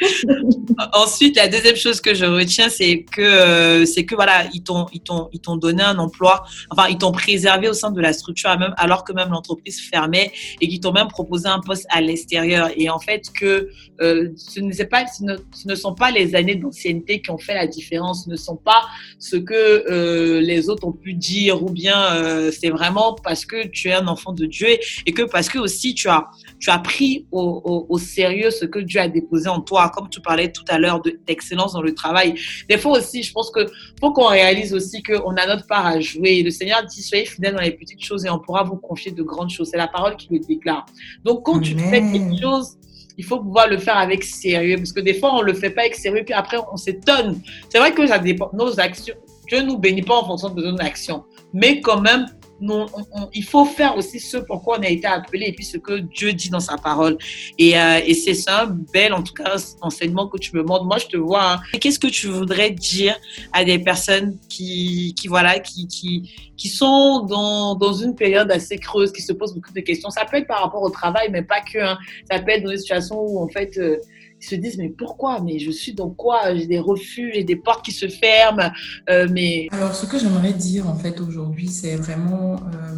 [0.94, 4.86] Ensuite, la deuxième chose que je retiens, c'est que euh, c'est que voilà, ils t'ont
[4.92, 8.12] ils t'ont ils t'ont donné un emploi, enfin ils t'ont préservé au sein de la
[8.12, 12.00] structure même alors que même l'entreprise fermait et qu'ils t'ont même proposé un poste à
[12.00, 12.70] l'extérieur.
[12.76, 13.68] Et en fait que
[14.00, 18.24] euh, ce ne ce ne, sont pas les années d'ancienneté qui ont fait la différence,
[18.24, 18.84] ce ne sont pas
[19.18, 23.66] ce que euh, les autres ont pu dire ou bien euh, c'est vraiment parce que
[23.66, 24.68] tu es un enfant de Dieu
[25.06, 26.28] et que parce que aussi tu as
[26.60, 30.08] tu as pris au, au, au sérieux ce que Dieu a déposé en toi comme
[30.08, 32.34] tu parlais tout à l'heure d'excellence dans le travail.
[32.68, 33.66] Des fois aussi, je pense que
[34.00, 36.42] faut qu'on réalise aussi qu'on a notre part à jouer.
[36.42, 39.22] Le Seigneur dit, soyez fidèles dans les petites choses et on pourra vous confier de
[39.22, 39.68] grandes choses.
[39.70, 40.86] C'est la parole qui le déclare.
[41.24, 42.76] Donc, quand tu fais quelque chose,
[43.16, 45.82] il faut pouvoir le faire avec sérieux parce que des fois, on le fait pas
[45.82, 47.40] avec sérieux puis après, on s'étonne.
[47.68, 49.14] C'est vrai que ça dépend, nos actions,
[49.48, 52.26] Dieu nous bénit pas en fonction de nos actions, mais quand même,
[52.60, 56.32] il faut faire aussi ce pourquoi on a été appelé et puis ce que Dieu
[56.32, 57.16] dit dans sa parole.
[57.58, 60.84] Et, euh, et c'est ça, bel en tout cas enseignement que tu me montres.
[60.84, 61.52] Moi, je te vois.
[61.52, 61.60] Hein.
[61.80, 63.16] Qu'est-ce que tu voudrais dire
[63.52, 68.78] à des personnes qui, qui voilà, qui, qui, qui sont dans, dans une période assez
[68.78, 70.10] creuse, qui se posent beaucoup de questions?
[70.10, 71.78] Ça peut être par rapport au travail, mais pas que.
[71.78, 71.98] Hein.
[72.30, 73.98] Ça peut être dans une situation où en fait euh,
[74.40, 75.40] ils se disent mais pourquoi?
[75.40, 76.54] Mais je suis dans quoi?
[76.54, 78.70] J'ai des refus, j'ai des portes qui se ferment.
[79.10, 82.94] Euh, mais alors ce que j'aimerais dire en fait aujourd'hui, c'est vraiment euh,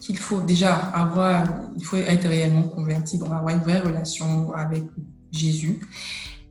[0.00, 1.46] qu'il faut déjà avoir,
[1.76, 4.84] il faut être réellement converti, donc avoir une vraie relation avec
[5.30, 5.80] Jésus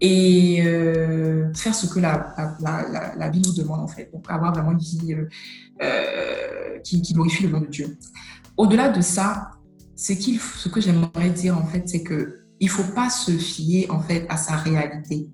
[0.02, 2.36] et euh, faire ce que la,
[3.18, 4.10] la, Bible nous demande en fait.
[4.14, 5.16] Donc avoir vraiment une vie
[6.84, 7.98] qui, qui glorifie le nom de Dieu.
[8.58, 9.52] Au-delà de ça,
[9.98, 14.00] qu'il, ce que j'aimerais dire en fait, c'est que il faut pas se fier en
[14.00, 15.30] fait à sa réalité.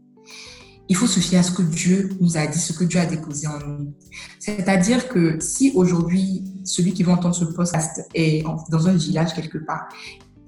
[0.90, 3.06] Il faut se fier à ce que Dieu nous a dit, ce que Dieu a
[3.06, 3.94] déposé en nous.
[4.40, 9.60] C'est-à-dire que si aujourd'hui, celui qui va entendre ce podcast est dans un village quelque
[9.60, 9.88] part,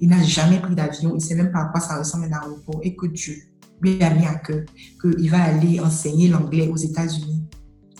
[0.02, 2.34] il n'a jamais pris d'avion, il ne sait même pas à quoi ça ressemble un
[2.34, 3.36] aéroport, et que Dieu
[3.82, 4.66] lui a mis à cœur
[5.02, 7.44] qu'il va aller enseigner l'anglais aux États-Unis,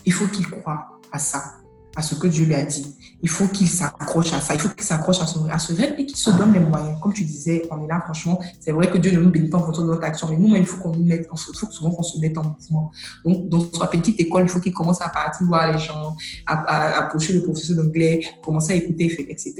[0.04, 1.54] il faut qu'il croie à ça
[1.96, 2.94] à ce que Dieu lui a dit.
[3.24, 6.04] Il faut qu'il s'accroche à ça, il faut qu'il s'accroche à, à ce rêve et
[6.04, 7.00] qu'il se donne les moyens.
[7.00, 9.56] Comme tu disais, on est là, franchement, c'est vrai que Dieu ne nous bénit pas
[9.56, 11.90] en fonction de notre action, mais nous, il faut qu'on nous mette, il faut souvent
[11.90, 12.92] qu'on se mette en mouvement.
[13.24, 16.14] Donc, dans sa petite école, il faut qu'il commence à partir voir les gens,
[16.44, 19.54] à, approcher le professeur d'anglais, commencer à écouter, etc.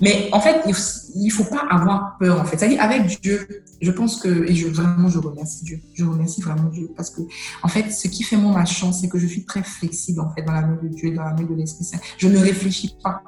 [0.00, 2.58] Mais en fait, il ne faut pas avoir peur, en fait.
[2.58, 5.80] C'est-à-dire, avec Dieu, je pense que, et je, vraiment, je remercie Dieu.
[5.94, 7.20] Je remercie vraiment Dieu parce que,
[7.62, 10.42] en fait, ce qui fait mon chance, c'est que je suis très flexible, en fait,
[10.42, 11.98] dans la main de Dieu, dans la main de l'Esprit Saint.
[12.16, 13.22] Je ne réfléchis pas.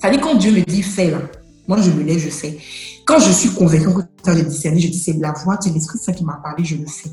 [0.00, 1.18] Ça dit quand Dieu me dit fais là,
[1.66, 2.58] moi je me lève, je fais.
[3.06, 5.98] Quand je suis convaincue que ça j'ai discerné, je dis c'est la voix, c'est l'Esprit
[5.98, 7.10] Saint qui m'a parlé, je le fais.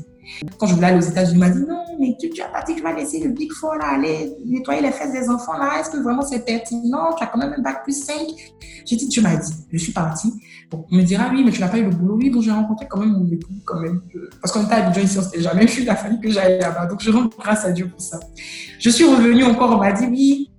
[0.58, 2.62] Quand je voulais aller aux États-Unis, il m'a dit non, mais tu, tu as pas
[2.62, 5.58] dit que tu vas laisser le Big Four là, aller nettoyer les fesses des enfants
[5.58, 5.80] là.
[5.80, 7.14] Est-ce que vraiment c'est pertinent?
[7.16, 8.14] Tu as quand même un bac plus 5.
[8.86, 9.52] J'ai dit, tu m'as dit.
[9.70, 10.32] Je suis partie.
[10.72, 12.16] On me dira, oui, mais tu n'as pas eu le boulot.
[12.16, 14.00] Oui, donc j'ai rencontré quand même mon époux, quand même.
[14.40, 16.86] Parce qu'on était à Abidjan ici, on s'était jamais vu la famille que j'allais là-bas.
[16.86, 18.18] Donc je rends grâce à Dieu pour ça.
[18.78, 20.51] Je suis revenue encore, on m'a dit, oui,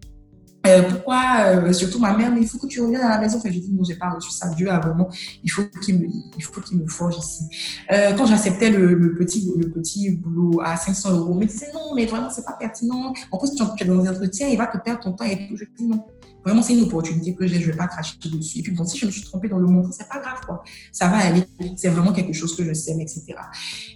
[0.66, 3.38] euh, pourquoi, euh, surtout ma mère, mais il faut que tu reviennes à la maison.
[3.38, 4.48] Enfin, j'ai dit, non, j'ai pas reçu ça.
[4.50, 5.10] Dieu a vraiment,
[5.44, 6.08] il faut qu'il me,
[6.38, 7.44] il faut qu'il me forge ici.
[7.92, 11.94] Euh, quand j'acceptais le, le, petit, le petit boulot à 500 euros, mais disait non,
[11.96, 13.14] mais vraiment, c'est pas pertinent.
[13.32, 15.58] En plus, tu es dans un entretien, il va te perdre ton temps et tout.
[15.58, 16.06] Je dis non.
[16.44, 18.60] Vraiment, c'est une opportunité que j'ai, je vais pas cracher dessus.
[18.60, 20.64] Et puis bon, si je me suis trompée dans le monde, c'est pas grave, quoi.
[20.92, 21.44] Ça va aller.
[21.78, 23.36] C'est vraiment quelque chose que je sais, etc.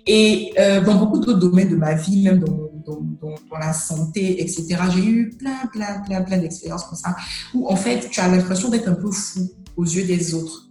[0.05, 5.05] Et euh, dans beaucoup d'autres domaines de ma vie, même dans la santé, etc., j'ai
[5.05, 7.15] eu plein, plein, plein, plein d'expériences comme ça,
[7.53, 10.69] où en fait, tu as l'impression d'être un peu fou aux yeux des autres.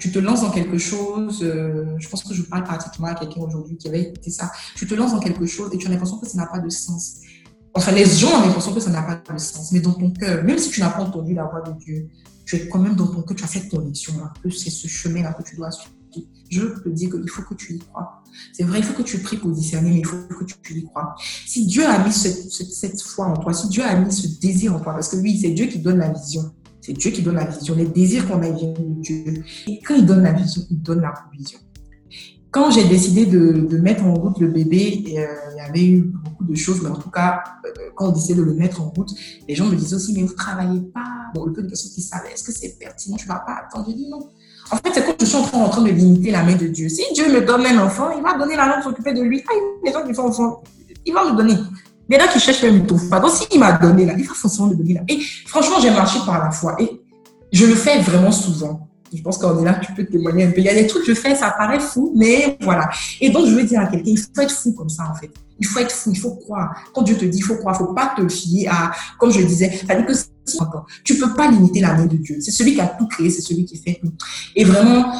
[0.00, 3.42] Tu te lances dans quelque chose, euh, je pense que je parle pratiquement à quelqu'un
[3.42, 6.18] aujourd'hui qui avait écouté ça, tu te lances dans quelque chose et tu as l'impression
[6.18, 7.20] que ça n'a pas de sens.
[7.76, 10.42] Enfin, les gens ont l'impression que ça n'a pas de sens, mais dans ton cœur,
[10.44, 12.08] même si tu n'as pas entendu la voix de Dieu,
[12.46, 15.34] tu es quand même dans ton cœur, tu as cette conviction-là, que c'est ce chemin-là
[15.34, 15.92] que tu dois suivre.
[16.48, 18.22] Je te dis qu'il faut que tu y crois.
[18.54, 20.84] C'est vrai, il faut que tu pries pour discerner, mais il faut que tu y
[20.84, 21.14] crois.
[21.44, 24.80] Si Dieu a mis cette, foi en toi, si Dieu a mis ce désir en
[24.80, 26.50] toi, parce que oui, c'est Dieu qui donne la vision.
[26.80, 27.74] C'est Dieu qui donne la vision.
[27.74, 29.44] Les désirs qu'on a viennent de Dieu.
[29.66, 31.58] Et quand il donne la vision, il donne la provision.
[32.50, 36.12] quand j'ai décidé de, de, mettre en route le bébé, euh, il y avait eu
[36.40, 39.10] de choses, mais en tout cas, euh, quand on décidait de le mettre en route,
[39.48, 41.04] les gens me disaient aussi, mais vous ne travaillez pas.
[41.34, 43.56] Bon, le peu de personnes qui savaient, est-ce que c'est pertinent, tu ne vas pas
[43.64, 43.86] attendre.
[43.88, 44.30] Je dis non.
[44.70, 46.88] En fait, c'est quand je suis en train, de limiter la main de Dieu.
[46.88, 49.42] Si Dieu me donne un enfant, il va donner la main de s'occuper de lui.
[49.48, 49.52] Ah,
[49.84, 50.62] les gens qui font enfant,
[51.04, 51.56] il va me donner.
[52.08, 53.20] Les gens qui cherchent même ne trouvent pas.
[53.20, 55.02] Donc, s'il m'a donné là, il va forcément me donner là.
[55.08, 56.76] Et franchement, j'ai marché par la foi.
[56.80, 57.00] Et
[57.52, 58.88] je le fais vraiment souvent.
[59.14, 60.58] Je pense qu'en est là, tu peux témoigner un peu.
[60.58, 62.90] Il y a des trucs que je fais, ça paraît fou, mais voilà.
[63.20, 65.30] Et donc, je veux dire à quelqu'un, il faut être fou comme ça, en fait.
[65.58, 66.74] Il faut être fou, il faut croire.
[66.94, 69.30] Quand Dieu te dit, il faut croire, il ne faut pas te fier à, comme
[69.30, 70.12] je disais, que
[71.02, 72.38] tu ne peux pas limiter la main de Dieu.
[72.40, 74.12] C'est celui qui a tout créé, c'est celui qui fait tout.
[74.54, 75.12] Et vraiment,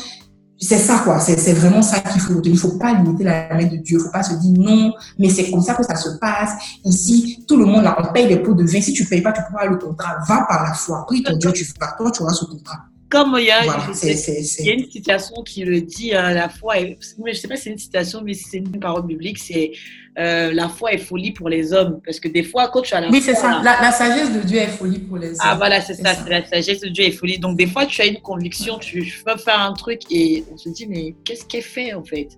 [0.59, 1.21] c'est ça, quoi.
[1.21, 2.41] C'est vraiment ça qu'il faut.
[2.43, 3.99] Il ne faut pas limiter la main de Dieu.
[3.99, 6.53] Il ne faut pas se dire non, mais c'est comme ça que ça se passe.
[6.85, 8.81] Ici, tout le monde, là, on paye des pots de vin.
[8.81, 10.17] Si tu ne payes pas, tu pourras le contrat.
[10.27, 11.05] Va par la foi.
[11.07, 14.67] Prie ton Dieu, tu vas, toi, tu auras ce contrat comme il y, a, il
[14.67, 17.71] y a une citation qui le dit la fois, je ne sais pas si c'est
[17.71, 19.73] une citation, mais c'est une parole biblique, c'est
[20.19, 22.01] euh, la foi est folie pour les hommes.
[22.05, 23.61] Parce que des fois, quand tu as la Oui, c'est ça.
[23.63, 25.51] La, sagesse de Dieu est folie pour les ah, hommes.
[25.53, 26.15] Ah, voilà, c'est ça.
[26.29, 27.39] La sagesse de Dieu est folie.
[27.39, 30.71] Donc, des fois, tu as une conviction, tu veux faire un truc et on se
[30.71, 32.29] dit, mais qu'est-ce qui est fait en fait?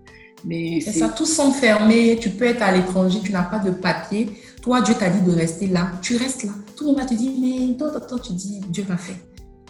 [0.45, 2.19] Mais c'est ça, tout s'enfermer.
[2.21, 4.29] Tu peux être à l'étranger, tu n'as pas de papier.
[4.63, 5.93] Toi, Dieu t'a dit de rester là.
[6.03, 6.53] Tu restes là.
[6.77, 9.17] Tout le monde va te dire, mais toi, toi, toi, tu dis, Dieu va faire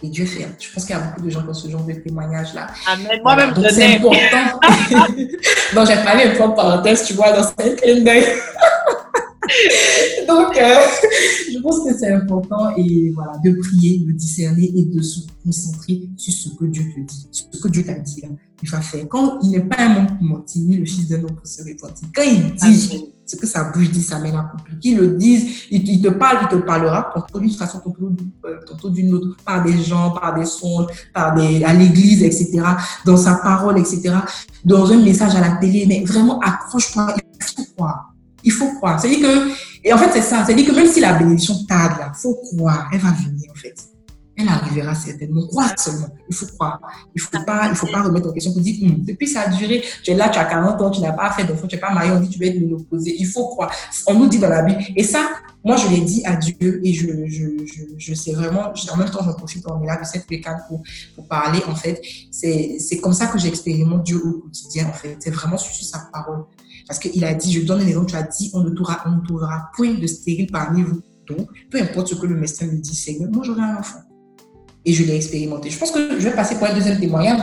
[0.01, 0.47] et Dieu fait.
[0.59, 2.67] Je pense qu'il y a beaucoup de gens qui ont ce genre de témoignage-là.
[2.87, 3.19] Amen.
[3.23, 3.69] Moi-même, voilà.
[3.69, 4.59] c'est important.
[5.75, 8.25] Donc, j'ai parlé une fois parenthèse, tu vois, dans cette clin d'œil.
[10.27, 10.75] Donc, euh,
[11.51, 16.01] je pense que c'est important et voilà, de prier, de discerner et de se concentrer
[16.17, 18.21] sur ce que Dieu te dit, sur ce que Dieu t'a dit.
[18.21, 18.29] Là,
[18.61, 19.07] il va faire.
[19.07, 21.63] Quand il n'est pas un homme pour mentir, ni le fils d'un homme pour se
[21.63, 22.07] repentir.
[22.13, 24.79] Quand il dit ce que sa bouche dit, ça mène à accompli.
[24.79, 27.79] Qu'il le dise, il, te parle, il te parlera tantôt d'une façon,
[28.45, 32.61] euh, tantôt d'une autre, par des gens, par des songes, par des, à l'église, etc.,
[33.05, 34.15] dans sa parole, etc.,
[34.65, 35.85] dans un message à la télé.
[35.87, 38.13] Mais vraiment, accroche-toi, il faut croire.
[38.43, 38.99] Il faut croire.
[38.99, 39.51] C'est-à-dire que,
[39.83, 40.43] et en fait, c'est ça.
[40.43, 42.89] C'est-à-dire que même si la bénédiction tarde, il faut croire.
[42.91, 43.75] Elle va venir, en fait
[44.39, 45.45] elle arrivera certainement.
[45.47, 46.07] Croire seulement?
[46.29, 46.79] Il faut croire.
[47.15, 49.83] Il ne faut, faut pas remettre en question pour dire, hum, depuis ça a duré,
[50.03, 51.93] tu es là, tu as 40 ans, tu n'as pas fait d'enfant, tu n'es pas
[51.93, 53.15] marié, on dit tu vas être l'opposé.
[53.19, 53.71] Il faut croire.
[54.07, 54.81] On nous dit dans la Bible.
[54.95, 55.29] Et ça,
[55.63, 57.45] moi, je l'ai dit à Dieu et je, je,
[57.97, 60.81] je, sais vraiment, en même temps, j'en profite, on est là de cette bécane pour,
[61.15, 62.01] pour parler, en fait.
[62.31, 65.17] C'est comme ça que j'expérimente Dieu au quotidien, en fait.
[65.19, 66.45] C'est vraiment sur sa parole.
[66.87, 69.93] Parce qu'il a dit, je donne les noms, tu as dit, on ne trouvera point
[69.93, 71.01] de stérile parmi vous.
[71.27, 73.99] Donc, peu importe ce que le médecin me dit, Seigneur, moi j'aurai un enfant
[74.85, 75.69] et je l'ai expérimenté.
[75.69, 77.39] Je pense que je vais passer pour un deuxième témoignage.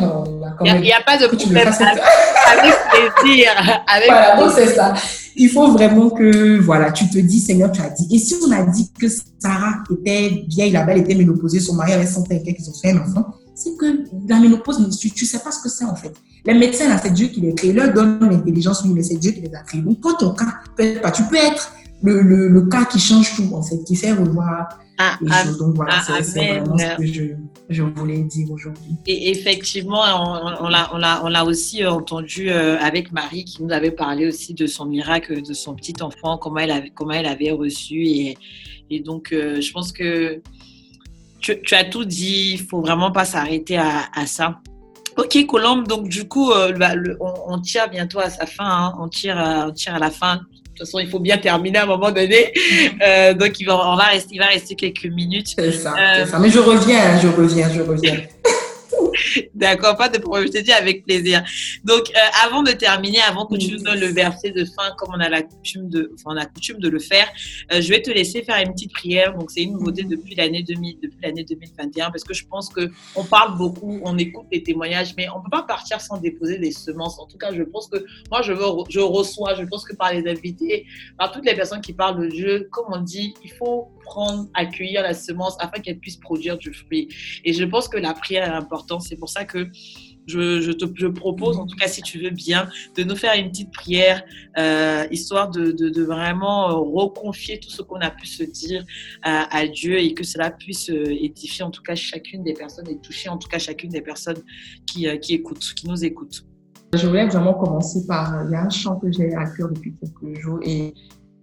[0.65, 1.69] Il n'y a, pas de problème.
[1.69, 2.75] Avec,
[3.21, 3.51] plaisir.
[3.87, 4.95] Avec voilà, donc c'est ça.
[5.37, 8.09] Il faut vraiment que, voilà, tu te dis, Seigneur, tu as dit.
[8.11, 9.07] Et si on a dit que
[9.39, 12.75] Sarah était vieille, la belle était ménopausée, son mari avait 100 ans et qu'ils ont
[12.81, 15.95] fait un enfant, c'est que la ménopause, tu ne sais pas ce que c'est en
[15.95, 16.15] fait.
[16.47, 17.73] Les médecins, là, c'est Dieu qui les crée.
[17.73, 19.83] Leur donne l'intelligence, mais c'est Dieu qui les a créés.
[19.83, 21.11] Donc, toi, ton cas, peut pas.
[21.11, 21.73] Tu peux être
[22.03, 25.59] le, le, le, cas qui change tout, en fait, qui fait revoir ah, choses.
[25.59, 27.23] Donc voilà, ah, c'est vraiment ce que je,
[27.69, 28.97] je voulais dire aujourd'hui.
[29.07, 33.45] Et effectivement, on, on, a, on, a, on a aussi euh, entendu euh, avec Marie
[33.45, 36.91] qui nous avait parlé aussi de son miracle, de son petit enfant, comment elle avait,
[36.91, 38.07] comment elle avait reçu.
[38.07, 38.39] Et,
[38.91, 40.41] et donc, euh, je pense que
[41.41, 44.61] tu, tu, as tout dit, il faut vraiment pas s'arrêter à, à ça.
[45.19, 48.95] Ok, Colombe, donc du coup, bah, on, on, tire bientôt à sa fin, hein.
[49.01, 50.43] on, tire, on tire à la fin
[50.77, 52.53] toute façon, il faut bien terminer à un moment donné.
[53.07, 55.53] Euh, donc, il va, on va rester, il va rester quelques minutes.
[55.57, 58.17] C'est ça, euh, ça, Mais je reviens, je reviens, je reviens.
[59.55, 61.43] D'accord, pas de problème, je te dis avec plaisir.
[61.85, 65.15] Donc, euh, avant de terminer, avant que tu nous donnes le verset de fin, comme
[65.15, 67.29] on a la coutume de, on a de le faire,
[67.73, 69.37] euh, je vais te laisser faire une petite prière.
[69.37, 72.91] Donc, c'est une nouveauté depuis l'année 2000, depuis l'année 2021, parce que je pense que
[73.15, 76.73] on parle beaucoup, on écoute les témoignages, mais on peut pas partir sans déposer des
[76.73, 77.19] semences.
[77.19, 78.53] En tout cas, je pense que moi, je,
[78.89, 80.87] je reçois, je pense que par les invités,
[81.19, 85.03] par toutes les personnes qui parlent de Dieu, comme on dit, il faut prendre, accueillir
[85.03, 87.09] la semence afin qu'elle puisse produire du fruit.
[87.45, 89.03] Et je pense que la prière est importante.
[89.07, 89.69] C'est pour ça que
[90.27, 93.73] je, te propose, en tout cas si tu veux bien, de nous faire une petite
[93.73, 94.23] prière,
[94.59, 98.85] euh, histoire de, vraiment euh, reconfier tout ce qu'on a pu se dire
[99.23, 102.99] à, Dieu et que cela puisse euh, édifier en tout cas chacune des personnes et
[102.99, 104.43] toucher en tout cas chacune des personnes
[104.87, 106.45] qui, qui écoutent, qui nous écoutent.
[106.95, 109.95] Je voulais vraiment commencer par, il y a un chant que j'ai à cœur depuis
[109.97, 110.95] quelques jours et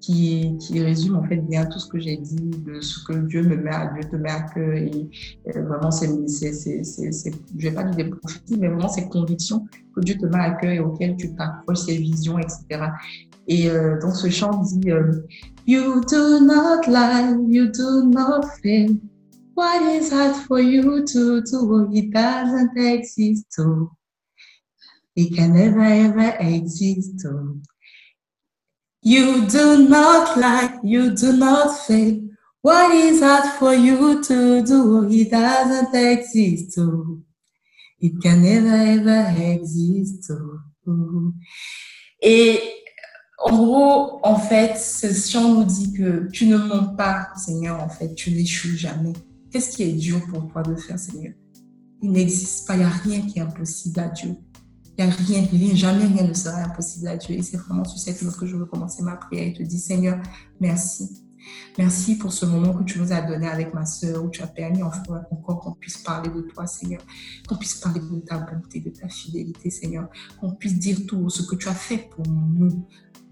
[0.04, 3.42] qui, qui, résume en fait bien tout ce que j'ai dit de ce que Dieu
[3.44, 5.10] me met à Dieu te met à cœur et
[5.48, 9.66] euh, vraiment c'est je vais pas dire des prophéties mais vraiment ces convictions
[9.96, 12.90] que Dieu te met à cœur et auxquelles tu t'accroches ces visions etc
[13.48, 15.26] et euh, donc ce chant dit euh,
[15.68, 18.98] You do not lie you do not fail
[19.56, 21.90] what is hard for you to do?
[21.94, 23.58] It doesn't exist
[25.16, 27.24] It can never ever exist.
[27.28, 27.62] Oh.
[29.06, 32.22] You do not lie, you do not fail.
[32.62, 35.10] What is hard for you to do?
[35.10, 36.78] It doesn't exist.
[36.80, 37.20] Oh.
[38.00, 40.32] It can never ever exist.
[40.88, 41.34] Oh.
[42.22, 42.62] Et
[43.38, 47.90] en gros, en fait, ce chant nous dit que tu ne mens pas, Seigneur, en
[47.90, 49.12] fait, tu n'échoues jamais.
[49.52, 51.34] Qu'est-ce qui est dur pour toi de faire, Seigneur?
[52.02, 54.38] Il n'existe pas, il n'y a rien qui est impossible à Dieu.
[54.98, 57.36] Il n'y a rien, rien, jamais rien ne sera impossible à Dieu.
[57.36, 59.80] Et c'est vraiment sur cette note que je veux commencer ma prière et te dire,
[59.80, 60.20] Seigneur,
[60.60, 61.24] merci.
[61.78, 64.48] Merci pour ce moment que tu nous as donné avec ma sœur, où tu as
[64.48, 65.02] permis enfin
[65.32, 67.02] encore qu'on puisse parler de toi, Seigneur,
[67.48, 70.08] qu'on puisse parler de ta bonté, de ta fidélité, Seigneur,
[70.40, 72.86] qu'on puisse dire tout ce que tu as fait pour nous,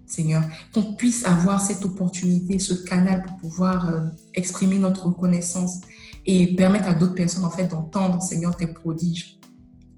[0.05, 0.43] Seigneur,
[0.73, 5.79] qu'on puisse avoir cette opportunité, ce canal pour pouvoir euh, exprimer notre reconnaissance
[6.25, 9.39] et permettre à d'autres personnes en fait d'entendre, Seigneur, tes prodiges.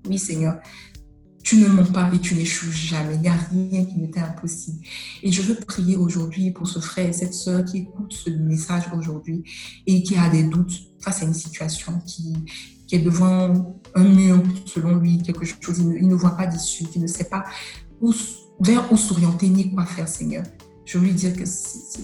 [0.07, 0.59] Oui, Seigneur,
[1.43, 3.15] tu ne mens pas et tu n'échoues jamais.
[3.15, 4.79] Il n'y a rien qui n'était impossible.
[5.21, 8.83] Et je veux prier aujourd'hui pour ce frère et cette sœur qui écoute ce message
[8.97, 9.43] aujourd'hui
[9.85, 12.33] et qui a des doutes face à une situation qui,
[12.91, 15.79] est devant un mur, selon lui, quelque chose.
[15.79, 17.43] Il ne, ne voit pas d'issue, il ne sait pas
[18.59, 20.43] vers où s'orienter ni quoi faire, Seigneur.
[20.85, 21.43] Je veux lui dire que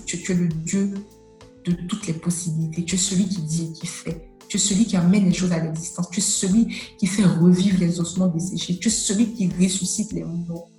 [0.06, 0.94] tu, es le Dieu
[1.66, 2.84] de toutes les possibilités.
[2.86, 4.29] Tu es celui qui dit et qui fait.
[4.50, 6.10] Tu es celui qui amène les choses à l'existence.
[6.10, 8.78] Tu es celui qui fait revivre les ossements desséchés.
[8.80, 10.70] Tu es celui qui ressuscite les morts.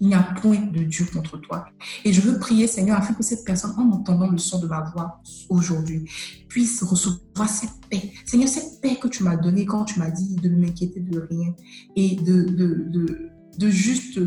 [0.00, 1.66] Il n'y a point de Dieu contre toi.
[2.04, 4.82] Et je veux prier, Seigneur, afin que cette personne, en entendant le son de ma
[4.94, 6.04] voix aujourd'hui,
[6.48, 8.12] puisse recevoir cette paix.
[8.26, 11.26] Seigneur, cette paix que tu m'as donnée quand tu m'as dit de ne m'inquiéter de
[11.30, 11.54] rien
[11.94, 14.18] et de, de, de, juste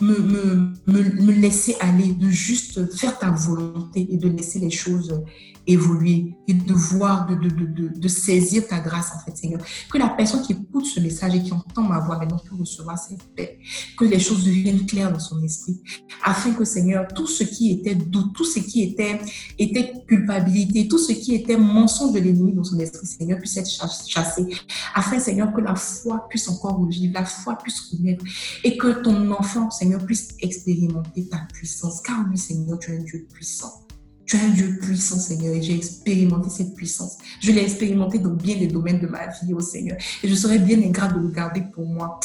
[0.00, 5.24] me, me, me, laisser aller, de juste faire ta volonté et de laisser les choses
[5.68, 9.60] évoluer et de voir, de, de, de, de, saisir ta grâce, en fait, Seigneur.
[9.92, 12.98] Que la personne qui écoute ce message et qui entend ma voix maintenant puisse recevoir
[12.98, 13.58] cette paix,
[13.98, 15.78] que les choses deviennent claires dans son esprit,
[16.24, 19.20] afin que, Seigneur, tout ce qui était doute, tout ce qui était,
[19.58, 23.68] était culpabilité, tout ce qui était mensonge de l'ennemi dans son esprit, Seigneur, puisse être
[23.68, 24.46] chassé,
[24.94, 28.24] afin, Seigneur, que la foi puisse encore revivre, la foi puisse renaître
[28.64, 32.00] et que ton enfant, Seigneur, puisse expérimenter ta puissance.
[32.00, 33.87] Car oui, Seigneur, tu es un Dieu puissant.
[34.28, 37.16] Tu es un Dieu puissant, Seigneur, et j'ai expérimenté cette puissance.
[37.40, 39.96] Je l'ai expérimenté dans bien des domaines de ma vie, oh Seigneur.
[40.22, 42.20] Et je serais bien ingrat de le garder pour moi.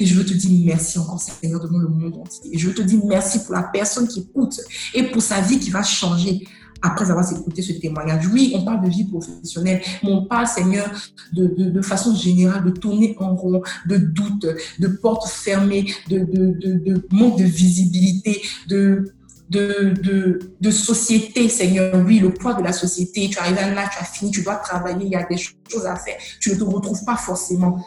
[0.00, 2.58] Et je veux te dire merci encore, Seigneur, devant le monde entier.
[2.58, 4.60] Je veux te dire merci pour la personne qui écoute
[4.94, 6.44] et pour sa vie qui va changer
[6.82, 8.26] après avoir écouté ce témoignage.
[8.32, 10.90] Oui, on parle de vie professionnelle, mais on parle, Seigneur,
[11.32, 14.44] de, de, façon générale, de tourner en rond, de doute,
[14.80, 19.14] de portes fermées, de, de manque de visibilité, de
[19.54, 22.04] de, société, Seigneur.
[22.04, 23.28] Oui, le poids de la société.
[23.28, 25.96] Tu arrives là, tu as fini, tu dois travailler, il y a des choses à
[25.96, 26.16] faire.
[26.40, 27.84] Tu ne te retrouves pas forcément.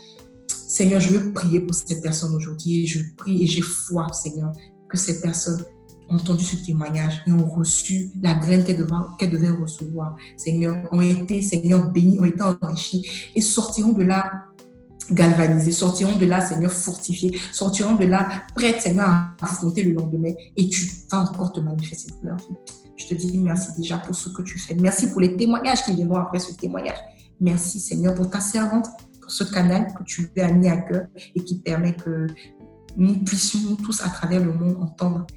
[0.48, 2.88] Seigneur, je veux prier pour cette personne aujourd'hui.
[2.88, 4.52] Je prie et j'ai foi, Seigneur,
[4.90, 5.64] que cette personne
[6.10, 10.16] ont entendu ce témoignage et ont reçu la graine qu'elle devait recevoir.
[10.38, 14.47] Seigneur, ont été, Seigneur, bénis, ont été enrichis et sortiront de là
[15.12, 20.34] galvanisés, sortiront de là, Seigneur, fortifiés, sortiront de là, prêts, Seigneur, à affronter le lendemain
[20.56, 22.56] et tu vas encore te manifester pour leur vie.
[22.96, 24.76] Je te dis merci déjà pour ce que tu fais.
[24.76, 26.98] Merci pour les témoignages qui viendront après ce témoignage.
[27.40, 28.88] Merci, Seigneur, pour ta servante,
[29.22, 31.06] pour ce canal que tu as mis à cœur
[31.36, 32.28] et qui permet que
[32.96, 35.28] nous puissions tous à travers le monde entendre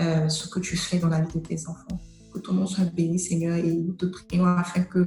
[0.00, 2.00] euh, ce que tu fais dans la vie de tes enfants.
[2.32, 5.04] Que ton nom soit béni, Seigneur, et nous te prions afin que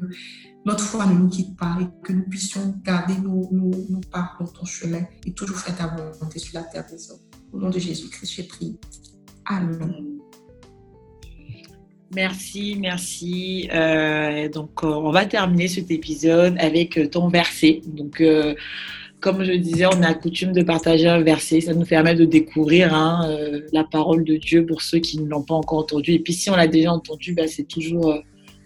[0.65, 4.45] notre foi ne nous quitte pas et que nous puissions garder nos, nos, pas dans
[4.45, 7.19] ton chemin et toujours faire ta volonté sur la terre des hommes.
[7.51, 8.75] Au nom de Jésus-Christ, j'ai prié.
[9.45, 10.19] Amen.
[12.13, 13.69] Merci, merci.
[13.73, 17.81] Euh, donc, euh, on va terminer cet épisode avec euh, ton verset.
[17.85, 18.21] Donc,
[19.21, 21.61] comme je disais, on a coutume de partager un verset.
[21.61, 23.29] Ça nous permet de découvrir hein,
[23.71, 26.11] la parole de Dieu pour ceux qui ne l'ont pas encore entendu.
[26.11, 28.13] Et puis, si on l'a déjà entendu, bah, c'est toujours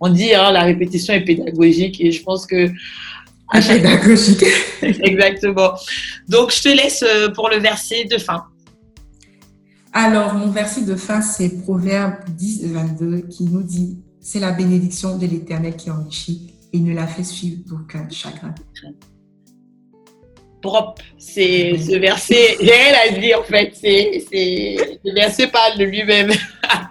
[0.02, 2.70] on dit hein, la répétition est pédagogique et je pense que
[3.52, 4.44] pédagogique.
[4.82, 5.74] Exactement.
[6.28, 8.46] Donc je te laisse euh, pour le verset de fin.
[9.94, 15.18] Alors mon verset de fin c'est Proverbe 10 22 qui nous dit c'est la bénédiction
[15.18, 18.54] de l'Éternel qui enrichit et ne la fait suivre d'aucun chagrin.
[20.62, 25.78] Propre, c'est ce verset, j'ai rien à dire en fait, c'est, c'est, le verset parle
[25.78, 26.32] de lui-même.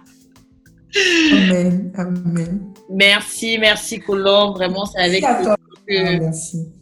[1.32, 2.60] amen, amen.
[2.90, 4.52] Merci, merci Colomb.
[4.52, 5.56] Vraiment, c'est avec toi
[5.86, 6.30] que, ah,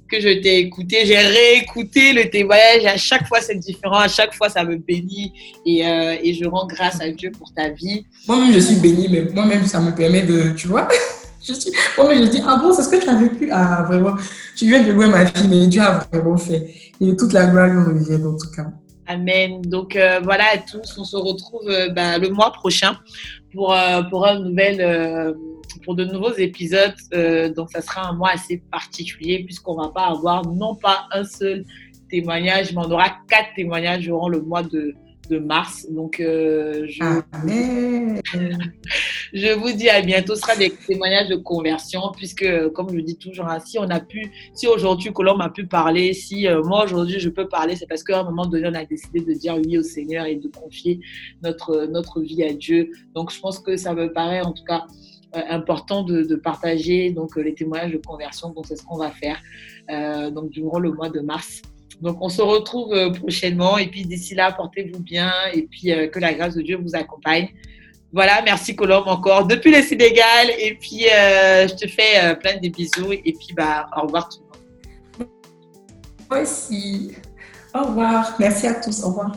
[0.09, 1.05] que, je t'ai écouté.
[1.05, 2.85] J'ai réécouté le témoignage.
[2.87, 3.99] À chaque fois, c'est différent.
[3.99, 5.33] À chaque fois, ça me bénit.
[5.65, 8.05] Et, euh, et je rends grâce à Dieu pour ta vie.
[8.27, 10.89] Moi-même, je suis bénie, mais moi-même, ça me permet de, tu vois,
[11.47, 13.49] je suis, moi-même, je dis, ah bon, c'est ce que tu as vécu?
[13.51, 14.15] Ah, vraiment,
[14.57, 16.75] tu viens de louer ma fille, mais Dieu a vraiment fait.
[17.01, 18.67] Et toute la gloire lui revient, en tout cas.
[19.07, 19.61] Amen.
[19.63, 22.97] Donc voilà à tous, on se retrouve bah, le mois prochain
[23.53, 23.75] pour,
[24.11, 25.35] pour, un nouvel,
[25.85, 26.95] pour de nouveaux épisodes.
[27.55, 31.65] donc ça sera un mois assez particulier puisqu'on va pas avoir non pas un seul
[32.11, 34.95] témoignage, mais on aura quatre témoignages durant le mois de,
[35.29, 35.87] de mars.
[35.91, 37.03] Donc, euh, je,
[39.33, 40.35] je, vous dis à bientôt.
[40.35, 44.01] Ce sera des témoignages de conversion, puisque, comme je dis toujours, hein, si on a
[44.01, 47.87] pu, si aujourd'hui Colombe a pu parler, si euh, moi aujourd'hui je peux parler, c'est
[47.87, 50.49] parce qu'à un moment donné, on a décidé de dire oui au Seigneur et de
[50.49, 51.01] confier
[51.43, 52.91] notre, notre vie à Dieu.
[53.15, 54.87] Donc, je pense que ça me paraît en tout cas
[55.37, 58.51] euh, important de, de, partager donc les témoignages de conversion.
[58.51, 59.41] Donc, c'est ce qu'on va faire
[60.33, 61.63] donc durant le mois de mars.
[62.03, 63.79] Donc, on se retrouve euh, prochainement.
[63.79, 65.33] Et puis, d'ici là, portez-vous bien.
[65.55, 67.49] Et puis, euh, que la grâce de Dieu vous accompagne.
[68.13, 70.51] Voilà, merci Colombe encore depuis le Sénégal.
[70.59, 73.13] Et puis, euh, je te fais plein de bisous.
[73.13, 75.31] Et puis, bah, au revoir tout le monde.
[76.29, 77.13] Moi aussi.
[77.73, 78.35] Au revoir.
[78.39, 79.03] Merci à tous.
[79.05, 79.33] Au revoir.